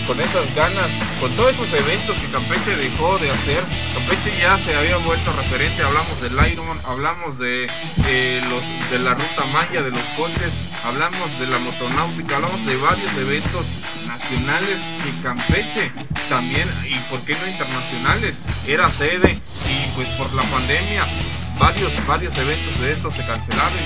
con 0.07 0.20
esas 0.20 0.55
ganas, 0.55 0.88
con 1.20 1.31
todos 1.37 1.55
esos 1.55 1.72
eventos 1.72 2.16
que 2.16 2.26
Campeche 2.28 2.76
dejó 2.76 3.18
de 3.18 3.31
hacer. 3.31 3.62
Campeche 3.94 4.38
ya 4.40 4.59
se 4.59 4.74
había 4.74 4.96
vuelto 4.98 5.33
referente, 5.33 5.83
hablamos 5.83 6.20
del 6.20 6.33
Ironman, 6.52 6.78
hablamos 6.87 7.38
de, 7.38 7.66
eh, 8.07 8.42
los, 8.48 8.90
de 8.90 8.98
la 8.98 9.14
ruta 9.14 9.44
maya, 9.52 9.83
de 9.83 9.90
los 9.90 10.02
coches, 10.16 10.52
hablamos 10.85 11.38
de 11.38 11.46
la 11.46 11.59
motonáutica, 11.59 12.37
hablamos 12.37 12.64
de 12.66 12.76
varios 12.76 13.12
eventos 13.16 13.66
nacionales 14.07 14.78
que 15.02 15.22
Campeche 15.22 15.92
también, 16.28 16.68
y 16.88 16.94
por 17.11 17.20
qué 17.22 17.35
no 17.35 17.46
internacionales, 17.46 18.35
era 18.66 18.88
sede 18.90 19.40
y 19.68 19.96
pues 19.96 20.09
por 20.11 20.33
la 20.35 20.42
pandemia 20.42 21.07
varios, 21.59 21.92
varios 22.07 22.37
eventos 22.37 22.81
de 22.81 22.92
estos 22.92 23.14
se 23.14 23.24
cancelaron 23.24 23.78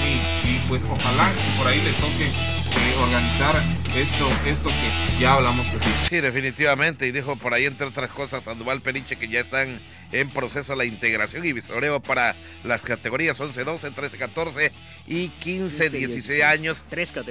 y, 0.45 0.59
pues 0.69 0.83
ojalá 0.91 1.31
por 1.59 1.67
ahí 1.67 1.81
le 1.81 1.93
toque 1.93 2.56
eh, 2.77 2.95
organizar 3.03 3.55
esto, 3.97 4.29
esto 4.47 4.69
que 4.69 5.21
ya 5.21 5.35
hablamos. 5.35 5.67
Sí, 6.09 6.21
definitivamente, 6.21 7.07
y 7.07 7.13
dijo 7.13 7.37
por 7.37 7.55
ahí 7.55 7.65
entre 7.65 7.87
otras 7.87 8.11
cosas 8.11 8.45
Sandoval 8.45 8.81
Peniche 8.81 9.17
que 9.17 9.29
ya 9.29 9.41
están 9.41 9.81
en 10.13 10.31
proceso 10.31 10.75
la 10.75 10.85
integración 10.85 11.45
y 11.45 11.53
visoreo 11.53 12.01
para 12.01 12.35
las 12.65 12.83
categorías 12.83 13.41
11, 13.41 13.65
12, 13.65 13.91
13, 13.91 14.19
14 14.19 14.73
y 15.07 15.29
15, 15.29 15.91
16 15.91 16.43
años, 16.45 16.85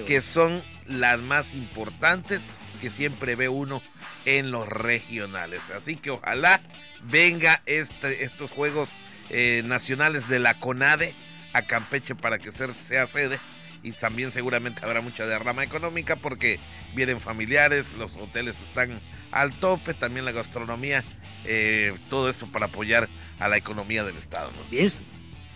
que 0.08 0.21
son 0.21 0.62
las 0.88 1.19
más 1.19 1.53
importantes 1.53 2.41
que 2.81 2.89
siempre 2.89 3.36
ve 3.36 3.47
uno 3.47 3.81
en 4.25 4.51
los 4.51 4.67
regionales. 4.67 5.62
Así 5.75 5.95
que 5.95 6.12
ojalá 6.12 6.62
venga 7.03 7.62
este, 7.65 8.23
estos 8.23 8.51
Juegos 8.51 8.89
eh, 9.29 9.62
Nacionales 9.65 10.27
de 10.27 10.39
la 10.39 10.55
CONADE 10.55 11.13
a 11.53 11.62
Campeche 11.62 12.15
para 12.15 12.38
que 12.39 12.51
sea 12.51 13.07
sede 13.07 13.39
y 13.86 13.91
también 13.91 14.31
seguramente 14.31 14.83
habrá 14.83 14.99
mucha 15.01 15.27
derrama 15.27 15.63
económica 15.63 16.15
porque 16.15 16.59
vienen 16.95 17.21
familiares, 17.21 17.86
los 17.99 18.15
hoteles 18.15 18.59
están 18.67 18.99
al 19.31 19.53
tope, 19.53 19.93
también 19.93 20.25
la 20.25 20.31
gastronomía, 20.31 21.03
eh, 21.45 21.93
todo 22.09 22.29
esto 22.29 22.47
para 22.47 22.65
apoyar 22.65 23.07
a 23.39 23.47
la 23.47 23.57
economía 23.57 24.03
del 24.03 24.17
Estado. 24.17 24.51
Bien, 24.71 24.89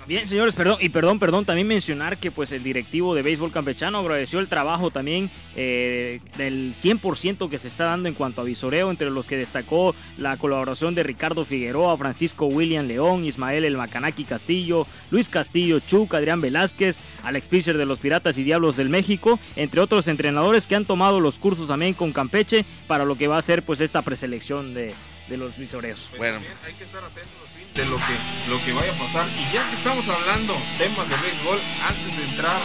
Bien, 0.10 0.26
señores, 0.26 0.55
perdón, 0.55 0.80
y 0.82 0.89
perdón, 0.89 1.20
perdón, 1.20 1.45
también 1.45 1.68
mencionar 1.68 2.18
que 2.18 2.32
pues 2.32 2.51
el 2.51 2.64
directivo 2.64 3.14
de 3.14 3.22
béisbol 3.22 3.51
campechano 3.51 3.99
agradeció 3.99 4.39
el 4.39 4.47
trabajo 4.47 4.89
también 4.89 5.30
eh, 5.55 6.20
del 6.36 6.74
100% 6.74 7.47
que 7.47 7.60
se 7.60 7.68
está 7.68 7.86
dando 7.86 8.10
en 8.10 8.16
cuanto 8.16 8.41
a 8.41 8.43
visoreo, 8.43 8.89
entre 8.89 9.12
los 9.12 9.28
que 9.28 9.38
destacó 9.38 9.93
la 10.18 10.36
colaboración 10.38 10.95
de 10.95 11.03
Ricardo 11.03 11.45
Figueroa, 11.45 11.95
Francisco 11.95 12.47
William 12.47 12.88
León, 12.88 13.24
Ismael 13.24 13.66
El 13.66 13.78
Macanaki 13.78 14.24
Castillo, 14.24 14.88
Luis 15.12 15.30
Castillo, 15.30 15.80
Chuc, 15.80 16.12
Adrián 16.16 16.41
Velázquez, 16.41 16.97
Alex 17.24 17.47
Fischer 17.47 17.78
de 17.78 17.86
los 17.86 17.99
Piratas 17.99 18.36
y 18.39 18.43
Diablos 18.43 18.78
del 18.78 18.89
México, 18.89 19.39
entre 19.55 19.80
otros 19.80 20.07
entrenadores 20.07 20.66
que 20.66 20.74
han 20.74 20.86
tomado 20.86 21.20
los 21.20 21.38
cursos 21.38 21.68
también 21.68 21.93
con 21.93 22.14
Campeche 22.14 22.66
para 22.88 23.05
lo 23.05 23.16
que 23.16 23.28
va 23.28 23.38
a 23.38 23.43
ser 23.43 23.62
pues 23.62 23.80
esta 23.80 24.01
preselección 24.01 24.74
de, 24.74 24.91
de 25.28 25.38
los 25.38 25.55
visoreos. 25.55 26.07
Pues 26.10 26.18
bueno, 26.18 26.39
hay 26.66 26.74
que 26.74 26.86
estar 26.86 27.03
atentos 27.03 27.49
lo 27.86 27.97
que, 27.97 28.15
lo 28.49 28.63
que 28.63 28.73
vaya 28.73 28.93
a 28.93 28.97
pasar. 28.97 29.27
Y 29.38 29.53
ya 29.53 29.67
que 29.69 29.75
estamos 29.75 30.07
hablando 30.07 30.55
temas 30.77 31.07
de 31.09 31.15
béisbol, 31.17 31.59
antes 31.88 32.17
de 32.17 32.23
entrar 32.25 32.61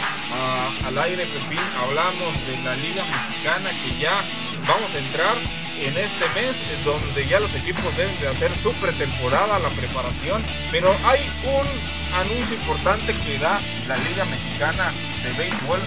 al 0.85 0.97
aire, 0.97 1.25
Pepín, 1.25 1.59
hablamos 1.77 2.33
de 2.47 2.57
la 2.63 2.75
Liga 2.75 3.03
Mexicana 3.05 3.69
que 3.83 3.99
ya 3.99 4.23
vamos 4.67 4.93
a 4.93 4.99
entrar 4.99 5.35
en 5.79 5.97
este 5.97 6.25
mes, 6.35 6.55
donde 6.85 7.27
ya 7.27 7.39
los 7.39 7.53
equipos 7.55 7.95
deben 7.97 8.17
de 8.19 8.29
hacer 8.29 8.51
su 8.63 8.71
pretemporada, 8.73 9.59
la 9.59 9.69
preparación, 9.69 10.41
pero 10.71 10.89
hay 11.05 11.19
un 11.43 11.67
anuncio 12.15 12.55
importante 12.55 13.13
que 13.13 13.37
da 13.39 13.59
la 13.87 13.97
Liga 13.97 14.25
Mexicana 14.25 14.91
de 15.23 15.33
Béisbol 15.33 15.79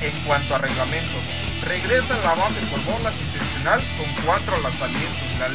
en 0.00 0.12
cuanto 0.24 0.54
a 0.54 0.58
reglamentos 0.58 1.22
regresa 1.62 2.16
la 2.18 2.34
base 2.34 2.60
por 2.70 2.80
bolas 2.84 3.14
intencional 3.20 3.80
con 3.98 4.24
cuatro 4.24 4.60
lanzamientos. 4.60 5.18
La, 5.38 5.48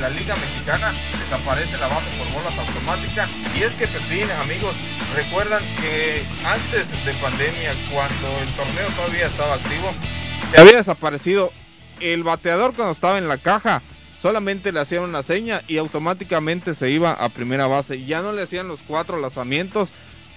la 0.00 0.08
Liga 0.10 0.34
Mexicana 0.36 0.92
desaparece 1.18 1.76
la 1.78 1.88
base 1.88 2.06
por 2.18 2.28
bolas 2.32 2.58
automática. 2.58 3.28
Y 3.56 3.62
es 3.62 3.72
que 3.74 3.86
Pepín, 3.86 4.30
amigos, 4.42 4.74
recuerdan 5.14 5.62
que 5.80 6.22
antes 6.44 7.04
de 7.04 7.12
pandemia, 7.14 7.74
cuando 7.92 8.28
el 8.40 8.48
torneo 8.56 8.88
todavía 8.96 9.26
estaba 9.26 9.54
activo, 9.54 9.92
se 10.50 10.58
había 10.58 10.76
desaparecido 10.76 11.52
el 12.00 12.22
bateador 12.22 12.74
cuando 12.74 12.92
estaba 12.92 13.18
en 13.18 13.28
la 13.28 13.38
caja. 13.38 13.82
Solamente 14.20 14.72
le 14.72 14.80
hacían 14.80 15.02
una 15.02 15.22
seña 15.22 15.60
y 15.68 15.76
automáticamente 15.76 16.74
se 16.74 16.90
iba 16.90 17.12
a 17.12 17.28
primera 17.28 17.66
base. 17.66 18.04
Ya 18.04 18.22
no 18.22 18.32
le 18.32 18.42
hacían 18.42 18.68
los 18.68 18.80
cuatro 18.80 19.20
lanzamientos 19.20 19.90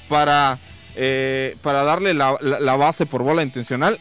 para, 0.09 0.59
eh, 0.97 1.55
para 1.61 1.83
darle 1.83 2.13
la 2.13 2.75
base 2.75 3.05
por 3.05 3.23
bola 3.23 3.43
intencional 3.43 3.99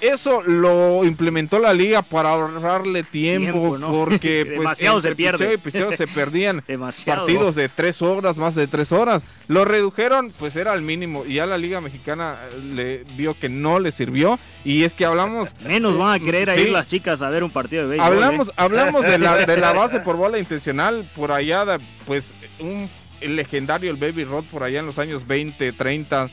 eso 0.00 0.42
lo 0.42 1.04
implementó 1.04 1.58
la 1.58 1.72
liga 1.72 2.02
para 2.02 2.30
ahorrarle 2.30 3.02
tiempo, 3.02 3.78
porque 3.80 4.44
pues, 4.46 4.58
demasiado 4.58 5.00
se 5.00 5.14
pierde. 5.14 5.58
se 5.96 6.06
perdían 6.06 6.62
partidos 7.06 7.54
de 7.54 7.68
tres 7.68 8.02
horas, 8.02 8.36
más 8.36 8.54
de 8.54 8.66
tres 8.66 8.92
horas. 8.92 9.22
Lo 9.48 9.64
redujeron, 9.64 10.32
pues 10.38 10.56
era 10.56 10.72
al 10.72 10.82
mínimo. 10.82 11.24
Y 11.26 11.34
ya 11.34 11.46
la 11.46 11.56
liga 11.56 11.80
mexicana 11.80 12.36
eh, 12.52 12.60
le 12.74 13.14
vio 13.16 13.34
que 13.38 13.48
no 13.48 13.78
le 13.78 13.90
sirvió. 13.90 14.38
Y 14.64 14.84
es 14.84 14.94
que 14.94 15.06
hablamos. 15.06 15.50
Menos 15.66 15.96
van 15.96 16.20
a 16.20 16.22
querer 16.22 16.58
ir 16.58 16.70
las 16.70 16.88
chicas 16.88 17.22
a 17.22 17.30
ver 17.30 17.42
un 17.42 17.50
partido 17.50 17.84
de 17.84 17.96
béisbol. 17.96 18.12
Hablamos, 18.12 18.48
¿eh? 18.48 18.52
hablamos 18.56 19.06
de 19.06 19.18
la, 19.18 19.46
de 19.46 19.56
la 19.56 19.72
base 19.72 20.00
por 20.00 20.16
bola 20.16 20.38
intencional 20.38 21.08
por 21.14 21.32
allá, 21.32 21.78
pues 22.06 22.34
un 22.58 22.88
el 23.20 23.36
legendario 23.36 23.90
el 23.90 23.96
Baby 23.96 24.24
Rod 24.24 24.44
por 24.44 24.62
allá 24.62 24.80
en 24.80 24.86
los 24.86 24.98
años 24.98 25.26
20, 25.26 25.72
30. 25.72 26.30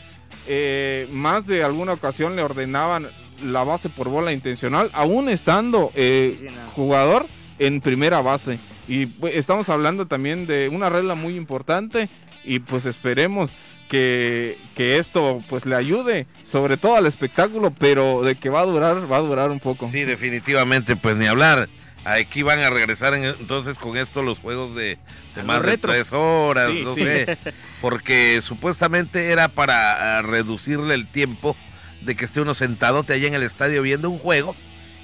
Eh, 0.48 1.08
más 1.12 1.48
de 1.48 1.64
alguna 1.64 1.94
ocasión 1.94 2.36
le 2.36 2.44
ordenaban 2.44 3.08
la 3.44 3.64
base 3.64 3.90
por 3.90 4.10
bola 4.10 4.32
intencional, 4.32 4.90
aún 4.94 5.30
estando 5.30 5.92
eh, 5.96 6.50
jugador 6.76 7.26
en 7.60 7.82
primera 7.82 8.22
base. 8.22 8.60
Y 8.88 9.06
pues, 9.06 9.36
estamos 9.36 9.70
hablando 9.70 10.08
también 10.08 10.46
de 10.46 10.70
una 10.70 10.90
regla 10.90 11.16
muy 11.16 11.36
importante 11.36 12.10
y 12.44 12.60
pues 12.60 12.86
esperemos 12.86 13.52
que, 13.90 14.58
que, 14.76 14.98
esto 14.98 15.42
pues 15.50 15.66
le 15.66 15.76
ayude, 15.76 16.26
sobre 16.44 16.78
todo 16.78 16.96
al 16.96 17.06
espectáculo, 17.06 17.72
pero 17.78 18.24
de 18.24 18.36
que 18.36 18.50
va 18.50 18.62
a 18.62 18.66
durar, 18.66 19.12
va 19.12 19.18
a 19.18 19.22
durar 19.22 19.52
un 19.52 19.60
poco. 19.60 19.90
Sí, 19.92 20.04
definitivamente, 20.04 20.96
pues 20.96 21.16
ni 21.16 21.28
hablar. 21.28 21.70
Aquí 22.06 22.44
van 22.44 22.60
a 22.60 22.70
regresar 22.70 23.14
entonces 23.14 23.78
con 23.78 23.98
esto 23.98 24.24
los 24.24 24.40
juegos 24.40 24.76
de, 24.76 24.98
más 25.46 25.64
de 25.64 25.78
tres 25.78 26.12
horas, 26.12 26.70
no 26.84 26.96
sé, 26.96 27.38
porque 27.82 28.42
supuestamente 28.42 29.32
era 29.32 29.48
para 29.48 30.18
ah, 30.18 30.22
reducirle 30.22 30.96
el 30.96 31.08
tiempo 31.08 31.56
de 32.02 32.16
que 32.16 32.26
esté 32.26 32.42
uno 32.42 32.54
sentadote 32.54 33.14
allá 33.14 33.28
en 33.28 33.34
el 33.34 33.44
estadio 33.44 33.82
viendo 33.82 34.10
un 34.10 34.20
juego 34.20 34.56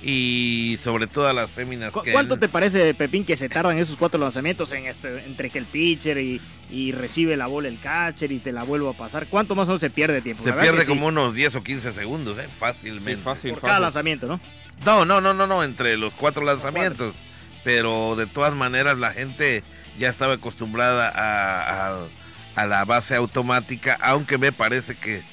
y 0.01 0.79
sobre 0.81 1.07
todo 1.07 1.27
a 1.27 1.33
las 1.33 1.51
féminas. 1.51 1.91
¿Cuánto 1.91 2.37
te 2.39 2.47
parece, 2.47 2.93
Pepín, 2.93 3.25
que 3.25 3.35
se 3.35 3.49
tardan 3.49 3.77
esos 3.77 3.95
cuatro 3.97 4.19
lanzamientos 4.19 4.71
en 4.71 4.85
este, 4.85 5.25
entre 5.25 5.49
que 5.49 5.59
el 5.59 5.65
pitcher 5.65 6.17
y, 6.17 6.91
recibe 6.91 7.35
la 7.35 7.47
bola 7.47 7.67
el 7.67 7.79
catcher 7.79 8.31
y 8.31 8.39
te 8.39 8.51
la 8.51 8.63
vuelvo 8.63 8.89
a 8.89 8.93
pasar? 8.93 9.27
¿Cuánto 9.27 9.55
más 9.55 9.67
o 9.67 9.71
menos 9.71 9.81
se 9.81 9.89
pierde 9.89 10.21
tiempo? 10.21 10.43
Se 10.43 10.53
pierde 10.53 10.85
como 10.85 11.07
unos 11.07 11.33
10 11.33 11.55
o 11.55 11.63
15 11.63 11.91
segundos, 11.91 12.37
¿eh? 12.37 12.47
fácilmente. 12.59 13.21
fácil, 13.23 13.51
Por 13.51 13.61
cada 13.61 13.79
lanzamiento, 13.79 14.27
¿no? 14.27 14.39
No, 14.85 15.03
no, 15.03 15.19
no, 15.19 15.33
no, 15.33 15.47
no, 15.47 15.63
entre 15.63 15.97
los 15.97 16.13
cuatro 16.13 16.43
lanzamientos. 16.43 17.13
Pero 17.63 18.15
de 18.15 18.25
todas 18.25 18.53
maneras 18.53 18.97
la 18.97 19.11
gente 19.11 19.63
ya 19.99 20.07
estaba 20.07 20.35
acostumbrada 20.35 21.11
a, 21.13 22.05
a 22.55 22.67
la 22.67 22.85
base 22.85 23.15
automática, 23.15 23.97
aunque 24.01 24.37
me 24.37 24.53
parece 24.53 24.95
que 24.95 25.23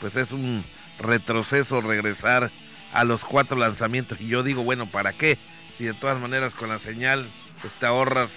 pues 0.00 0.16
es 0.16 0.32
un 0.32 0.62
retroceso, 0.98 1.80
regresar 1.80 2.50
a 2.92 3.04
los 3.04 3.24
cuatro 3.24 3.56
lanzamientos. 3.56 4.20
Y 4.20 4.28
yo 4.28 4.42
digo, 4.42 4.62
bueno, 4.62 4.86
¿para 4.86 5.12
qué? 5.12 5.38
Si 5.76 5.84
de 5.84 5.94
todas 5.94 6.18
maneras 6.20 6.54
con 6.54 6.68
la 6.68 6.78
señal 6.78 7.28
pues 7.60 7.72
te 7.74 7.86
ahorras 7.86 8.30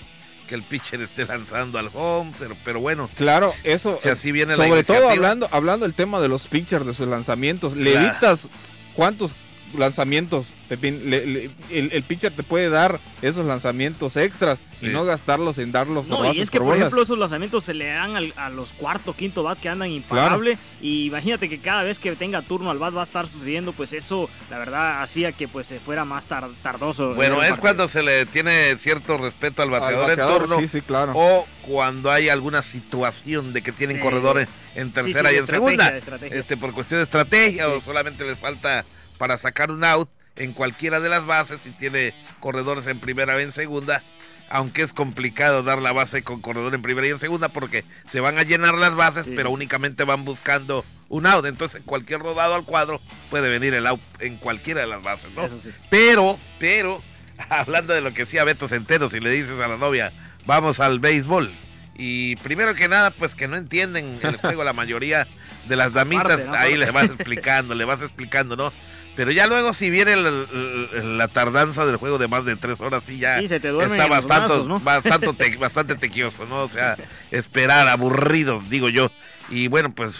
que 0.47 0.55
el 0.55 0.63
pitcher 0.63 1.01
esté 1.01 1.25
lanzando 1.25 1.79
al 1.79 1.89
home, 1.93 2.33
pero, 2.37 2.55
pero 2.65 2.79
bueno. 2.79 3.09
Claro, 3.15 3.53
eso. 3.63 3.97
Si 4.01 4.09
así 4.09 4.31
viene 4.31 4.55
sobre 4.55 4.83
todo 4.83 5.09
hablando, 5.09 5.47
hablando 5.51 5.85
del 5.85 5.93
tema 5.93 6.19
de 6.19 6.27
los 6.27 6.47
pitchers, 6.47 6.85
de 6.85 6.93
sus 6.93 7.07
lanzamientos, 7.07 7.75
le 7.75 7.93
evitas 7.93 8.49
cuántos 8.93 9.31
lanzamientos 9.77 10.47
el, 10.81 12.03
pitcher 12.07 12.31
te 12.33 12.43
puede 12.43 12.69
dar 12.69 12.99
esos 13.21 13.45
lanzamientos 13.45 14.15
extras 14.17 14.59
y 14.81 14.87
no 14.87 15.05
gastarlos 15.05 15.57
en 15.59 15.71
darlos 15.71 16.07
No, 16.07 16.33
y 16.33 16.41
es 16.41 16.49
que, 16.49 16.59
por, 16.59 16.75
ejemplo, 16.75 17.01
esos 17.01 17.17
lanzamientos 17.17 17.63
se 17.63 17.73
le 17.73 17.87
dan 17.87 18.15
a 18.35 18.49
los 18.49 18.73
cuarto, 18.73 19.13
quinto 19.13 19.43
bat 19.43 19.57
que 19.59 19.69
andan 19.69 19.89
impagable. 19.89 20.57
Y 20.81 21.05
imagínate 21.05 21.47
que 21.47 21.59
cada 21.59 21.83
vez 21.83 21.99
que 21.99 22.13
tenga 22.15 22.41
turno 22.41 22.69
al 22.69 22.79
bat 22.79 22.95
va 22.95 23.01
a 23.01 23.05
estar 23.05 23.27
sucediendo, 23.27 23.71
pues 23.71 23.93
eso, 23.93 24.29
la 24.49 24.57
verdad, 24.57 25.01
hacía 25.01 25.31
que 25.31 25.47
pues 25.47 25.67
se 25.67 25.79
fuera 25.79 26.03
más 26.05 26.25
tardoso. 26.25 27.13
Bueno, 27.13 27.41
es 27.41 27.57
cuando 27.57 27.87
se 27.87 28.03
le 28.03 28.25
tiene 28.25 28.77
cierto 28.77 29.17
respeto 29.17 29.61
al 29.61 29.69
bateador, 29.69 30.11
en 30.11 30.19
turno. 30.19 30.59
Sí, 30.59 30.67
sí, 30.67 30.81
claro. 30.81 31.13
O 31.15 31.47
cuando 31.61 32.11
hay 32.11 32.29
alguna 32.29 32.61
situación 32.61 33.53
de 33.53 33.61
que 33.61 33.71
tienen 33.71 33.99
corredores 33.99 34.49
en 34.75 34.91
tercera 34.91 35.31
y 35.31 35.37
en 35.37 35.47
segunda. 35.47 35.93
Este, 35.97 36.57
por 36.57 36.73
cuestión 36.73 36.99
de 36.99 37.05
estrategia 37.05 37.69
o 37.69 37.79
solamente 37.79 38.25
les 38.25 38.37
falta 38.37 38.83
para 39.17 39.37
sacar 39.37 39.71
un 39.71 39.83
out 39.83 40.09
en 40.35 40.53
cualquiera 40.53 40.99
de 40.99 41.09
las 41.09 41.25
bases 41.25 41.59
y 41.65 41.71
tiene 41.71 42.13
corredores 42.39 42.87
en 42.87 42.99
primera 42.99 43.35
o 43.35 43.39
en 43.39 43.51
segunda, 43.51 44.01
aunque 44.49 44.81
es 44.81 44.93
complicado 44.93 45.63
dar 45.63 45.81
la 45.81 45.91
base 45.91 46.23
con 46.23 46.41
corredor 46.41 46.73
en 46.73 46.81
primera 46.81 47.07
y 47.07 47.11
en 47.11 47.19
segunda 47.19 47.49
porque 47.49 47.85
se 48.09 48.19
van 48.19 48.37
a 48.39 48.43
llenar 48.43 48.75
las 48.75 48.95
bases, 48.95 49.27
pero 49.35 49.51
únicamente 49.51 50.03
van 50.03 50.25
buscando 50.25 50.85
un 51.09 51.25
out. 51.25 51.45
Entonces, 51.45 51.81
cualquier 51.85 52.19
rodado 52.19 52.55
al 52.55 52.63
cuadro 52.63 53.01
puede 53.29 53.49
venir 53.49 53.73
el 53.73 53.87
out 53.87 54.01
en 54.19 54.37
cualquiera 54.37 54.81
de 54.81 54.87
las 54.87 55.03
bases, 55.03 55.31
¿no? 55.35 55.47
Pero, 55.89 56.39
pero, 56.59 57.01
hablando 57.49 57.93
de 57.93 58.01
lo 58.01 58.13
que 58.13 58.23
decía 58.23 58.43
Beto 58.43 58.67
Centeno, 58.67 59.09
si 59.09 59.19
le 59.19 59.29
dices 59.29 59.59
a 59.59 59.67
la 59.67 59.77
novia, 59.77 60.11
vamos 60.45 60.79
al 60.79 60.99
béisbol. 60.99 61.51
Y 61.95 62.35
primero 62.37 62.73
que 62.73 62.87
nada, 62.87 63.11
pues 63.11 63.35
que 63.35 63.47
no 63.47 63.55
entienden 63.55 64.19
el 64.23 64.37
juego 64.37 64.63
la 64.63 64.73
mayoría 64.73 65.27
de 65.67 65.75
las 65.75 65.93
damitas, 65.93 66.41
ahí 66.57 66.75
le 66.75 66.91
vas 66.91 67.05
explicando, 67.05 67.75
le 67.75 67.85
vas 67.85 68.01
explicando, 68.01 68.55
¿no? 68.55 68.73
Pero 69.15 69.31
ya 69.31 69.45
luego 69.45 69.73
si 69.73 69.89
viene 69.89 70.15
la, 70.15 71.27
tardanza 71.27 71.85
del 71.85 71.97
juego 71.97 72.17
de 72.17 72.27
más 72.27 72.45
de 72.45 72.55
tres 72.55 72.81
horas, 72.81 73.03
sí 73.05 73.19
ya 73.19 73.39
está 73.39 74.07
bastante, 74.07 74.53
bastante, 74.83 75.57
bastante 75.59 75.95
tequioso, 75.95 76.45
¿no? 76.45 76.63
O 76.63 76.69
sea, 76.69 76.97
esperar, 77.29 77.87
aburrido, 77.87 78.63
digo 78.69 78.89
yo. 78.89 79.11
Y 79.49 79.67
bueno, 79.67 79.93
pues 79.93 80.13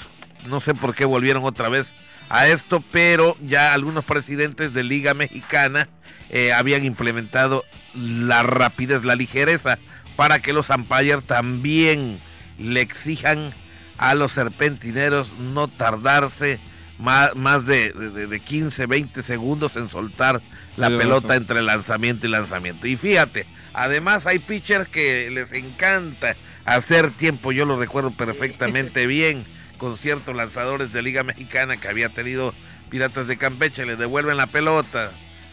no 0.46 0.60
sé 0.60 0.76
por 0.76 0.94
qué 0.94 1.06
volvieron 1.06 1.44
otra 1.44 1.70
vez 1.70 1.92
a 2.30 2.48
esto, 2.48 2.84
pero 2.92 3.36
ya 3.42 3.74
algunos 3.74 4.06
presidentes 4.06 4.74
de 4.74 4.84
Liga 4.84 5.14
Mexicana 5.14 5.90
eh, 6.30 6.54
habían 6.54 6.86
implementado 6.86 7.64
la 7.96 8.44
rapidez, 8.44 9.04
la 9.04 9.16
ligereza, 9.16 9.80
para 10.16 10.40
que 10.40 10.54
los 10.54 10.70
umpires 10.70 11.24
también 11.24 12.20
le 12.60 12.82
exijan 12.82 13.54
a 13.98 14.14
los 14.16 14.34
serpentineros 14.34 15.32
no 15.34 15.68
tardarse 15.68 16.60
más, 17.00 17.36
más 17.36 17.66
de, 17.66 17.92
de, 17.92 18.40
15, 18.40 18.86
20 18.86 19.24
segundos 19.24 19.76
en 19.76 19.90
soltar 19.90 20.42
la 20.78 20.90
pelota 20.90 21.36
entre 21.36 21.62
lanzamiento 21.62 22.28
y 22.28 22.30
lanzamiento. 22.30 22.88
Y 22.88 22.98
fíjate, 22.98 23.46
además 23.74 24.26
hay 24.26 24.40
pitchers 24.40 24.88
que 24.90 25.30
les 25.32 25.52
encanta 25.54 26.36
hacer 26.66 27.12
tiempo, 27.12 27.52
yo 27.52 27.66
lo 27.66 27.78
recuerdo 27.78 28.12
perfectamente 28.12 29.08
bien 29.08 29.46
con 29.78 29.98
ciertos 29.98 30.36
lanzadores 30.36 30.94
de 30.94 31.02
Liga 31.02 31.24
Mexicana 31.24 31.78
que 31.78 31.88
había 31.88 32.10
tenido 32.10 32.54
Piratas 32.90 33.28
de 33.28 33.38
Campeche, 33.38 33.86
le 33.86 33.96
devuelven 33.96 34.38
la 34.38 34.48
pelota, 34.48 35.12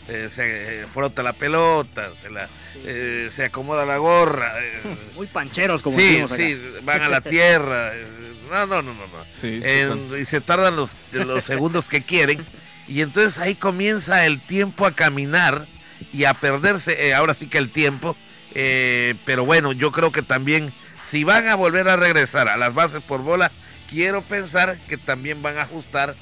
eh, 0.08 0.28
se 0.30 0.82
eh, 0.82 0.86
frota 0.86 1.22
la 1.22 1.32
pelota, 1.32 2.10
se, 2.20 2.30
la, 2.30 2.48
eh, 2.84 3.28
se 3.30 3.44
acomoda 3.44 3.86
la 3.86 3.96
gorra. 3.96 4.54
Muy 5.16 5.26
pancheros 5.26 5.82
como 5.82 5.98
Sí, 5.98 6.22
sí, 6.28 6.60
van 6.82 7.02
a 7.02 7.08
la 7.08 7.20
tierra. 7.22 7.92
No, 8.50 8.66
no, 8.66 8.82
no, 8.82 8.92
no. 8.92 9.06
no. 9.06 10.16
y 10.16 10.24
se 10.24 10.40
tardan 10.40 10.76
los, 10.76 10.90
los 11.12 11.44
segundos 11.44 11.88
que 11.88 12.02
quieren. 12.02 12.44
Y 12.88 13.02
entonces 13.02 13.38
ahí 13.38 13.54
comienza 13.54 14.26
el 14.26 14.40
tiempo 14.40 14.84
a 14.84 14.92
caminar 14.92 15.66
y 16.12 16.24
a 16.24 16.34
perderse, 16.34 17.14
ahora 17.14 17.34
sí 17.34 17.46
que 17.46 17.58
el 17.58 17.70
tiempo. 17.70 18.16
pero 18.52 19.44
bueno, 19.44 19.72
yo 19.72 19.92
creo 19.92 20.10
que 20.10 20.22
también 20.22 20.72
si 21.10 21.24
van 21.24 21.48
a 21.48 21.56
volver 21.56 21.88
a 21.88 21.96
regresar 21.96 22.48
a 22.48 22.56
las 22.56 22.74
bases 22.74 23.02
por 23.02 23.22
bola, 23.22 23.50
quiero 23.90 24.22
pensar 24.22 24.78
que 24.88 24.96
también 24.96 25.42
van 25.42 25.58
a 25.58 25.62
ajustar 25.62 26.14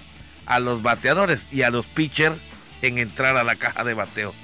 a 0.46 0.60
los 0.60 0.82
bateadores 0.82 1.44
y 1.52 1.62
a 1.62 1.70
los 1.70 1.84
pitchers 1.84 2.36
en 2.80 2.96
entrar 2.96 3.36
a 3.36 3.44
la 3.44 3.54
caja 3.56 3.84
de 3.84 3.92
bateo. 3.92 4.34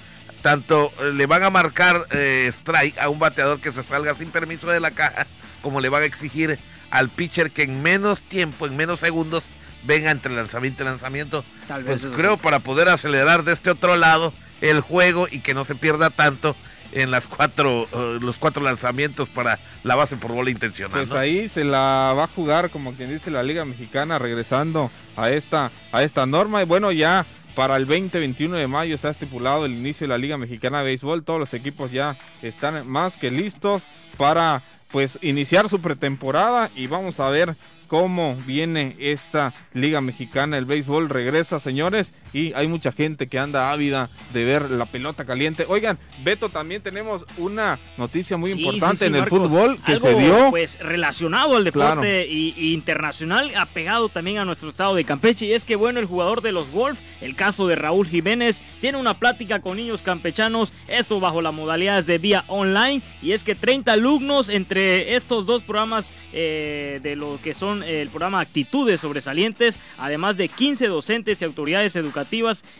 Tanto 0.43 0.93
eh, 1.01 1.13
le 1.15 1.25
van 1.25 1.43
a 1.43 1.51
marcar 1.51 2.07
eh, 2.11 2.51
strike 2.53 2.99
a 2.99 3.09
un 3.09 3.19
bateador 3.19 3.61
que 3.61 3.73
se 3.73 3.83
salga 3.83 4.15
sin 4.15 4.31
permiso 4.31 4.69
de 4.69 4.81
la 4.81 4.91
caja, 4.91 5.27
como 5.63 5.81
le 5.81 5.89
van 5.89 6.03
a 6.03 6.07
exigir 6.07 6.59
al 6.95 7.09
pitcher 7.09 7.51
que 7.51 7.65
en 7.65 7.83
menos 7.83 8.23
tiempo, 8.23 8.67
en 8.67 8.77
menos 8.77 9.01
segundos, 9.01 9.45
venga 9.85 10.13
entre 10.13 10.33
lanzamiento 10.33 10.85
y 10.85 10.87
lanzamiento. 10.87 11.45
Tal 11.67 11.83
vez 11.83 12.03
pues 12.03 12.15
creo 12.15 12.37
para 12.37 12.61
poder 12.61 12.89
acelerar 12.89 13.43
de 13.43 13.53
este 13.53 13.71
otro 13.71 13.97
lado 13.97 14.33
el 14.61 14.81
juego 14.81 15.27
y 15.29 15.41
que 15.41 15.55
no 15.55 15.65
se 15.65 15.75
pierda 15.75 16.11
tanto 16.11 16.55
en 16.93 17.11
las 17.11 17.27
cuatro, 17.27 17.89
eh, 17.93 18.19
los 18.21 18.37
cuatro 18.37 18.63
lanzamientos 18.63 19.29
para 19.29 19.59
la 19.83 19.97
base 19.97 20.15
por 20.15 20.31
bola 20.31 20.51
intencional. 20.51 20.93
Pues 20.93 21.11
ahí 21.11 21.49
se 21.49 21.65
la 21.65 22.15
va 22.17 22.25
a 22.25 22.29
jugar, 22.29 22.71
como 22.71 22.93
quien 22.95 23.11
dice, 23.11 23.33
la 23.33 23.43
Liga 23.43 23.65
Mexicana 23.65 24.21
regresando 24.21 24.93
a 25.17 25.31
esta, 25.31 25.73
a 25.91 26.05
esta 26.05 26.27
norma. 26.27 26.63
Y 26.63 26.65
bueno, 26.65 26.93
ya 26.93 27.27
para 27.57 27.75
el 27.77 27.89
20-21 27.89 28.53
de 28.53 28.69
mayo 28.69 28.95
está 28.95 29.11
estipulado 29.11 29.67
el 29.67 29.73
inicio 29.73 30.05
de 30.07 30.13
la 30.13 30.19
Liga 30.19 30.39
Mexicana 30.39 30.79
de 30.79 30.85
Béisbol. 30.85 31.25
Todos 31.25 31.41
los 31.41 31.55
equipos 31.55 31.91
ya 31.91 32.17
están 32.41 32.87
más 32.87 33.17
que 33.17 33.33
listos 33.33 33.83
para 34.17 34.63
pues 34.95 35.19
iniciar 35.23 35.69
su 35.69 35.81
pretemporada 35.81 36.71
y 36.77 36.87
vamos 36.87 37.19
a 37.19 37.29
ver 37.29 37.57
cómo 37.89 38.37
viene 38.47 38.95
esta 39.01 39.53
Liga 39.73 40.01
Mexicana. 40.01 40.57
El 40.57 40.67
béisbol 40.67 41.09
regresa, 41.09 41.59
señores, 41.59 42.13
y 42.35 42.53
hay 42.55 42.67
mucha 42.67 42.93
gente 42.93 43.29
que 43.29 43.39
anda 43.39 43.71
ávida 43.71 44.11
de 44.35 44.45
ver 44.45 44.69
la 44.71 44.87
pelota 44.87 45.25
caliente. 45.25 45.65
Oigan, 45.69 45.97
Beto, 46.25 46.49
también 46.49 46.83
tenemos 46.83 47.25
una 47.39 47.79
noticia 47.97 48.37
muy 48.37 48.51
importante 48.51 49.07
en 49.07 49.15
el 49.15 49.27
fútbol 49.27 49.79
que 49.87 50.01
se 50.01 50.15
dio. 50.17 50.51
Pues 50.51 50.79
relacionado 50.81 51.57
al 51.57 51.65
deporte 51.65 52.27
y, 52.27 52.75
internacional, 52.75 53.53
apegado 53.57 54.09
también 54.09 54.39
a 54.39 54.45
nuestro 54.45 54.71
estado 54.71 54.97
de 54.97 55.05
Campeche. 55.05 55.47
Y 55.47 55.53
es 55.53 55.65
que, 55.65 55.77
bueno, 55.77 56.01
el 56.01 56.07
jugador 56.07 56.43
de 56.43 56.51
los 56.51 56.73
Wolf, 56.73 56.99
el 57.21 57.37
caso 57.37 57.69
de 57.69 57.77
Raúl 57.77 58.09
Jiménez, 58.09 58.61
tiene 58.81 58.99
una 58.99 59.15
plática 59.15 59.61
con 59.61 59.77
niños 59.77 60.03
campechanos, 60.03 60.73
esto 60.89 61.21
bajo 61.21 61.41
las 61.41 61.55
modalidades 61.55 62.07
de 62.07 62.19
vía 62.19 62.45
online. 62.49 63.01
Y 63.23 63.31
es 63.31 63.45
que 63.45 63.55
30 63.55 63.93
alumnos 63.93 64.49
entre 64.49 65.15
estos 65.15 65.47
dos 65.47 65.63
programas 65.63 66.11
eh, 66.33 66.99
de 67.01 67.15
lo 67.15 67.39
que 67.45 67.55
son 67.55 67.85
el 67.85 68.09
programa 68.09 68.41
Actitudes 68.41 69.03
Sobresalientes, 69.03 69.79
además 69.99 70.37
de 70.37 70.49
15 70.49 70.89
docentes 70.89 71.41
y 71.41 71.45
autoridades 71.45 71.95
educativas 71.95 72.24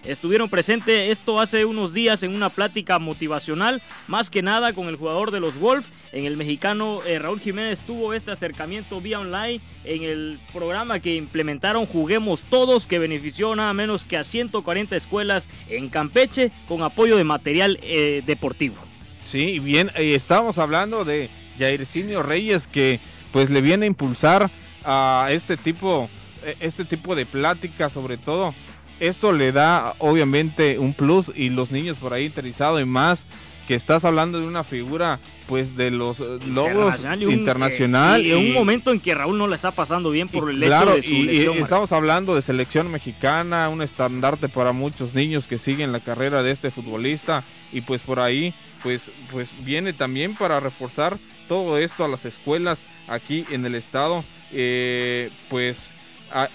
estuvieron 0.05 0.49
presentes 0.49 1.11
esto 1.11 1.41
hace 1.41 1.65
unos 1.65 1.93
días 1.93 2.23
en 2.23 2.35
una 2.35 2.49
plática 2.49 2.99
motivacional, 2.99 3.83
más 4.09 4.31
que 4.31 4.43
nada 4.43 4.73
con 4.73 4.89
el 4.89 4.97
jugador 4.97 5.31
de 5.31 5.41
los 5.41 5.59
Wolf. 5.59 5.87
En 6.13 6.25
el 6.25 6.37
mexicano 6.37 7.01
eh, 7.07 7.19
Raúl 7.19 7.41
Jiménez 7.41 7.81
tuvo 7.81 8.15
este 8.15 8.31
acercamiento 8.31 9.01
vía 9.01 9.21
online 9.21 9.61
en 9.85 10.03
el 10.03 10.39
programa 10.53 11.01
que 11.01 11.17
implementaron 11.17 11.87
Juguemos 11.87 12.43
Todos, 12.43 12.87
que 12.87 12.99
benefició 12.99 13.55
nada 13.57 13.73
menos 13.73 14.05
que 14.05 14.17
a 14.17 14.25
140 14.25 14.97
escuelas 14.97 15.49
en 15.69 15.89
Campeche 15.89 16.51
con 16.69 16.83
apoyo 16.83 17.17
de 17.17 17.25
material 17.25 17.79
eh, 17.83 18.23
deportivo. 18.27 18.77
Sí, 19.25 19.59
bien, 19.59 19.91
eh, 19.97 20.15
estábamos 20.15 20.59
hablando 20.59 21.05
de 21.05 21.31
Jairzinho 21.59 22.23
Reyes 22.23 22.67
que 22.67 23.01
pues 23.33 23.51
le 23.51 23.61
viene 23.61 23.87
a 23.87 23.89
impulsar 23.89 24.51
a 24.85 25.29
este 25.31 25.57
tipo, 25.57 26.09
e, 26.45 26.57
este 26.61 26.85
tipo 26.85 27.15
de 27.15 27.27
plática 27.27 27.91
sobre 27.91 28.17
todo. 28.17 28.55
Eso 29.01 29.33
le 29.33 29.53
da 29.53 29.95
obviamente 29.99 30.79
un 30.79 30.95
plus 30.95 31.31
y 31.35 31.51
los 31.51 31.71
niños 31.71 31.97
por 31.99 32.13
ahí 32.13 32.27
interesados 32.27 32.81
y 32.81 32.85
más 32.85 33.25
que 33.67 33.75
estás 33.75 34.05
hablando 34.05 34.41
de 34.41 34.47
una 34.47 34.63
figura 34.63 35.19
pues 35.49 35.77
de 35.77 35.91
los 35.91 36.21
eh, 36.21 36.39
logos 36.49 36.95
internacional, 37.21 38.25
y, 38.25 38.33
en 38.33 38.39
un 38.39 38.53
momento 38.53 38.93
en 38.93 39.01
que 39.01 39.15
Raúl 39.15 39.37
no 39.37 39.47
le 39.47 39.57
está 39.57 39.73
pasando 39.73 40.11
bien 40.11 40.29
por 40.29 40.51
el 40.51 40.63
hecho 40.63 40.87
de 40.87 41.03
su 41.03 41.11
lesión, 41.13 41.57
y, 41.57 41.61
estamos 41.61 41.93
hablando 41.93 42.35
de 42.35 42.43
selección 42.43 42.91
mexicana 42.91 43.69
un 43.69 43.83
estandarte 43.83 44.49
para 44.49 44.73
muchos 44.73 45.15
niños 45.15 45.47
que 45.47 45.59
siguen 45.59 45.93
la 45.93 46.01
carrera 46.01 46.43
de 46.43 46.51
este 46.51 46.71
futbolista 46.71 47.45
y 47.73 47.83
pues 47.83 48.01
por 48.01 48.21
ahí 48.21 48.55
pues 48.83 49.11
pues 49.31 49.51
viene 49.65 49.93
también 49.93 50.35
para 50.35 50.61
reforzar 50.61 51.19
todo 51.49 51.79
esto 51.79 52.05
a 52.05 52.09
las 52.09 52.25
escuelas 52.25 52.83
aquí 53.09 53.45
en 53.51 53.67
el 53.67 53.75
estado. 53.75 54.25
Eh, 54.53 55.31
pues 55.49 55.91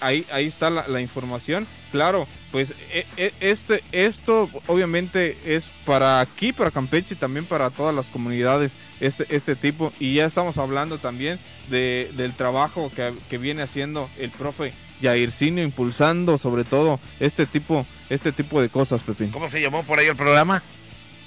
ahí, 0.00 0.26
ahí 0.30 0.46
está 0.46 0.70
la, 0.70 1.00
información. 1.00 1.66
Claro, 1.90 2.28
pues 2.52 2.72
e, 2.92 3.06
e, 3.16 3.32
este, 3.40 3.82
esto 3.90 4.48
obviamente 4.66 5.36
es 5.44 5.68
para 5.84 6.20
aquí, 6.20 6.52
para 6.52 6.70
Campeche 6.70 7.14
y 7.14 7.18
también 7.18 7.44
para 7.44 7.70
todas 7.70 7.94
las 7.94 8.06
comunidades 8.06 8.72
este, 9.00 9.26
este 9.34 9.56
tipo. 9.56 9.92
Y 9.98 10.14
ya 10.14 10.26
estamos 10.26 10.58
hablando 10.58 10.98
también 10.98 11.38
de, 11.68 12.10
del 12.16 12.34
trabajo 12.34 12.92
que, 12.94 13.12
que 13.28 13.38
viene 13.38 13.62
haciendo 13.62 14.08
el 14.18 14.30
profe 14.30 14.72
Jairzinho, 15.02 15.62
impulsando 15.62 16.38
sobre 16.38 16.64
todo 16.64 17.00
este 17.18 17.46
tipo, 17.46 17.86
este 18.08 18.32
tipo 18.32 18.60
de 18.60 18.68
cosas, 18.68 19.02
Pepín. 19.02 19.30
¿Cómo 19.30 19.48
se 19.50 19.60
llamó 19.60 19.82
por 19.82 19.98
ahí 19.98 20.06
el 20.06 20.16
programa? 20.16 20.62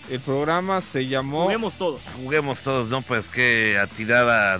El 0.10 0.20
programa 0.20 0.82
se 0.82 1.08
llamó... 1.08 1.44
Juguemos 1.44 1.76
todos. 1.76 2.02
Juguemos 2.22 2.60
todos, 2.60 2.90
¿no? 2.90 3.02
Pues 3.02 3.26
qué 3.28 3.78
atirada 3.82 4.60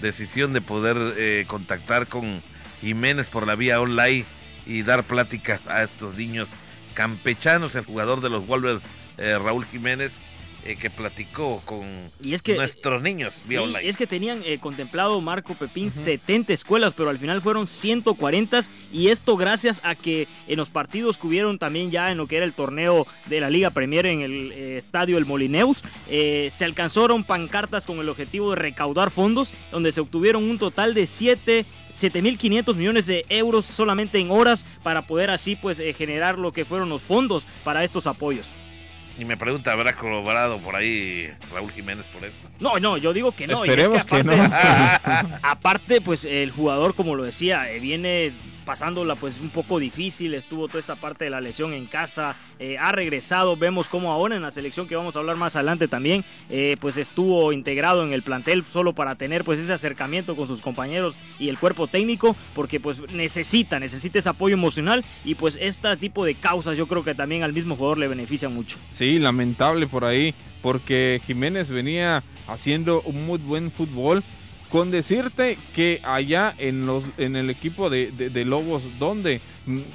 decisión 0.00 0.52
de 0.52 0.60
poder 0.60 0.96
eh, 1.16 1.44
contactar 1.46 2.06
con 2.06 2.42
Jiménez 2.80 3.26
por 3.26 3.46
la 3.46 3.56
vía 3.56 3.80
online 3.80 4.24
y 4.66 4.82
dar 4.82 5.04
plática 5.04 5.60
a 5.66 5.82
estos 5.82 6.16
niños 6.16 6.48
campechanos, 6.94 7.74
el 7.74 7.84
jugador 7.84 8.20
de 8.20 8.30
los 8.30 8.46
Wolves, 8.46 8.80
eh, 9.18 9.38
Raúl 9.38 9.64
Jiménez, 9.64 10.12
eh, 10.64 10.76
que 10.76 10.90
platicó 10.90 11.62
con 11.64 11.80
nuestros 12.22 13.02
niños 13.02 13.34
vía 13.48 13.62
online. 13.62 13.88
Es 13.88 13.96
que 13.96 14.06
tenían 14.06 14.42
contemplado 14.60 15.18
Marco 15.22 15.54
Pepín 15.54 15.90
70 15.90 16.52
escuelas, 16.52 16.92
pero 16.94 17.08
al 17.08 17.18
final 17.18 17.40
fueron 17.40 17.66
140 17.66 18.60
y 18.92 19.08
esto 19.08 19.38
gracias 19.38 19.80
a 19.82 19.94
que 19.94 20.28
en 20.46 20.58
los 20.58 20.68
partidos 20.68 21.16
que 21.16 21.26
hubieron 21.26 21.58
también 21.58 21.90
ya 21.90 22.12
en 22.12 22.18
lo 22.18 22.26
que 22.26 22.36
era 22.36 22.44
el 22.44 22.52
torneo 22.52 23.06
de 23.26 23.40
la 23.40 23.48
Liga 23.48 23.70
Premier 23.70 24.04
en 24.04 24.20
el 24.20 24.52
estadio 24.52 25.16
El 25.16 25.24
Molineus, 25.24 25.82
se 26.06 26.64
alcanzaron 26.64 27.24
pancartas 27.24 27.86
con 27.86 27.98
el 28.00 28.08
objetivo 28.10 28.50
de 28.50 28.56
recaudar 28.56 29.10
fondos, 29.10 29.54
donde 29.72 29.92
se 29.92 30.02
obtuvieron 30.02 30.44
un 30.44 30.58
total 30.58 30.92
de 30.92 31.06
7 31.06 31.64
7.500 32.00 32.74
millones 32.74 33.06
de 33.06 33.24
euros 33.28 33.66
solamente 33.66 34.18
en 34.18 34.30
horas 34.30 34.64
para 34.82 35.02
poder 35.02 35.30
así 35.30 35.56
pues 35.56 35.78
eh, 35.78 35.92
generar 35.92 36.38
lo 36.38 36.52
que 36.52 36.64
fueron 36.64 36.88
los 36.88 37.02
fondos 37.02 37.46
para 37.64 37.84
estos 37.84 38.06
apoyos. 38.06 38.46
Y 39.18 39.24
me 39.26 39.36
pregunta, 39.36 39.72
¿habrá 39.72 39.92
colaborado 39.92 40.58
por 40.60 40.76
ahí 40.76 41.30
Raúl 41.52 41.70
Jiménez 41.72 42.06
por 42.06 42.24
eso? 42.24 42.38
No, 42.58 42.78
no, 42.78 42.96
yo 42.96 43.12
digo 43.12 43.32
que 43.32 43.46
no. 43.46 43.64
Esperemos 43.64 44.04
que, 44.06 44.24
no. 44.24 44.32
aparte, 45.42 46.00
pues 46.00 46.24
el 46.24 46.50
jugador, 46.50 46.94
como 46.94 47.14
lo 47.14 47.24
decía, 47.24 47.70
eh, 47.70 47.80
viene 47.80 48.32
pasándola 48.70 49.16
pues 49.16 49.40
un 49.40 49.50
poco 49.50 49.80
difícil, 49.80 50.32
estuvo 50.32 50.68
toda 50.68 50.78
esta 50.78 50.94
parte 50.94 51.24
de 51.24 51.30
la 51.30 51.40
lesión 51.40 51.72
en 51.72 51.86
casa, 51.86 52.36
eh, 52.60 52.78
ha 52.78 52.92
regresado, 52.92 53.56
vemos 53.56 53.88
como 53.88 54.12
ahora 54.12 54.36
en 54.36 54.42
la 54.42 54.52
selección 54.52 54.86
que 54.86 54.94
vamos 54.94 55.16
a 55.16 55.18
hablar 55.18 55.34
más 55.34 55.56
adelante 55.56 55.88
también, 55.88 56.24
eh, 56.48 56.76
pues 56.78 56.96
estuvo 56.96 57.52
integrado 57.52 58.04
en 58.04 58.12
el 58.12 58.22
plantel 58.22 58.64
solo 58.72 58.92
para 58.92 59.16
tener 59.16 59.42
pues 59.42 59.58
ese 59.58 59.72
acercamiento 59.72 60.36
con 60.36 60.46
sus 60.46 60.60
compañeros 60.60 61.16
y 61.40 61.48
el 61.48 61.58
cuerpo 61.58 61.88
técnico, 61.88 62.36
porque 62.54 62.78
pues 62.78 63.00
necesita, 63.12 63.80
necesita 63.80 64.20
ese 64.20 64.28
apoyo 64.28 64.54
emocional 64.54 65.04
y 65.24 65.34
pues 65.34 65.58
este 65.60 65.96
tipo 65.96 66.24
de 66.24 66.36
causas 66.36 66.78
yo 66.78 66.86
creo 66.86 67.02
que 67.02 67.16
también 67.16 67.42
al 67.42 67.52
mismo 67.52 67.74
jugador 67.74 67.98
le 67.98 68.06
beneficia 68.06 68.48
mucho. 68.48 68.78
Sí, 68.92 69.18
lamentable 69.18 69.88
por 69.88 70.04
ahí, 70.04 70.32
porque 70.62 71.20
Jiménez 71.26 71.70
venía 71.70 72.22
haciendo 72.46 73.02
un 73.02 73.26
muy 73.26 73.38
buen 73.38 73.72
fútbol, 73.72 74.22
con 74.70 74.90
decirte 74.90 75.58
que 75.74 76.00
allá 76.04 76.54
en 76.58 76.86
los 76.86 77.04
en 77.18 77.36
el 77.36 77.50
equipo 77.50 77.90
de, 77.90 78.44
Lobos 78.46 78.82
donde, 78.98 79.40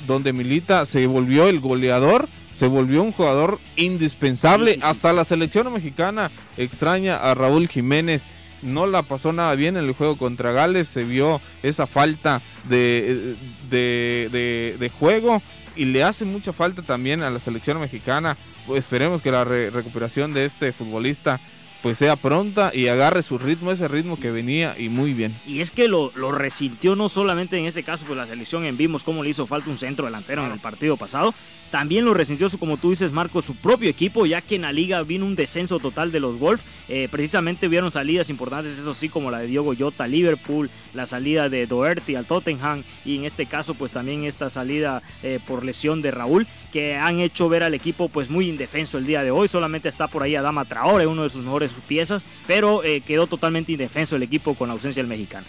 donde 0.06 0.34
milita 0.34 0.86
se 0.86 1.08
volvió 1.08 1.48
el 1.48 1.62
goleador, 1.62 2.28
se 2.54 2.68
volvió 2.68 3.02
un 3.02 3.12
jugador 3.12 3.60
indispensable. 3.78 4.80
Hasta 4.82 5.14
la 5.14 5.24
selección 5.24 5.72
mexicana 5.74 6.30
extraña 6.58 7.18
a 7.18 7.34
Raúl 7.36 7.68
Jiménez. 7.68 8.24
No 8.62 8.88
la 8.88 9.04
pasó 9.04 9.32
nada 9.32 9.54
bien 9.56 9.78
en 9.78 9.86
el 9.86 9.94
juego 9.94 10.18
contra 10.18 10.52
Gales, 10.52 10.88
se 10.88 11.04
vio 11.04 11.40
esa 11.62 11.88
falta 11.88 12.42
de, 12.68 13.36
de, 13.70 14.92
juego 15.00 15.42
y 15.76 15.86
le 15.86 16.04
hace 16.04 16.26
mucha 16.26 16.52
falta 16.52 16.82
también 16.82 17.22
a 17.22 17.30
la 17.30 17.40
selección 17.40 17.80
mexicana. 17.80 18.38
Pues 18.66 18.80
esperemos 18.80 19.22
que 19.22 19.32
la 19.32 19.44
recuperación 19.44 20.34
de 20.34 20.46
este 20.46 20.72
futbolista 20.72 21.40
pues 21.86 22.00
sea 22.00 22.16
pronta 22.16 22.72
y 22.74 22.88
agarre 22.88 23.22
su 23.22 23.38
ritmo, 23.38 23.72
ese 23.72 23.88
ritmo 23.88 24.20
que 24.20 24.32
venía 24.32 24.76
y 24.76 24.90
muy 24.90 25.14
bien. 25.14 25.40
Y 25.46 25.62
es 25.62 25.70
que 25.70 25.88
lo, 25.88 26.12
lo 26.16 26.32
resintió 26.32 26.96
no 26.96 27.10
solamente 27.10 27.60
en 27.60 27.66
ese 27.68 27.84
caso, 27.84 28.08
pues 28.08 28.18
la 28.18 28.26
selección 28.26 28.66
en 28.66 28.76
vimos 28.76 29.04
cómo 29.04 29.24
le 29.24 29.30
hizo 29.30 29.46
falta 29.46 29.70
un 29.70 29.78
centro 29.78 30.06
delantero 30.06 30.44
en 30.44 30.52
el 30.52 30.58
partido 30.58 30.98
pasado, 30.98 31.36
también 31.76 32.06
lo 32.06 32.14
resintió, 32.14 32.48
como 32.58 32.78
tú 32.78 32.92
dices, 32.92 33.12
Marco, 33.12 33.42
su 33.42 33.54
propio 33.54 33.90
equipo, 33.90 34.26
ya 34.26 34.42
que 34.42 34.56
en 34.56 34.62
la 34.62 34.72
liga 34.72 35.04
vino 35.04 35.26
un 35.26 35.36
descenso 35.36 35.78
total 35.78 36.12
de 36.12 36.22
los 36.22 36.40
Wolves. 36.40 36.64
Eh, 36.88 37.10
precisamente 37.12 37.68
vieron 37.68 37.92
salidas 37.92 38.30
importantes, 38.30 38.78
eso 38.78 38.94
sí, 38.94 39.10
como 39.10 39.30
la 39.30 39.40
de 39.40 39.48
Diogo 39.48 39.74
Jota 39.78 40.08
Liverpool, 40.08 40.70
la 40.96 41.06
salida 41.06 41.50
de 41.50 41.68
Doherty 41.68 42.16
al 42.16 42.26
Tottenham 42.26 42.84
y 43.04 43.18
en 43.18 43.26
este 43.26 43.46
caso, 43.46 43.74
pues 43.76 43.92
también 43.92 44.24
esta 44.24 44.50
salida 44.50 45.02
eh, 45.24 45.40
por 45.46 45.64
lesión 45.64 46.02
de 46.02 46.12
Raúl, 46.12 46.48
que 46.72 46.96
han 46.96 47.20
hecho 47.20 47.50
ver 47.50 47.64
al 47.64 47.74
equipo 47.74 48.10
pues 48.10 48.30
muy 48.30 48.50
indefenso 48.50 48.98
el 48.98 49.06
día 49.06 49.24
de 49.24 49.32
hoy. 49.32 49.48
Solamente 49.48 49.90
está 49.90 50.08
por 50.08 50.24
ahí 50.24 50.36
Adama 50.36 50.66
Traore, 50.66 51.08
uno 51.08 51.24
de 51.24 51.30
sus 51.30 51.44
mejores 51.44 51.72
piezas, 51.88 52.24
pero 52.48 52.84
eh, 52.84 53.02
quedó 53.02 53.28
totalmente 53.28 53.72
indefenso 53.72 54.16
el 54.16 54.24
equipo 54.24 54.56
con 54.56 54.70
la 54.70 54.74
ausencia 54.74 55.04
del 55.04 55.10
mexicano. 55.10 55.46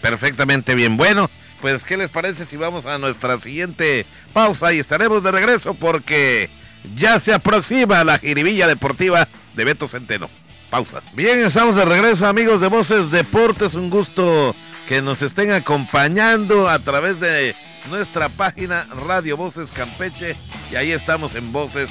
Perfectamente 0.00 0.74
bien. 0.74 0.96
Bueno, 0.96 1.28
pues 1.60 1.82
¿qué 1.82 1.96
les 1.96 2.10
parece 2.10 2.44
si 2.44 2.56
vamos 2.56 2.86
a 2.86 2.98
nuestra 2.98 3.38
siguiente 3.40 4.06
pausa 4.32 4.72
y 4.72 4.78
estaremos 4.78 5.22
de 5.22 5.32
regreso 5.32 5.74
porque 5.74 6.48
ya 6.96 7.18
se 7.20 7.34
aproxima 7.34 8.04
la 8.04 8.18
jiribilla 8.18 8.66
deportiva 8.66 9.28
de 9.54 9.64
Beto 9.64 9.88
Centeno. 9.88 10.30
Pausa. 10.70 11.02
Bien, 11.14 11.44
estamos 11.44 11.76
de 11.76 11.84
regreso 11.84 12.26
amigos 12.26 12.60
de 12.60 12.68
Voces 12.68 13.10
Deportes. 13.10 13.74
Un 13.74 13.90
gusto 13.90 14.54
que 14.86 15.02
nos 15.02 15.22
estén 15.22 15.52
acompañando 15.52 16.68
a 16.68 16.78
través 16.78 17.20
de 17.20 17.54
nuestra 17.90 18.28
página 18.28 18.86
Radio 19.06 19.36
Voces 19.36 19.70
Campeche 19.70 20.36
y 20.70 20.76
ahí 20.76 20.92
estamos 20.92 21.34
en 21.34 21.52
Voces 21.52 21.88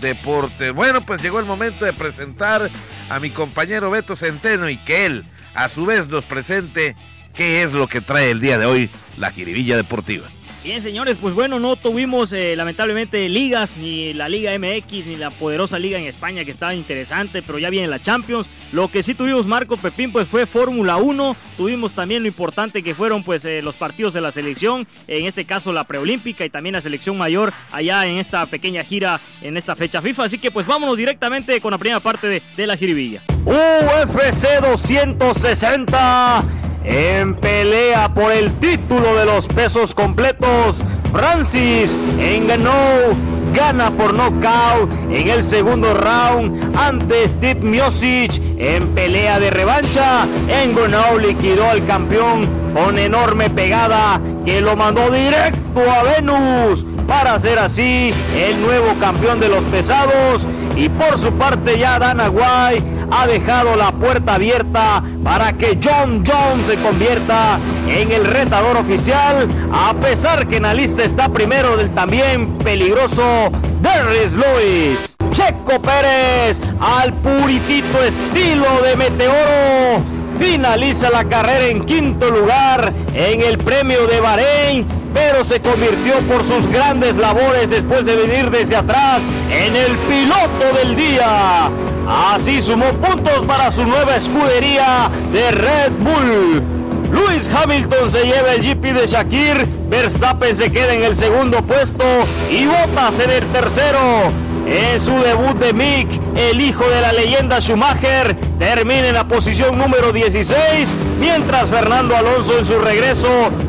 Deportes. 0.00 0.72
Bueno, 0.72 1.04
pues 1.04 1.22
llegó 1.22 1.38
el 1.38 1.46
momento 1.46 1.84
de 1.84 1.92
presentar 1.92 2.70
a 3.10 3.20
mi 3.20 3.30
compañero 3.30 3.90
Beto 3.90 4.16
Centeno 4.16 4.68
y 4.68 4.78
que 4.78 5.06
él 5.06 5.24
a 5.54 5.68
su 5.68 5.84
vez 5.84 6.08
nos 6.08 6.24
presente 6.24 6.96
qué 7.34 7.62
es 7.62 7.72
lo 7.72 7.88
que 7.88 8.00
trae 8.00 8.30
el 8.30 8.40
día 8.40 8.58
de 8.58 8.66
hoy 8.66 8.90
la 9.18 9.30
Jiribilla 9.32 9.76
Deportiva. 9.76 10.26
Bien, 10.64 10.80
señores, 10.80 11.18
pues 11.20 11.34
bueno, 11.34 11.60
no 11.60 11.76
tuvimos 11.76 12.32
eh, 12.32 12.56
lamentablemente 12.56 13.28
ligas, 13.28 13.76
ni 13.76 14.14
la 14.14 14.30
Liga 14.30 14.50
MX, 14.58 15.06
ni 15.06 15.16
la 15.16 15.28
poderosa 15.28 15.78
Liga 15.78 15.98
en 15.98 16.06
España 16.06 16.42
que 16.42 16.52
estaba 16.52 16.74
interesante, 16.74 17.42
pero 17.42 17.58
ya 17.58 17.68
viene 17.68 17.86
la 17.86 18.00
Champions. 18.00 18.46
Lo 18.72 18.88
que 18.88 19.02
sí 19.02 19.12
tuvimos, 19.12 19.46
Marco 19.46 19.76
Pepín, 19.76 20.10
pues 20.10 20.26
fue 20.26 20.46
Fórmula 20.46 20.96
1. 20.96 21.36
Tuvimos 21.58 21.92
también 21.92 22.22
lo 22.22 22.28
importante 22.28 22.82
que 22.82 22.94
fueron 22.94 23.24
pues 23.24 23.44
eh, 23.44 23.60
los 23.60 23.76
partidos 23.76 24.14
de 24.14 24.22
la 24.22 24.32
selección, 24.32 24.88
en 25.06 25.26
este 25.26 25.44
caso 25.44 25.70
la 25.70 25.84
preolímpica 25.84 26.46
y 26.46 26.50
también 26.50 26.72
la 26.72 26.80
selección 26.80 27.18
mayor 27.18 27.52
allá 27.70 28.06
en 28.06 28.16
esta 28.16 28.46
pequeña 28.46 28.84
gira, 28.84 29.20
en 29.42 29.58
esta 29.58 29.76
fecha 29.76 30.00
FIFA. 30.00 30.24
Así 30.24 30.38
que 30.38 30.50
pues 30.50 30.66
vámonos 30.66 30.96
directamente 30.96 31.60
con 31.60 31.72
la 31.72 31.78
primera 31.78 32.00
parte 32.00 32.26
de, 32.26 32.42
de 32.56 32.66
la 32.66 32.78
jiribilla. 32.78 33.20
UFC 33.44 34.62
260 34.62 36.42
en 36.84 37.34
pelea 37.34 38.08
por 38.10 38.32
el 38.32 38.52
título 38.58 39.16
de 39.16 39.24
los 39.24 39.48
pesos 39.48 39.94
completos. 39.94 40.82
Francis 41.12 41.96
Ngannou 41.96 43.14
gana 43.54 43.90
por 43.96 44.14
nocaut 44.14 44.90
en 45.10 45.28
el 45.28 45.42
segundo 45.42 45.94
round 45.94 46.76
ante 46.76 47.28
Steve 47.28 47.60
Miocic 47.60 48.40
en 48.58 48.88
pelea 48.94 49.40
de 49.40 49.50
revancha. 49.50 50.26
Ngannou 50.46 51.18
liquidó 51.18 51.70
al 51.70 51.84
campeón 51.84 52.48
con 52.74 52.98
enorme 52.98 53.48
pegada 53.50 54.20
que 54.44 54.60
lo 54.60 54.76
mandó 54.76 55.10
directo 55.10 55.80
a 55.90 56.02
Venus 56.02 56.84
para 57.06 57.38
ser 57.38 57.58
así 57.58 58.14
el 58.34 58.60
nuevo 58.60 58.94
campeón 58.98 59.40
de 59.40 59.48
los 59.48 59.64
pesados. 59.64 60.46
Y 60.76 60.88
por 60.88 61.18
su 61.18 61.32
parte 61.34 61.78
ya 61.78 61.98
Dana 61.98 62.30
White 62.30 62.84
ha 63.10 63.26
dejado 63.26 63.76
la 63.76 63.92
puerta 63.92 64.34
abierta 64.34 65.02
para 65.22 65.52
que 65.52 65.78
John 65.82 66.24
Jones 66.26 66.66
se 66.66 66.76
convierta 66.76 67.60
en 67.88 68.10
el 68.10 68.24
retador 68.24 68.76
oficial, 68.76 69.48
a 69.72 69.94
pesar 69.94 70.48
que 70.48 70.56
en 70.56 70.64
la 70.64 70.74
lista 70.74 71.04
está 71.04 71.28
primero 71.28 71.76
del 71.76 71.90
también 71.90 72.58
peligroso 72.58 73.50
Darius 73.82 74.34
Lewis. 74.34 75.16
Checo 75.30 75.80
Pérez 75.82 76.60
al 76.80 77.12
puritito 77.14 78.02
estilo 78.02 78.66
de 78.82 78.96
Meteoro 78.96 80.13
finaliza 80.38 81.10
la 81.10 81.24
carrera 81.24 81.66
en 81.66 81.84
quinto 81.84 82.30
lugar 82.30 82.92
en 83.14 83.42
el 83.42 83.58
premio 83.58 84.06
de 84.06 84.20
Bahrein, 84.20 84.86
pero 85.12 85.44
se 85.44 85.60
convirtió 85.60 86.18
por 86.20 86.42
sus 86.44 86.66
grandes 86.68 87.16
labores 87.16 87.70
después 87.70 88.04
de 88.06 88.16
venir 88.16 88.50
desde 88.50 88.76
atrás 88.76 89.24
en 89.50 89.76
el 89.76 89.96
piloto 89.98 90.76
del 90.76 90.96
día. 90.96 91.70
Así 92.08 92.60
sumó 92.60 92.86
puntos 92.94 93.44
para 93.46 93.70
su 93.70 93.84
nueva 93.84 94.16
escudería 94.16 95.10
de 95.32 95.50
Red 95.50 95.92
Bull. 96.00 96.62
Luis 97.10 97.48
Hamilton 97.48 98.10
se 98.10 98.24
lleva 98.24 98.54
el 98.54 98.62
GP 98.62 98.92
de 98.92 99.06
Shakir, 99.06 99.66
Verstappen 99.88 100.56
se 100.56 100.70
queda 100.72 100.94
en 100.94 101.04
el 101.04 101.14
segundo 101.14 101.62
puesto 101.62 102.04
y 102.50 102.66
Bottas 102.66 103.20
en 103.20 103.30
el 103.30 103.46
tercero. 103.52 104.32
En 104.66 104.98
su 104.98 105.12
debut 105.12 105.58
de 105.58 105.72
Mick, 105.72 106.08
el 106.36 106.60
hijo 106.60 106.88
de 106.88 107.00
la 107.00 107.12
leyenda 107.12 107.60
Schumacher 107.60 108.34
termina 108.58 109.08
en 109.08 109.14
la 109.14 109.28
posición 109.28 109.76
número 109.76 110.12
16, 110.12 110.94
mientras 111.20 111.68
Fernando 111.68 112.16
Alonso 112.16 112.58
en 112.58 112.64
su 112.64 112.78
regreso 112.78 113.28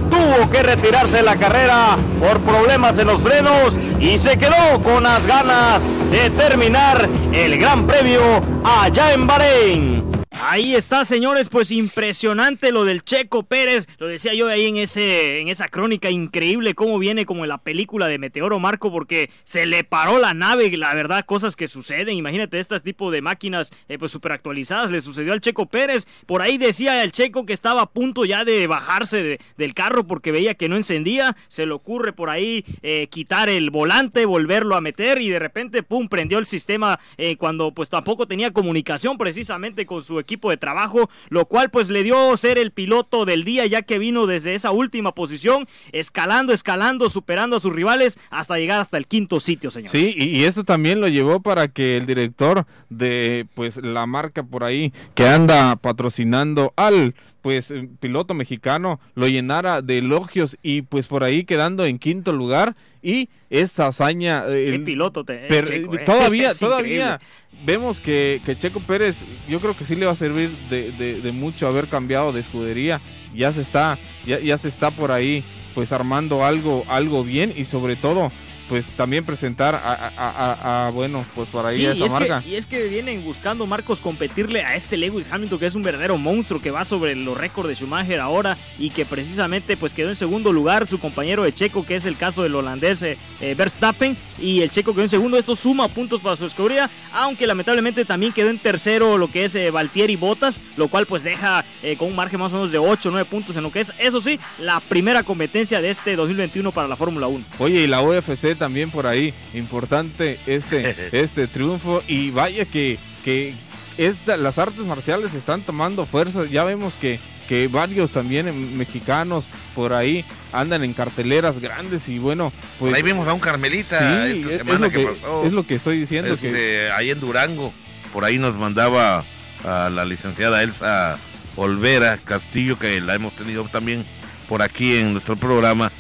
tuvo 0.09 0.49
que 0.49 0.63
retirarse 0.63 1.17
de 1.17 1.23
la 1.23 1.35
carrera 1.35 1.97
por 2.19 2.39
problemas 2.41 2.97
en 2.97 3.07
los 3.07 3.21
frenos 3.21 3.77
y 3.99 4.17
se 4.17 4.37
quedó 4.37 4.81
con 4.83 5.03
las 5.03 5.27
ganas 5.27 5.87
de 6.11 6.29
terminar 6.29 7.09
el 7.33 7.57
Gran 7.57 7.85
Premio 7.85 8.21
allá 8.63 9.13
en 9.13 9.27
Bahrein. 9.27 10.04
Ahí 10.47 10.75
está, 10.75 11.05
señores, 11.05 11.49
pues 11.49 11.71
impresionante 11.71 12.71
lo 12.71 12.85
del 12.85 13.03
Checo 13.03 13.41
Pérez. 13.41 13.87
Lo 13.97 14.05
decía 14.05 14.35
yo 14.35 14.47
ahí 14.47 14.67
en 14.67 14.77
ese 14.77 15.39
en 15.39 15.47
esa 15.47 15.69
crónica 15.69 16.11
increíble 16.11 16.75
cómo 16.75 16.99
viene 16.99 17.25
como 17.25 17.45
en 17.45 17.49
la 17.49 17.57
película 17.57 18.07
de 18.07 18.19
Meteoro 18.19 18.59
Marco 18.59 18.91
porque 18.91 19.31
se 19.43 19.65
le 19.65 19.83
paró 19.83 20.19
la 20.19 20.35
nave, 20.35 20.69
la 20.77 20.93
verdad, 20.93 21.25
cosas 21.25 21.55
que 21.55 21.67
suceden. 21.67 22.15
Imagínate 22.15 22.59
este 22.59 22.79
tipo 22.79 23.09
de 23.09 23.23
máquinas 23.23 23.71
eh, 23.89 23.97
pues 23.97 24.11
super 24.11 24.33
actualizadas 24.33 24.91
le 24.91 25.01
sucedió 25.01 25.33
al 25.33 25.41
Checo 25.41 25.65
Pérez. 25.65 26.05
Por 26.27 26.43
ahí 26.43 26.59
decía 26.59 27.03
el 27.03 27.11
Checo 27.11 27.47
que 27.47 27.53
estaba 27.53 27.81
a 27.81 27.89
punto 27.89 28.23
ya 28.23 28.45
de 28.45 28.67
bajarse 28.67 29.39
del 29.57 29.73
carro 29.73 30.05
porque 30.05 30.31
veía 30.31 30.53
que 30.53 30.69
no 30.69 30.75
encendía. 30.75 31.35
Se 31.47 31.65
le 31.65 31.71
ocurre 31.71 32.13
por 32.13 32.29
ahí 32.29 32.63
eh, 32.83 33.07
quitar 33.07 33.49
el 33.49 33.71
volante, 33.71 34.27
volverlo 34.27 34.75
a 34.75 34.81
meter 34.81 35.23
y 35.23 35.29
de 35.29 35.39
repente 35.39 35.81
pum 35.81 36.07
prendió 36.07 36.37
el 36.37 36.45
sistema 36.45 36.99
eh, 37.17 37.35
cuando 37.35 37.71
pues 37.71 37.89
tampoco 37.89 38.27
tenía 38.27 38.51
comunicación 38.51 39.17
precisamente 39.17 39.87
con 39.87 40.03
su 40.03 40.19
equipo 40.19 40.34
de 40.49 40.57
trabajo, 40.57 41.09
lo 41.29 41.45
cual 41.45 41.69
pues 41.69 41.89
le 41.89 42.03
dio 42.03 42.35
ser 42.37 42.57
el 42.57 42.71
piloto 42.71 43.25
del 43.25 43.43
día 43.43 43.65
ya 43.65 43.81
que 43.81 43.99
vino 43.99 44.27
desde 44.27 44.55
esa 44.55 44.71
última 44.71 45.13
posición, 45.13 45.67
escalando, 45.91 46.53
escalando, 46.53 47.09
superando 47.09 47.55
a 47.57 47.59
sus 47.59 47.73
rivales 47.73 48.19
hasta 48.29 48.57
llegar 48.57 48.79
hasta 48.79 48.97
el 48.97 49.07
quinto 49.07 49.39
sitio, 49.39 49.71
señor. 49.71 49.91
Sí, 49.91 50.15
y, 50.17 50.43
esto 50.43 50.63
también 50.63 51.01
lo 51.01 51.07
llevó 51.07 51.41
para 51.41 51.67
que 51.67 51.97
el 51.97 52.05
director 52.05 52.65
de 52.89 53.47
pues 53.55 53.77
la 53.77 54.05
marca 54.05 54.43
por 54.43 54.63
ahí 54.63 54.93
que 55.15 55.27
anda 55.27 55.75
patrocinando 55.75 56.73
al 56.75 57.15
pues 57.45 57.71
piloto 57.99 58.33
mexicano 58.33 58.99
lo 59.13 59.27
llenara 59.27 59.83
de 59.83 59.99
elogios 59.99 60.57
y 60.63 60.81
pues 60.81 61.05
por 61.05 61.23
ahí 61.23 61.43
quedando 61.43 61.85
en 61.85 61.99
quinto 61.99 62.31
lugar. 62.31 62.75
Y 63.03 63.29
esa 63.51 63.85
hazaña 63.85 64.47
el 64.47 64.83
piloto 64.83 65.23
te, 65.23 65.45
eh, 65.45 65.87
todavía 66.07 66.55
todavía 66.55 67.21
vemos 67.63 67.99
que, 67.99 68.41
Checo 68.57 68.79
Pérez, 68.79 69.19
yo 69.47 69.59
creo 69.59 69.77
que 69.77 69.85
sí 69.85 69.95
le 69.95 70.07
va 70.07 70.13
a 70.13 70.15
servir 70.15 70.49
de, 70.71 71.31
mucho 71.35 71.67
haber 71.67 71.87
cambiado 71.87 72.33
de 72.33 72.39
escudería. 72.39 72.99
Ya 73.35 73.53
se 73.53 73.61
está, 73.61 73.99
ya, 74.25 74.39
ya 74.39 74.57
se 74.57 74.67
está 74.67 74.89
por 74.89 75.11
ahí 75.11 75.43
pues 75.75 75.91
armando 75.91 76.43
algo, 76.43 76.83
algo 76.87 77.23
bien 77.23 77.53
y 77.55 77.65
sobre 77.65 77.95
todo 77.95 78.31
pues 78.67 78.85
también 78.87 79.23
presentar 79.23 79.79
a, 79.83 80.91
bueno, 80.93 81.25
pues 81.35 81.49
por 81.49 81.65
ahí 81.65 81.85
esa 81.85 81.95
y 81.95 82.03
es 82.03 82.11
marca. 82.11 82.41
Que, 82.41 82.49
y 82.49 82.55
es 82.55 82.65
que 82.65 82.83
vienen 82.87 83.23
buscando 83.23 83.65
Marcos 83.65 84.01
competirle 84.01 84.63
a 84.63 84.75
este 84.75 84.97
Lewis 84.97 85.27
Hamilton 85.31 85.59
que 85.59 85.65
es 85.67 85.75
un 85.75 85.83
verdadero 85.83 86.17
monstruo 86.17 86.61
que 86.61 86.71
va 86.71 86.85
sobre 86.85 87.15
los 87.15 87.37
récords 87.37 87.69
de 87.69 87.75
Schumacher 87.75 88.19
ahora 88.19 88.57
y 88.79 88.89
que 88.89 89.05
precisamente 89.05 89.77
pues 89.77 89.93
quedó 89.93 90.09
en 90.09 90.15
segundo 90.15 90.51
lugar 90.51 90.87
su 90.87 90.99
compañero 90.99 91.43
de 91.43 91.53
Checo 91.53 91.85
que 91.85 91.95
es 91.95 92.05
el 92.05 92.17
caso 92.17 92.43
del 92.43 92.55
holandés 92.55 93.01
eh, 93.03 93.17
eh, 93.39 93.55
Verstappen 93.55 94.17
y 94.39 94.61
el 94.61 94.71
Checo 94.71 94.93
quedó 94.93 95.03
en 95.03 95.09
segundo, 95.09 95.37
eso 95.37 95.55
suma 95.55 95.87
puntos 95.87 96.21
para 96.21 96.35
su 96.35 96.45
escudería, 96.45 96.89
aunque 97.13 97.47
lamentablemente 97.47 98.03
también 98.03 98.33
quedó 98.33 98.49
en 98.49 98.59
tercero 98.59 99.17
lo 99.17 99.29
que 99.29 99.45
es 99.45 99.55
eh, 99.55 99.71
Valtieri 99.71 100.15
Bottas, 100.15 100.59
lo 100.75 100.87
cual 100.87 101.05
pues 101.05 101.23
deja 101.23 101.63
con 101.97 102.09
un 102.09 102.15
margen 102.15 102.39
más 102.39 102.51
o 102.51 102.55
menos 102.55 102.71
de 102.71 102.79
8 102.79 103.09
o 103.09 103.11
9 103.11 103.29
puntos 103.29 103.55
en 103.55 103.63
lo 103.63 103.71
que 103.71 103.79
es, 103.79 103.93
eso 103.99 104.19
sí, 104.19 104.39
la 104.59 104.79
primera 104.79 105.23
competencia 105.23 105.79
de 105.81 105.91
este 105.91 106.15
2021 106.15 106.71
para 106.71 106.87
la 106.87 106.95
Fórmula 106.95 107.27
1. 107.27 107.45
Oye, 107.59 107.81
y 107.81 107.87
la 107.87 108.01
UFC 108.01 108.54
también 108.55 108.91
por 108.91 109.07
ahí. 109.07 109.33
Importante 109.53 110.39
este, 110.45 111.09
este 111.11 111.47
triunfo. 111.47 112.01
Y 112.07 112.31
vaya 112.31 112.65
que, 112.65 112.97
que 113.23 113.53
esta, 113.97 114.37
las 114.37 114.57
artes 114.57 114.85
marciales 114.85 115.33
están 115.33 115.61
tomando 115.61 116.05
fuerza. 116.05 116.45
Ya 116.45 116.63
vemos 116.63 116.95
que, 116.95 117.19
que 117.47 117.67
varios 117.67 118.11
también 118.11 118.77
mexicanos 118.77 119.45
por 119.75 119.93
ahí 119.93 120.25
andan 120.51 120.83
en 120.83 120.93
carteleras 120.93 121.59
grandes 121.59 122.07
y 122.07 122.17
bueno, 122.17 122.53
pues... 122.79 122.93
ahí 122.95 123.01
vimos 123.01 123.27
a 123.27 123.33
un 123.33 123.41
Carmelita 123.41 124.25
es, 124.27 124.79
lo 124.79 124.89
que, 124.89 125.09
es 125.43 125.53
lo 125.53 125.67
que 125.67 125.75
estoy 125.75 125.99
diciendo. 125.99 126.37
que, 126.37 126.89
ahí 126.95 127.11
en 127.11 127.19
Durango. 127.19 127.73
por 128.13 128.23
ahí 128.23 128.37
nos 128.37 128.55
mandaba 128.55 129.25
a 129.65 129.89
la 129.89 130.05
licenciada 130.05 130.63
Elsa 130.63 131.17
Olvera 131.57 132.17
Castillo, 132.17 132.79
que 132.79 133.01
la 133.01 133.15
hemos 133.15 133.35
tenido 133.35 133.63
también 133.65 134.05
por 134.47 134.61
aquí 134.61 134.97
en 134.97 135.13
nuestro 135.13 135.35
programa, 135.35 135.91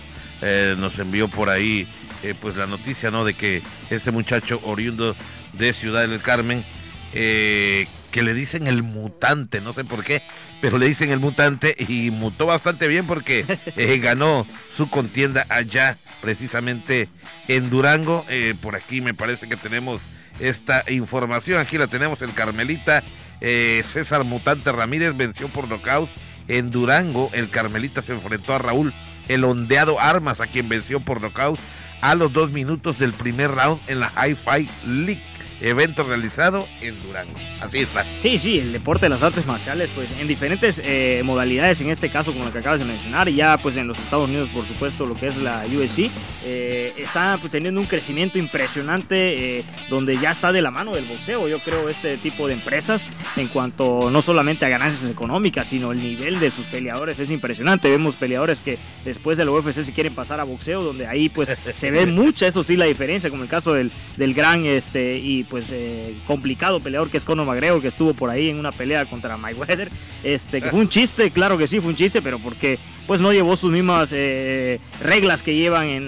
eh, 0.41 0.75
nos 0.77 0.97
envió 0.99 1.27
por 1.27 1.49
ahí 1.49 1.87
eh, 2.25 2.33
pues 2.39 2.55
la 2.55 2.65
noticia, 2.65 3.11
¿no? 3.11 3.23
De 3.23 3.35
que 3.35 3.61
este 3.91 4.09
muchacho 4.09 4.59
oriundo 4.63 5.15
de 5.53 5.73
Ciudad 5.73 6.07
del 6.07 6.21
Carmen, 6.21 6.65
eh, 7.13 7.87
que 8.11 8.23
le 8.23 8.33
dicen 8.33 8.65
el 8.65 8.81
mutante, 8.81 9.61
no 9.61 9.73
sé 9.73 9.83
por 9.83 10.03
qué, 10.03 10.23
pero 10.59 10.79
le 10.79 10.87
dicen 10.87 11.11
el 11.11 11.19
mutante 11.19 11.75
y 11.87 12.09
mutó 12.09 12.47
bastante 12.47 12.87
bien 12.87 13.05
porque 13.05 13.45
ganó 14.01 14.47
su 14.75 14.89
contienda 14.89 15.45
allá, 15.49 15.97
precisamente 16.21 17.09
en 17.47 17.69
Durango. 17.69 18.25
por 18.61 18.75
aquí 18.75 19.01
me 19.01 19.13
parece 19.13 19.47
que 19.47 19.55
tenemos 19.55 20.01
esta 20.39 20.83
información, 20.89 21.59
aquí 21.59 21.77
la 21.77 21.85
tenemos 21.85 22.23
el 22.23 22.33
Carmelita. 22.33 23.03
César 23.39 24.23
Mutante 24.23 24.71
Ramírez 24.71 25.15
venció 25.15 25.47
por 25.49 25.67
nocaut 25.67 26.09
en 26.47 26.71
Durango. 26.71 27.29
El 27.33 27.51
Carmelita 27.51 28.01
se 28.01 28.13
enfrentó 28.13 28.55
a 28.55 28.57
Raúl 28.57 28.93
el 29.27 29.43
ondeado 29.43 29.99
Armas, 29.99 30.41
a 30.41 30.47
quien 30.47 30.69
venció 30.69 30.99
por 30.99 31.21
nocaut 31.21 31.59
a 32.01 32.15
los 32.15 32.33
dos 32.33 32.51
minutos 32.51 32.99
del 32.99 33.13
primer 33.13 33.51
round 33.51 33.79
en 33.87 33.99
la 33.99 34.11
Hi-Fi 34.15 34.69
League 34.85 35.34
evento 35.61 36.03
realizado 36.03 36.67
en 36.81 37.01
Durango. 37.03 37.33
Así 37.61 37.79
está. 37.79 38.05
Sí, 38.21 38.37
sí, 38.37 38.59
el 38.59 38.71
deporte 38.71 39.05
de 39.05 39.09
las 39.09 39.23
artes 39.23 39.45
marciales, 39.45 39.89
pues 39.95 40.09
en 40.19 40.27
diferentes 40.27 40.81
eh, 40.83 41.21
modalidades, 41.23 41.81
en 41.81 41.89
este 41.89 42.09
caso 42.09 42.33
como 42.33 42.45
lo 42.45 42.51
que 42.51 42.59
acabas 42.59 42.79
de 42.79 42.85
mencionar, 42.85 43.29
y 43.29 43.35
ya 43.35 43.57
pues 43.57 43.77
en 43.77 43.87
los 43.87 43.97
Estados 43.97 44.27
Unidos, 44.27 44.49
por 44.49 44.65
supuesto, 44.65 45.05
lo 45.05 45.15
que 45.15 45.27
es 45.27 45.37
la 45.37 45.63
UFC, 45.65 46.11
eh, 46.43 46.93
está 46.97 47.37
pues 47.39 47.51
teniendo 47.51 47.79
un 47.79 47.87
crecimiento 47.87 48.37
impresionante 48.37 49.59
eh, 49.59 49.65
donde 49.89 50.17
ya 50.17 50.31
está 50.31 50.51
de 50.51 50.61
la 50.61 50.71
mano 50.71 50.93
del 50.93 51.05
boxeo, 51.05 51.47
yo 51.47 51.59
creo, 51.59 51.89
este 51.89 52.17
tipo 52.17 52.47
de 52.47 52.53
empresas 52.53 53.05
en 53.37 53.47
cuanto 53.47 54.09
no 54.11 54.21
solamente 54.21 54.65
a 54.65 54.69
ganancias 54.69 55.09
económicas, 55.09 55.67
sino 55.67 55.91
el 55.91 55.99
nivel 55.99 56.39
de 56.39 56.51
sus 56.51 56.65
peleadores 56.65 57.19
es 57.19 57.29
impresionante. 57.29 57.89
Vemos 57.89 58.15
peleadores 58.15 58.59
que 58.59 58.77
después 59.03 59.37
del 59.37 59.49
UFC 59.49 59.83
se 59.83 59.93
quieren 59.93 60.13
pasar 60.13 60.39
a 60.39 60.43
boxeo, 60.43 60.83
donde 60.83 61.07
ahí 61.07 61.29
pues 61.29 61.55
se 61.75 61.91
ve 61.91 62.05
mucha, 62.05 62.47
eso 62.47 62.63
sí, 62.63 62.75
la 62.75 62.85
diferencia, 62.85 63.29
como 63.29 63.43
el 63.43 63.49
caso 63.49 63.73
del, 63.73 63.91
del 64.17 64.33
gran 64.33 64.65
este 64.65 65.17
y 65.17 65.44
pues 65.45 65.71
eh, 65.71 66.15
complicado 66.27 66.79
peleador 66.79 67.09
que 67.09 67.17
es 67.17 67.25
Conor 67.25 67.45
McGregor, 67.45 67.81
que 67.81 67.87
estuvo 67.87 68.13
por 68.13 68.29
ahí 68.29 68.49
en 68.49 68.59
una 68.59 68.71
pelea 68.71 69.05
contra 69.05 69.37
Mayweather, 69.37 69.89
este, 70.23 70.61
que 70.61 70.69
fue 70.69 70.79
un 70.79 70.89
chiste, 70.89 71.31
claro 71.31 71.57
que 71.57 71.67
sí, 71.67 71.79
fue 71.79 71.89
un 71.89 71.95
chiste, 71.95 72.21
pero 72.21 72.39
porque 72.39 72.79
pues 73.07 73.21
no 73.21 73.31
llevó 73.31 73.55
sus 73.55 73.71
mismas 73.71 74.09
eh, 74.11 74.79
reglas 75.01 75.43
que 75.43 75.53
llevan 75.53 75.87
en, 75.87 76.07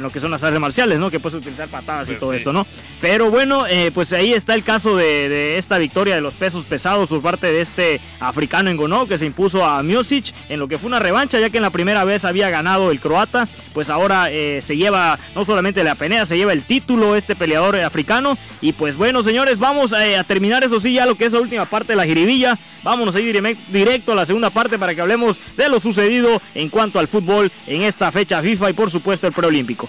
lo 0.00 0.10
que 0.10 0.20
son 0.20 0.30
las 0.30 0.42
artes 0.44 0.60
marciales, 0.60 0.98
¿no? 0.98 1.10
Que 1.10 1.20
puedes 1.20 1.38
utilizar 1.38 1.68
patadas 1.68 2.08
y 2.08 2.12
pues 2.12 2.20
todo 2.20 2.32
esto, 2.32 2.52
¿no? 2.52 2.66
Pero 3.00 3.30
bueno, 3.30 3.66
eh, 3.66 3.90
pues 3.92 4.12
ahí 4.12 4.32
está 4.32 4.54
el 4.54 4.64
caso 4.64 4.96
de, 4.96 5.58
esta 5.58 5.78
victoria 5.78 6.14
de 6.14 6.20
los 6.20 6.34
pesos 6.34 6.64
pesados 6.64 7.08
por 7.08 7.22
parte 7.22 7.52
de 7.52 7.60
este 7.60 8.00
africano 8.20 8.70
en 8.70 8.76
Gono, 8.76 9.06
que 9.06 9.18
se 9.18 9.26
impuso 9.26 9.64
a 9.64 9.82
Miosic 9.82 10.32
en 10.48 10.58
lo 10.58 10.68
que 10.68 10.78
fue 10.78 10.88
una 10.88 10.98
revancha, 10.98 11.38
ya 11.38 11.50
que 11.50 11.58
en 11.58 11.62
la 11.62 11.70
primera 11.70 12.04
vez 12.04 12.24
había 12.24 12.50
ganado 12.50 12.90
el 12.90 13.00
croata, 13.00 13.48
pues 13.72 13.90
ahora 13.90 14.30
eh, 14.30 14.60
se 14.62 14.76
lleva 14.76 15.18
no 15.34 15.44
solamente 15.44 15.84
la 15.84 15.94
penea, 15.94 16.26
se 16.26 16.36
lleva 16.36 16.52
el 16.52 16.64
título 16.64 17.14
este 17.14 17.36
peleador 17.36 17.76
africano. 17.76 18.36
Y 18.60 18.72
pues 18.72 18.96
bueno, 18.96 19.22
señores, 19.22 19.58
vamos 19.58 19.92
a, 19.92 20.24
terminar 20.24 20.64
eso 20.64 20.80
sí, 20.80 20.94
ya 20.94 21.06
lo 21.06 21.14
que 21.14 21.26
es 21.26 21.32
la 21.32 21.40
última 21.40 21.66
parte 21.66 21.92
de 21.92 21.96
la 21.96 22.04
jiribilla. 22.04 22.58
Vámonos 22.82 23.14
a 23.14 23.20
ir 23.20 23.40
directo 23.70 24.12
a 24.12 24.14
la 24.14 24.26
segunda 24.26 24.50
parte 24.50 24.78
para 24.78 24.94
que 24.94 25.00
hablemos 25.00 25.40
de 25.56 25.68
lo 25.68 25.80
sucedido 25.80 26.37
en 26.54 26.68
cuanto 26.68 26.98
al 26.98 27.08
fútbol 27.08 27.50
en 27.66 27.82
esta 27.82 28.10
fecha 28.12 28.42
FIFA 28.42 28.70
y 28.70 28.72
por 28.72 28.90
supuesto 28.90 29.26
el 29.26 29.32
preolímpico. 29.32 29.88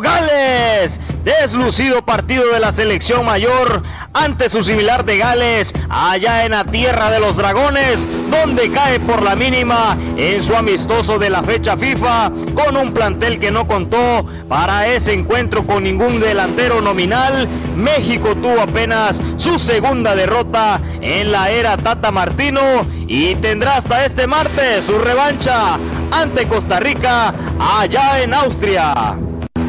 Gales, 0.00 0.98
deslucido 1.24 2.04
partido 2.04 2.52
de 2.52 2.60
la 2.60 2.72
selección 2.72 3.24
mayor 3.24 3.82
ante 4.14 4.50
su 4.50 4.62
similar 4.62 5.04
de 5.04 5.18
Gales 5.18 5.72
allá 5.88 6.44
en 6.44 6.52
la 6.52 6.64
tierra 6.64 7.10
de 7.10 7.20
los 7.20 7.36
dragones, 7.36 8.06
donde 8.30 8.70
cae 8.70 8.98
por 9.00 9.22
la 9.22 9.36
mínima 9.36 9.96
en 10.16 10.42
su 10.42 10.56
amistoso 10.56 11.18
de 11.18 11.30
la 11.30 11.42
fecha 11.42 11.76
FIFA 11.76 12.32
con 12.54 12.76
un 12.76 12.92
plantel 12.92 13.38
que 13.38 13.50
no 13.50 13.66
contó 13.66 14.26
para 14.48 14.88
ese 14.88 15.12
encuentro 15.12 15.64
con 15.66 15.84
ningún 15.84 16.20
delantero 16.20 16.80
nominal. 16.80 17.48
México 17.76 18.34
tuvo 18.34 18.60
apenas 18.60 19.20
su 19.36 19.58
segunda 19.58 20.14
derrota 20.14 20.80
en 21.00 21.32
la 21.32 21.50
era 21.50 21.76
Tata 21.76 22.10
Martino 22.10 22.60
y 23.06 23.34
tendrá 23.36 23.76
hasta 23.76 24.06
este 24.06 24.26
martes 24.26 24.84
su 24.84 24.98
revancha 24.98 25.78
ante 26.10 26.46
Costa 26.46 26.80
Rica 26.80 27.32
allá 27.58 28.22
en 28.22 28.34
Austria. 28.34 29.16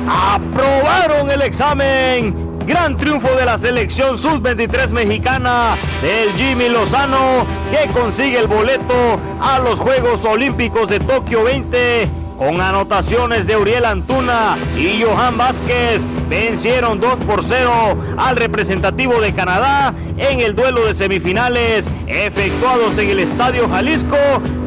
Aprobaron 0.07 1.31
el 1.31 1.41
examen. 1.41 2.53
Gran 2.65 2.95
triunfo 2.95 3.27
de 3.35 3.45
la 3.45 3.57
selección 3.57 4.17
sub-23 4.17 4.91
mexicana 4.91 5.75
del 6.01 6.31
Jimmy 6.33 6.69
Lozano 6.69 7.45
que 7.69 7.91
consigue 7.91 8.39
el 8.39 8.47
boleto 8.47 9.19
a 9.41 9.59
los 9.59 9.79
Juegos 9.79 10.23
Olímpicos 10.23 10.87
de 10.87 11.01
Tokio 11.01 11.43
20 11.43 12.23
con 12.37 12.59
anotaciones 12.61 13.47
de 13.47 13.57
Uriel 13.57 13.85
Antuna 13.85 14.57
y 14.77 15.01
Johan 15.01 15.37
Vázquez, 15.37 16.05
vencieron 16.29 16.99
2 16.99 17.19
por 17.25 17.43
0 17.43 17.71
al 18.17 18.35
representativo 18.35 19.21
de 19.21 19.33
Canadá 19.33 19.93
en 20.17 20.41
el 20.41 20.55
duelo 20.55 20.85
de 20.85 20.95
semifinales 20.95 21.85
efectuados 22.07 22.97
en 22.97 23.09
el 23.11 23.19
Estadio 23.19 23.69
Jalisco. 23.69 24.17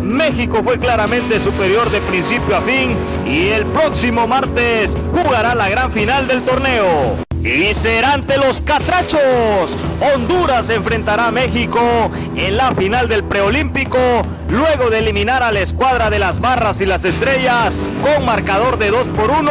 México 0.06 0.60
fue 0.62 0.78
claramente 0.78 1.40
superior 1.40 1.90
de 1.90 2.00
principio 2.00 2.56
a 2.56 2.62
fin 2.62 2.96
y 3.26 3.48
el 3.48 3.66
próximo 3.66 4.26
martes 4.26 4.96
jugará 5.12 5.54
la 5.54 5.68
gran 5.68 5.92
final 5.92 6.28
del 6.28 6.44
torneo. 6.44 7.26
Y 7.42 7.74
será 7.74 8.14
ante 8.14 8.38
los 8.38 8.62
catrachos. 8.62 9.76
Honduras 10.00 10.68
enfrentará 10.70 11.28
a 11.28 11.30
México 11.30 11.80
en 12.34 12.56
la 12.56 12.72
final 12.72 13.06
del 13.06 13.22
preolímpico, 13.22 13.98
luego 14.48 14.90
de 14.90 14.98
eliminar 14.98 15.44
a 15.44 15.52
la 15.52 15.60
escuadra 15.60 16.10
de 16.10 16.18
las 16.18 16.40
barras 16.40 16.80
y 16.80 16.86
las 16.86 17.04
estrellas 17.04 17.78
con 18.02 18.24
marcador 18.24 18.78
de 18.78 18.90
2 18.90 19.10
por 19.10 19.30
1. 19.30 19.50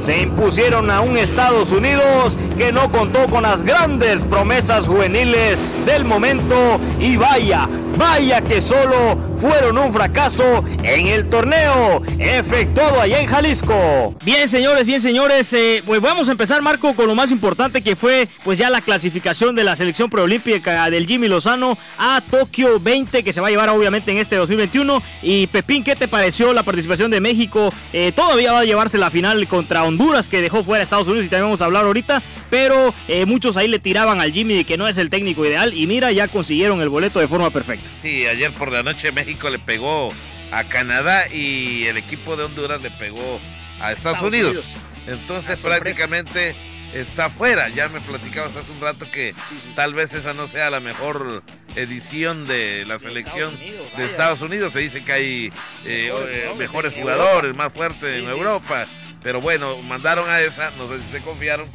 Se 0.00 0.22
impusieron 0.22 0.90
a 0.90 1.00
un 1.02 1.16
Estados 1.16 1.70
Unidos 1.70 2.36
que 2.56 2.72
no 2.72 2.90
contó 2.90 3.26
con 3.26 3.42
las 3.42 3.62
grandes 3.62 4.24
promesas 4.24 4.86
juveniles 4.86 5.58
del 5.84 6.04
momento. 6.04 6.80
Y 6.98 7.16
vaya, 7.16 7.68
vaya 7.96 8.40
que 8.40 8.60
solo 8.60 9.18
fueron 9.36 9.78
un 9.78 9.92
fracaso 9.92 10.64
en 10.82 11.08
el 11.08 11.28
torneo 11.28 12.02
efectuado 12.18 13.00
allá 13.00 13.20
en 13.20 13.26
Jalisco. 13.26 14.14
Bien, 14.24 14.48
señores, 14.48 14.86
bien, 14.86 15.00
señores, 15.00 15.52
eh, 15.52 15.82
pues 15.84 16.00
vamos 16.00 16.28
a 16.28 16.32
empezar, 16.32 16.62
Marco, 16.62 16.94
con 16.94 17.06
lo 17.06 17.14
más 17.14 17.30
importante 17.30 17.82
que 17.82 17.96
fue 17.96 18.28
pues 18.44 18.58
ya 18.58 18.70
la 18.70 18.80
clasificación 18.80 19.54
de 19.54 19.64
la 19.64 19.76
selección 19.76 20.10
preolímpica 20.10 20.88
del 20.90 21.06
Jimmy 21.06 21.28
Lozano 21.28 21.76
a 21.98 22.22
Tokio 22.30 22.80
20, 22.80 23.22
que 23.22 23.32
se 23.32 23.40
va 23.40 23.48
a 23.48 23.50
llevar 23.50 23.68
obviamente 23.68 24.10
en 24.10 24.18
este 24.18 24.36
2021. 24.36 25.02
Y 25.22 25.46
Pepín, 25.48 25.84
¿qué 25.84 25.96
te 25.96 26.08
pareció 26.08 26.52
la 26.52 26.62
participación 26.62 27.10
de 27.10 27.20
México? 27.20 27.72
Eh, 27.92 28.12
todavía 28.12 28.52
va 28.52 28.60
a 28.60 28.64
llevarse 28.64 28.98
la 28.98 29.10
final 29.10 29.46
contra 29.48 29.84
Honduras, 29.84 30.28
que 30.28 30.40
dejó 30.40 30.64
fuera 30.64 30.82
a 30.82 30.84
Estados 30.84 31.08
Unidos 31.08 31.26
y 31.26 31.28
también 31.28 31.46
vamos 31.46 31.60
a 31.60 31.66
hablar 31.66 31.84
ahorita, 31.84 32.22
pero 32.50 32.94
eh, 33.08 33.26
muchos 33.26 33.56
ahí 33.56 33.68
le 33.68 33.78
tiraban 33.78 34.20
al 34.20 34.32
Jimmy 34.32 34.54
de 34.54 34.64
que 34.64 34.76
no 34.76 34.88
es 34.88 34.98
el 34.98 35.10
técnico 35.10 35.44
ideal 35.44 35.74
y 35.74 35.86
mira, 35.86 36.12
ya 36.12 36.28
consiguieron 36.28 36.80
el 36.80 36.88
boleto 36.88 37.20
de 37.20 37.28
forma 37.28 37.50
perfecta. 37.50 37.88
Sí, 38.02 38.26
ayer 38.26 38.52
por 38.52 38.70
la 38.70 38.82
noche 38.82 39.12
México 39.12 39.50
le 39.50 39.58
pegó 39.58 40.10
a 40.52 40.64
Canadá 40.64 41.28
y 41.32 41.84
el 41.86 41.96
equipo 41.96 42.36
de 42.36 42.44
Honduras 42.44 42.80
le 42.82 42.90
pegó 42.90 43.40
a 43.80 43.92
Estados, 43.92 44.22
Unidos. 44.22 44.64
Entonces 45.06 45.58
prácticamente 45.60 46.54
está 46.94 47.30
fuera. 47.30 47.68
Ya 47.68 47.88
me 47.88 48.00
platicabas 48.00 48.56
hace 48.56 48.72
un 48.72 48.80
rato 48.80 49.06
que 49.10 49.34
tal 49.74 49.94
vez 49.94 50.12
esa 50.12 50.34
no 50.34 50.46
sea 50.46 50.70
la 50.70 50.80
mejor 50.80 51.42
edición 51.74 52.46
de 52.46 52.84
la 52.86 52.98
selección 52.98 53.56
de 53.58 54.04
Estados 54.04 54.40
Unidos. 54.40 54.72
Se 54.72 54.80
dice 54.80 55.04
que 55.04 55.12
hay 55.12 55.52
eh, 55.84 56.12
mejores, 56.58 56.94
eh, 56.94 57.00
jugadores, 57.00 57.54
más 57.54 57.72
fuertes 57.72 58.14
en 58.14 58.26
Europa. 58.26 58.86
Pero 59.22 59.40
bueno, 59.40 59.82
mandaron 59.82 60.28
a 60.28 60.40
esa, 60.40 60.70
no 60.78 60.88
sé 60.88 60.98
si 61.00 61.12
se 61.12 61.20
confiaron. 61.20 61.68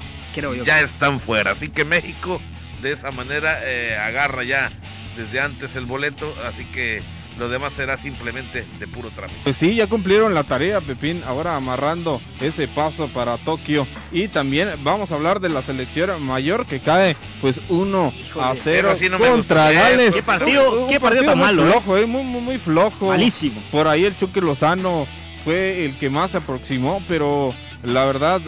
Ya 0.66 0.82
están 0.82 1.20
fuera. 1.20 1.52
Así 1.52 1.70
que 1.70 1.86
México 1.86 2.42
de 2.82 2.92
esa 2.92 3.12
manera 3.12 3.60
eh, 3.64 3.96
agarra 3.98 4.44
ya 4.44 4.72
desde 5.16 5.40
antes 5.40 5.76
el 5.76 5.86
boleto. 5.86 6.34
Así 6.46 6.66
que 6.66 7.02
lo 7.38 7.50
demás 7.50 7.74
será 7.74 7.98
simplemente 7.98 8.66
de 8.80 8.88
puro 8.88 9.10
trámite. 9.10 9.40
Pues 9.44 9.58
sí, 9.58 9.76
ya 9.76 9.88
cumplieron 9.88 10.34
la 10.34 10.44
tarea, 10.44 10.82
Pepín, 10.82 11.24
ahora 11.26 11.56
amarrando 11.56 12.22
ese 12.40 12.68
paso 12.68 13.08
para 13.08 13.38
Tokio. 13.38 13.88
Y 14.12 14.28
también 14.28 14.70
vamos 14.84 15.12
a 15.12 15.16
hablar 15.16 15.40
de 15.40 15.50
la 15.50 15.62
selección 15.62 16.22
mayor 16.24 16.66
que 16.66 16.80
cae 16.80 17.16
pues 17.40 17.60
1 17.70 18.14
a 18.40 18.54
0 18.62 18.96
contra 19.18 19.72
Gales. 19.72 20.14
¿Qué 20.14 20.24
partido, 20.24 20.88
qué 20.88 21.00
partido, 21.00 21.26
tan 21.26 21.40
malo? 21.40 21.68
¿eh? 21.68 21.72
Flojo, 21.72 21.98
eh? 21.98 22.06
Muy, 22.06 22.24
muy, 22.24 22.42
muy 22.42 22.58
flojo. 22.58 23.08
Malísimo. 23.08 23.62
Por 23.72 23.88
ahí 23.88 24.06
el 24.06 24.18
Chuque 24.18 24.42
Lozano 24.42 25.08
fue 25.44 25.86
el 25.86 25.98
que 25.98 26.10
más 26.10 26.32
se 26.32 26.38
aproximó, 26.38 27.02
pero 27.08 27.54
la 27.84 28.06
verdad... 28.06 28.42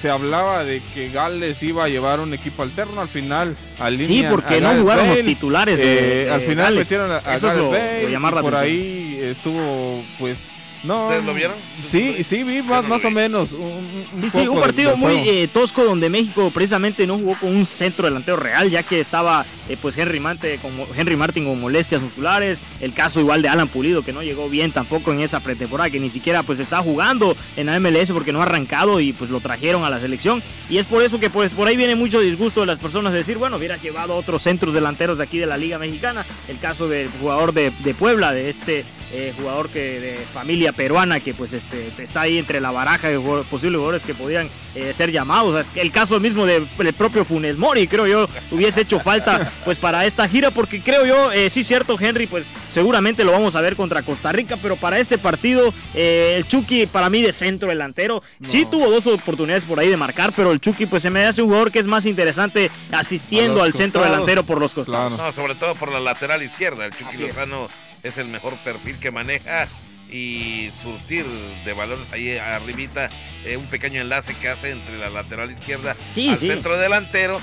se 0.00 0.10
hablaba 0.10 0.64
de 0.64 0.82
que 0.94 1.10
Gales 1.10 1.62
iba 1.62 1.84
a 1.84 1.88
llevar 1.88 2.20
un 2.20 2.34
equipo 2.34 2.62
alterno 2.62 3.00
al 3.00 3.08
final 3.08 3.56
al 3.78 4.04
Sí, 4.04 4.24
porque 4.28 4.60
no 4.60 4.74
jugaron 4.74 5.08
los 5.08 5.24
titulares. 5.24 5.78
Eh, 5.82 6.30
al 6.32 6.42
final 6.42 6.74
metieron 6.74 7.10
a, 7.10 7.20
Gales 7.20 7.40
Bale, 7.40 8.42
por 8.42 8.54
ahí 8.54 9.18
estuvo 9.22 10.04
pues 10.18 10.38
No, 10.84 11.04
¿Ustedes 11.04 11.24
lo 11.24 11.34
vieron? 11.34 11.56
Sí, 11.88 12.22
sí, 12.24 12.42
vi 12.42 12.62
más, 12.62 12.82
no 12.82 12.88
más 12.88 13.04
o 13.04 13.10
menos. 13.10 13.52
Un, 13.52 13.60
un 13.62 14.06
Sí, 14.12 14.30
sí, 14.30 14.46
un 14.46 14.60
partido 14.60 14.96
muy 14.96 15.14
eh, 15.28 15.48
tosco 15.52 15.84
donde 15.84 16.08
México 16.08 16.50
precisamente 16.52 17.06
no 17.06 17.18
jugó 17.18 17.34
con 17.34 17.54
un 17.54 17.66
centro 17.66 18.06
delantero 18.06 18.36
real, 18.36 18.70
ya 18.70 18.82
que 18.82 19.00
estaba 19.00 19.44
eh, 19.68 19.76
pues 19.80 19.96
Henry, 19.98 20.20
Mante, 20.20 20.58
con, 20.58 20.72
Henry 20.96 21.16
Martin 21.16 21.44
con 21.44 21.60
molestias 21.60 22.00
musculares, 22.00 22.60
el 22.80 22.92
caso 22.92 23.20
igual 23.20 23.42
de 23.42 23.48
Alan 23.48 23.68
Pulido 23.68 24.02
que 24.02 24.12
no 24.12 24.22
llegó 24.22 24.48
bien 24.48 24.72
tampoco 24.72 25.12
en 25.12 25.20
esa 25.20 25.40
pretemporada, 25.40 25.90
que 25.90 26.00
ni 26.00 26.10
siquiera 26.10 26.42
pues 26.42 26.60
está 26.60 26.78
jugando 26.78 27.36
en 27.56 27.66
la 27.66 27.80
MLS 27.80 28.12
porque 28.12 28.32
no 28.32 28.40
ha 28.40 28.44
arrancado 28.44 29.00
y 29.00 29.12
pues 29.12 29.30
lo 29.30 29.40
trajeron 29.40 29.84
a 29.84 29.90
la 29.90 30.00
selección 30.00 30.42
y 30.68 30.78
es 30.78 30.86
por 30.86 31.02
eso 31.02 31.18
que 31.18 31.30
pues 31.30 31.52
por 31.52 31.68
ahí 31.68 31.76
viene 31.76 31.94
mucho 31.94 32.20
disgusto 32.20 32.60
de 32.60 32.66
las 32.66 32.78
personas 32.78 33.12
de 33.12 33.18
decir, 33.18 33.38
bueno, 33.38 33.56
hubiera 33.56 33.76
llevado 33.76 34.14
a 34.14 34.16
otros 34.16 34.42
centros 34.42 34.74
delanteros 34.74 35.18
de 35.18 35.24
aquí 35.24 35.38
de 35.38 35.46
la 35.46 35.56
Liga 35.56 35.78
Mexicana, 35.78 36.24
el 36.48 36.58
caso 36.58 36.88
del 36.88 37.08
jugador 37.20 37.52
de, 37.52 37.72
de 37.82 37.94
Puebla, 37.94 38.32
de 38.32 38.50
este 38.50 38.84
eh, 39.12 39.32
jugador 39.36 39.68
que 39.68 40.00
de 40.00 40.18
familia 40.34 40.72
peruana 40.72 41.20
que 41.20 41.32
pues 41.34 41.52
este 41.52 41.90
está 41.98 42.22
ahí 42.22 42.38
entre 42.38 42.60
la 42.60 42.70
baraja 42.70 43.08
de 43.08 43.16
jugadores- 43.16 43.46
posibles 43.48 43.76
jugadores 43.78 44.02
que 44.02 44.14
podían 44.14 44.48
eh, 44.74 44.92
ser 44.96 45.10
llamados. 45.12 45.54
O 45.54 45.62
sea, 45.62 45.82
el 45.82 45.92
caso 45.92 46.18
mismo 46.20 46.44
de- 46.46 46.66
del 46.78 46.92
propio 46.94 47.24
Funes 47.24 47.56
Mori, 47.56 47.86
creo 47.88 48.06
yo, 48.06 48.28
hubiese 48.50 48.82
hecho 48.82 49.00
falta 49.00 49.52
pues 49.64 49.78
para 49.78 50.04
esta 50.06 50.28
gira, 50.28 50.50
porque 50.50 50.80
creo 50.80 51.06
yo, 51.06 51.32
eh, 51.32 51.48
sí 51.50 51.62
cierto, 51.64 51.96
Henry, 51.98 52.26
pues 52.26 52.44
seguramente 52.74 53.24
lo 53.24 53.32
vamos 53.32 53.54
a 53.56 53.60
ver 53.62 53.74
contra 53.76 54.02
Costa 54.02 54.32
Rica, 54.32 54.58
pero 54.60 54.76
para 54.76 54.98
este 54.98 55.16
partido, 55.18 55.72
eh, 55.94 56.34
el 56.36 56.46
Chucky 56.46 56.86
para 56.86 57.08
mí 57.08 57.22
de 57.22 57.32
centro 57.32 57.68
delantero, 57.70 58.22
sí 58.42 58.66
tuvo 58.70 58.90
dos 58.90 59.06
oportunidades 59.06 59.64
por 59.64 59.80
ahí 59.80 59.88
de 59.88 59.96
marcar, 59.96 60.32
pero 60.36 60.52
el 60.52 60.60
Chucky 60.60 60.84
pues 60.86 61.02
se 61.02 61.10
me 61.10 61.24
hace 61.24 61.40
un 61.42 61.48
jugador 61.48 61.70
que 61.72 61.78
es 61.78 61.86
más 61.86 62.04
interesante 62.06 62.70
asistiendo 62.92 63.62
al 63.62 63.70
los 63.70 63.78
centro 63.78 64.00
costados. 64.00 64.16
delantero 64.26 64.42
por 64.44 64.60
los 64.60 64.72
costados. 64.72 65.14
Claro. 65.14 65.30
No, 65.30 65.32
sobre 65.36 65.54
todo 65.54 65.74
por 65.74 65.90
la 65.90 66.00
lateral 66.00 66.42
izquierda. 66.42 66.84
El 66.86 66.92
Chucky 66.92 67.04
Así 67.14 67.22
es. 67.24 67.28
Lozano 67.28 67.64
es. 67.66 67.85
El 68.18 68.28
mejor 68.28 68.54
perfil 68.58 68.98
que 69.00 69.10
maneja 69.10 69.66
y 70.10 70.70
surtir 70.82 71.24
de 71.64 71.72
balones 71.72 72.12
ahí 72.12 72.36
arribita 72.38 73.10
eh, 73.44 73.56
un 73.56 73.66
pequeño 73.66 74.00
enlace 74.00 74.34
que 74.34 74.48
hace 74.48 74.70
entre 74.70 74.96
la 74.98 75.10
lateral 75.10 75.50
izquierda 75.50 75.96
Sí, 76.14 76.28
al 76.28 76.38
sí. 76.38 76.46
centro 76.46 76.78
delantero 76.78 77.40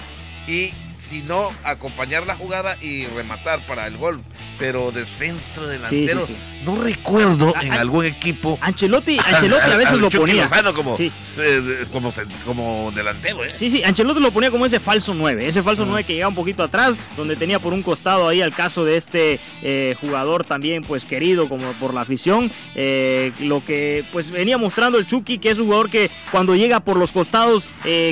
y 0.47 0.71
si 1.13 1.21
no 1.21 1.51
acompañar 1.63 2.25
la 2.25 2.35
jugada 2.35 2.75
y 2.81 3.05
rematar 3.05 3.59
para 3.67 3.85
el 3.85 3.97
gol 3.97 4.19
pero 4.57 4.91
de 4.91 5.05
centro 5.05 5.67
delantero 5.67 6.25
sí. 6.25 6.35
no 6.65 6.81
recuerdo 6.81 7.53
en 7.61 7.73
algún 7.73 8.05
equipo 8.05 8.57
Ancelotti, 8.61 9.17
Ancelotti 9.25 9.71
a 9.71 9.77
veces 9.77 9.99
lo 9.99 10.09
Chucky 10.09 10.17
ponía. 10.17 10.43
Lozano 10.45 10.73
como, 10.73 10.97
eh, 10.97 11.85
como, 12.45 12.91
delantero 12.91 13.45
¿eh? 13.45 13.53
Sí, 13.55 13.69
sí, 13.69 13.83
Ancelotti 13.83 14.21
lo 14.21 14.31
ponía 14.31 14.49
como 14.49 14.65
ese 14.65 14.79
falso 14.79 15.13
9, 15.13 15.47
ese 15.47 15.61
falso 15.61 15.83
Ah. 15.83 15.87
9 15.89 16.03
que 16.05 16.13
llegaba 16.13 16.29
un 16.29 16.35
poquito 16.35 16.63
atrás, 16.63 16.95
donde 17.17 17.35
tenía 17.35 17.59
por 17.59 17.73
un 17.73 17.83
costado 17.83 18.27
ahí 18.27 18.41
al 18.41 18.53
caso 18.53 18.85
de 18.85 18.97
este 18.97 19.39
eh, 19.61 19.95
jugador 20.01 20.45
también 20.45 20.83
pues 20.83 21.05
querido 21.05 21.49
como 21.49 21.73
por 21.73 21.93
la 21.93 22.01
afición, 22.01 22.51
eh, 22.73 23.31
lo 23.39 23.63
que 23.65 24.03
pues 24.11 24.31
venía 24.31 24.57
mostrando 24.57 24.97
el 24.97 25.05
Chucky, 25.05 25.37
que 25.37 25.49
es 25.49 25.59
un 25.59 25.65
jugador 25.65 25.89
que 25.89 26.09
cuando 26.31 26.55
llega 26.55 26.79
por 26.79 26.97
los 26.97 27.11
costados 27.11 27.67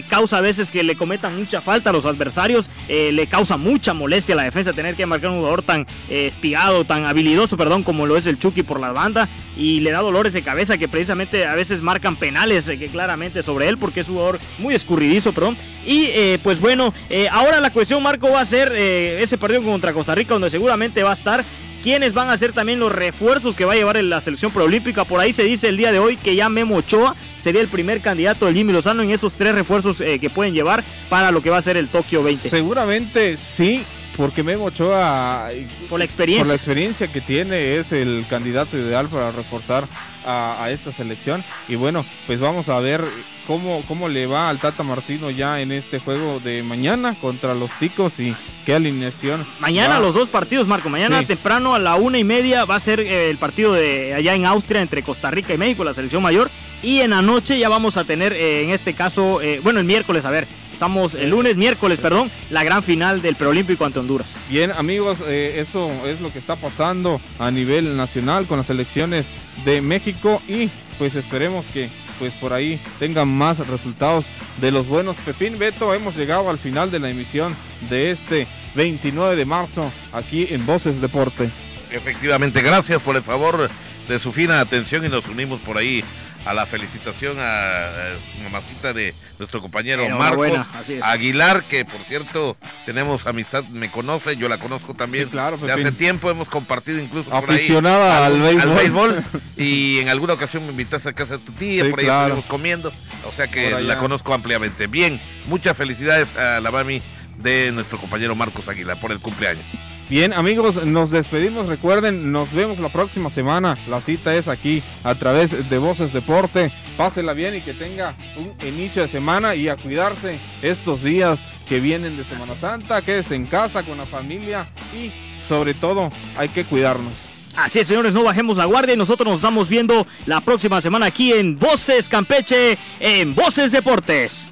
causa 0.10 0.38
a 0.38 0.42
veces 0.42 0.70
que 0.70 0.84
le 0.84 0.96
cometan 0.96 1.36
mucha 1.38 1.62
falta 1.62 1.90
a 1.92 1.94
los 1.94 2.06
adversarios, 2.06 2.70
eh, 2.94 3.14
le 3.14 3.26
causa 3.26 3.56
mucha 3.56 3.94
molestia 3.94 4.34
a 4.34 4.36
la 4.36 4.44
defensa 4.44 4.74
tener 4.74 4.96
que 4.96 5.06
marcar 5.06 5.30
un 5.32 5.38
jugador 5.38 5.64
tan 5.64 5.88
eh, 6.10 6.26
espigado, 6.26 6.84
tan 6.84 7.06
habilidoso, 7.06 7.56
perdón, 7.56 7.84
como 7.84 8.06
lo 8.06 8.18
es 8.18 8.28
el 8.28 8.38
Chucky 8.38 8.64
por 8.64 8.82
la 8.82 8.92
banda, 8.92 9.30
y 9.56 9.80
le 9.80 9.92
da 9.92 10.00
dolores 10.00 10.34
de 10.34 10.42
cabeza 10.42 10.78
que 10.78 10.90
precisamente 10.90 11.46
a 11.46 11.56
veces 11.56 11.82
marcan 11.82 12.18
penales 12.18 12.68
eh, 12.68 12.78
que 12.78 12.90
claramente 12.90 13.44
sobre 13.44 13.70
él 13.70 13.78
porque 13.78 14.02
es 14.02 14.10
un 14.10 14.16
jugador 14.16 14.42
muy 14.58 14.76
escurridizo, 14.76 15.32
perdón. 15.32 15.56
Y 15.86 16.10
pues 16.44 16.60
bueno, 16.60 16.94
ahora 17.32 17.60
la 17.60 17.72
cuestión, 17.72 18.04
Marco, 18.04 18.30
va 18.30 18.42
a 18.42 18.46
ser 18.46 18.72
ese 18.74 19.38
partido 19.40 19.64
contra 19.64 19.94
Costa 19.94 20.14
Rica 20.14 20.34
donde 20.34 20.52
seguramente 20.52 21.02
va 21.02 21.10
a 21.10 21.14
estar 21.14 21.44
quiénes 21.82 22.14
van 22.14 22.30
a 22.30 22.38
ser 22.38 22.54
también 22.54 22.80
los 22.80 22.92
refuerzos 22.92 23.56
que 23.56 23.66
va 23.66 23.74
a 23.74 23.76
llevar 23.76 23.98
en 23.98 24.10
la 24.10 24.22
selección 24.22 24.52
preolímpica. 24.52 25.06
Por 25.06 25.20
ahí 25.20 25.34
se 25.34 25.44
dice 25.44 25.70
el 25.70 25.78
día 25.78 25.92
de 25.92 25.98
hoy 26.00 26.18
que 26.18 26.36
ya 26.36 26.50
Memo 26.50 26.76
Ochoa 26.76 27.16
sería 27.42 27.62
el 27.62 27.68
primer 27.68 28.02
candidato 28.02 28.46
del 28.46 28.56
Jimmy 28.56 28.72
Lozano 28.72 29.02
en 29.02 29.12
esos 29.12 29.34
tres 29.34 29.54
refuerzos 29.56 30.00
eh, 30.00 30.20
que 30.20 30.30
pueden 30.30 30.54
llevar 30.54 30.84
para 31.10 31.32
lo 31.32 31.42
que 31.42 31.50
va 31.50 31.58
a 31.58 31.62
ser 31.62 31.76
el 31.76 31.88
Tokio 31.90 32.24
20. 32.24 32.50
Seguramente 32.50 33.36
sí, 33.36 33.84
porque 34.18 34.44
Memo 34.44 34.66
Ochoa, 34.66 35.50
Por 35.50 35.56
la 35.56 35.88
por 35.90 36.02
experiencia. 36.02 36.48
la 36.50 36.56
experiencia 36.56 37.08
que 37.08 37.22
tiene, 37.22 37.78
es 37.78 37.92
el 37.92 38.26
candidato 38.30 38.78
ideal 38.78 39.08
para 39.08 39.32
reforzar 39.32 39.88
a, 40.26 40.64
a 40.64 40.72
esta 40.72 40.92
selección. 40.92 41.44
Y 41.68 41.76
bueno, 41.76 42.06
pues 42.28 42.40
vamos 42.40 42.70
a 42.70 42.80
ver 42.80 43.04
cómo, 43.48 43.84
cómo 43.88 44.08
le 44.10 44.28
va 44.28 44.50
al 44.50 44.60
Tata 44.60 44.84
Martino 44.84 45.32
ya 45.32 45.62
en 45.62 45.72
este 45.72 46.00
juego 46.00 46.40
de 46.40 46.62
mañana 46.62 47.16
contra 47.20 47.56
los 47.56 47.72
Ticos 47.80 48.20
y 48.20 48.36
qué 48.66 48.76
alineación. 48.76 49.46
Mañana 49.60 49.96
va. 49.96 50.00
los 50.02 50.14
dos 50.14 50.30
partidos, 50.30 50.68
Marco. 50.68 50.90
Mañana 50.90 51.20
Sí. 51.22 51.26
temprano 51.26 51.74
a 51.74 51.80
la 51.80 51.96
una 51.96 52.20
y 52.20 52.24
media 52.24 52.66
va 52.66 52.76
a 52.76 52.80
ser 52.80 53.00
eh, 53.00 53.30
el 53.30 53.38
partido 53.38 53.74
de 53.74 54.14
allá 54.14 54.36
en 54.36 54.46
Austria 54.46 54.82
entre 54.82 55.02
Costa 55.04 55.32
Rica 55.32 55.54
y 55.54 55.58
México, 55.58 55.84
la 55.84 55.94
selección 55.94 56.22
mayor. 56.22 56.52
Y 56.84 57.00
en 57.00 57.12
la 57.12 57.22
noche 57.22 57.58
ya 57.60 57.70
vamos 57.70 57.98
a 57.98 58.04
tener, 58.04 58.34
eh, 58.34 58.64
en 58.64 58.72
este 58.72 58.94
caso, 58.94 59.42
eh, 59.42 59.60
bueno, 59.64 59.80
el 59.80 59.86
miércoles, 59.86 60.26
a 60.26 60.32
ver, 60.32 60.48
estamos 60.82 61.14
el 61.14 61.30
lunes, 61.30 61.58
miércoles, 61.58 62.00
perdón, 62.00 62.32
la 62.50 62.64
gran 62.64 62.82
final 62.82 63.22
del 63.22 63.36
preolímpico 63.36 63.86
ante 63.86 64.00
Honduras. 64.00 64.36
Bien, 64.50 64.72
amigos, 64.72 65.20
eh, 65.28 65.58
esto 65.60 65.92
es 66.08 66.20
lo 66.22 66.34
que 66.34 66.40
está 66.40 66.56
pasando 66.56 67.22
a 67.38 67.52
nivel 67.52 67.96
nacional 67.96 68.48
con 68.48 68.58
las 68.58 68.72
elecciones 68.72 69.28
de 69.64 69.80
México 69.80 70.42
y 70.48 70.72
pues 70.98 71.14
esperemos 71.14 71.68
que 71.72 71.88
pues 72.18 72.34
por 72.34 72.52
ahí 72.52 72.80
tengan 72.98 73.28
más 73.28 73.60
resultados 73.68 74.26
de 74.60 74.72
los 74.72 74.88
buenos. 74.88 75.16
Pepín 75.18 75.60
Beto, 75.60 75.94
hemos 75.94 76.18
llegado 76.18 76.50
al 76.50 76.58
final 76.58 76.90
de 76.90 76.98
la 76.98 77.12
emisión 77.12 77.56
de 77.88 78.10
este 78.10 78.48
29 78.74 79.36
de 79.36 79.46
marzo 79.46 79.92
aquí 80.14 80.48
en 80.50 80.66
Voces 80.66 81.00
Deportes. 81.00 81.52
Efectivamente, 81.92 82.60
gracias 82.64 83.00
por 83.04 83.16
el 83.16 83.22
favor 83.22 83.70
de 84.10 84.20
su 84.20 84.32
fina 84.32 84.60
atención 84.60 85.06
y 85.06 85.10
nos 85.10 85.28
unimos 85.28 85.62
por 85.62 85.78
ahí 85.78 86.04
a 86.46 86.54
la 86.54 86.66
felicitación 86.66 87.38
a, 87.40 87.88
a 87.88 88.44
mamacita 88.44 88.94
de 88.94 89.14
nuestro 89.38 89.62
compañero 89.62 90.02
Marcos 90.10 90.48
Enhorabuena, 90.48 90.68
así 90.80 90.94
es. 90.94 91.04
Aguilar, 91.04 91.64
que 91.64 91.86
por 91.86 92.02
cierto 92.02 92.58
tenemos 92.86 93.28
amistad, 93.28 93.64
me 93.66 93.92
conoce, 93.92 94.36
yo 94.38 94.50
la 94.50 94.58
conozco 94.58 94.94
también. 94.94 95.26
Sí, 95.26 95.32
claro, 95.32 95.58
de 95.58 95.72
hace 95.72 95.92
tiempo 95.92 96.30
hemos 96.32 96.50
compartido 96.50 97.00
incluso 97.00 97.30
por 97.30 97.50
ahí 97.50 97.58
Aficionada 97.58 98.26
al 98.26 98.40
béisbol. 98.42 98.76
béisbol, 98.76 99.24
y 99.58 100.00
en 100.00 100.10
alguna 100.10 100.34
ocasión 100.34 100.64
me 100.66 100.72
invitaste 100.72 101.10
a 101.10 101.14
casa 101.14 101.38
de 101.38 101.44
tu 101.44 101.52
tía, 101.54 101.84
Sí, 101.86 101.90
por 101.92 102.00
ahí 102.00 102.06
claro. 102.06 102.24
estuvimos 102.36 102.46
comiendo, 102.50 102.92
o 103.28 103.32
sea 103.32 103.48
que 103.48 103.70
la 103.82 103.98
conozco 103.98 104.34
ampliamente. 104.34 104.88
Bien, 104.88 105.22
muchas 105.46 105.78
felicidades 105.78 106.36
a 106.38 106.60
la 106.60 106.72
mami 106.72 107.02
de 107.38 107.72
nuestro 107.72 107.98
compañero 108.00 108.36
Marcos 108.36 108.68
Aguilar 108.68 109.00
por 109.00 109.12
el 109.12 109.20
cumpleaños. 109.20 109.66
Bien, 110.12 110.34
amigos, 110.34 110.86
nos 110.86 111.10
despedimos. 111.10 111.70
Recuerden, 111.70 112.34
nos 112.34 112.52
vemos 112.52 112.80
la 112.80 112.90
próxima 112.90 113.30
semana. 113.30 113.78
La 113.88 114.02
cita 114.02 114.36
es 114.36 114.50
aquí 114.50 114.84
a 115.06 115.16
través 115.16 115.70
de 115.70 115.78
Voces 115.78 116.12
Deporte. 116.12 116.70
Pásela 116.98 117.32
bien 117.32 117.56
y 117.56 117.62
que 117.62 117.74
tenga 117.74 118.14
un 118.36 118.52
inicio 118.68 119.04
de 119.04 119.08
semana 119.08 119.56
y 119.56 119.70
a 119.70 119.78
cuidarse 119.78 120.38
estos 120.62 121.02
días 121.02 121.40
que 121.66 121.80
vienen 121.80 122.18
de 122.18 122.26
Semana 122.26 122.56
Santa. 122.60 123.02
Quédese 123.02 123.36
en 123.36 123.46
casa 123.46 123.84
con 123.84 123.98
la 123.98 124.06
familia 124.06 124.68
y 124.94 125.14
sobre 125.48 125.74
todo 125.74 126.12
hay 126.36 126.50
que 126.50 126.66
cuidarnos. 126.66 127.14
Así 127.56 127.80
es, 127.80 127.88
señores, 127.88 128.12
no 128.12 128.26
bajemos 128.26 128.58
la 128.58 128.66
guardia 128.66 128.96
y 128.96 128.98
nosotros 128.98 129.26
nos 129.26 129.38
estamos 129.38 129.70
viendo 129.70 130.06
la 130.26 130.42
próxima 130.42 130.82
semana 130.82 131.06
aquí 131.06 131.32
en 131.32 131.58
Voces 131.58 132.10
Campeche, 132.10 132.78
en 133.00 133.34
Voces 133.34 133.72
Deportes. 133.72 134.52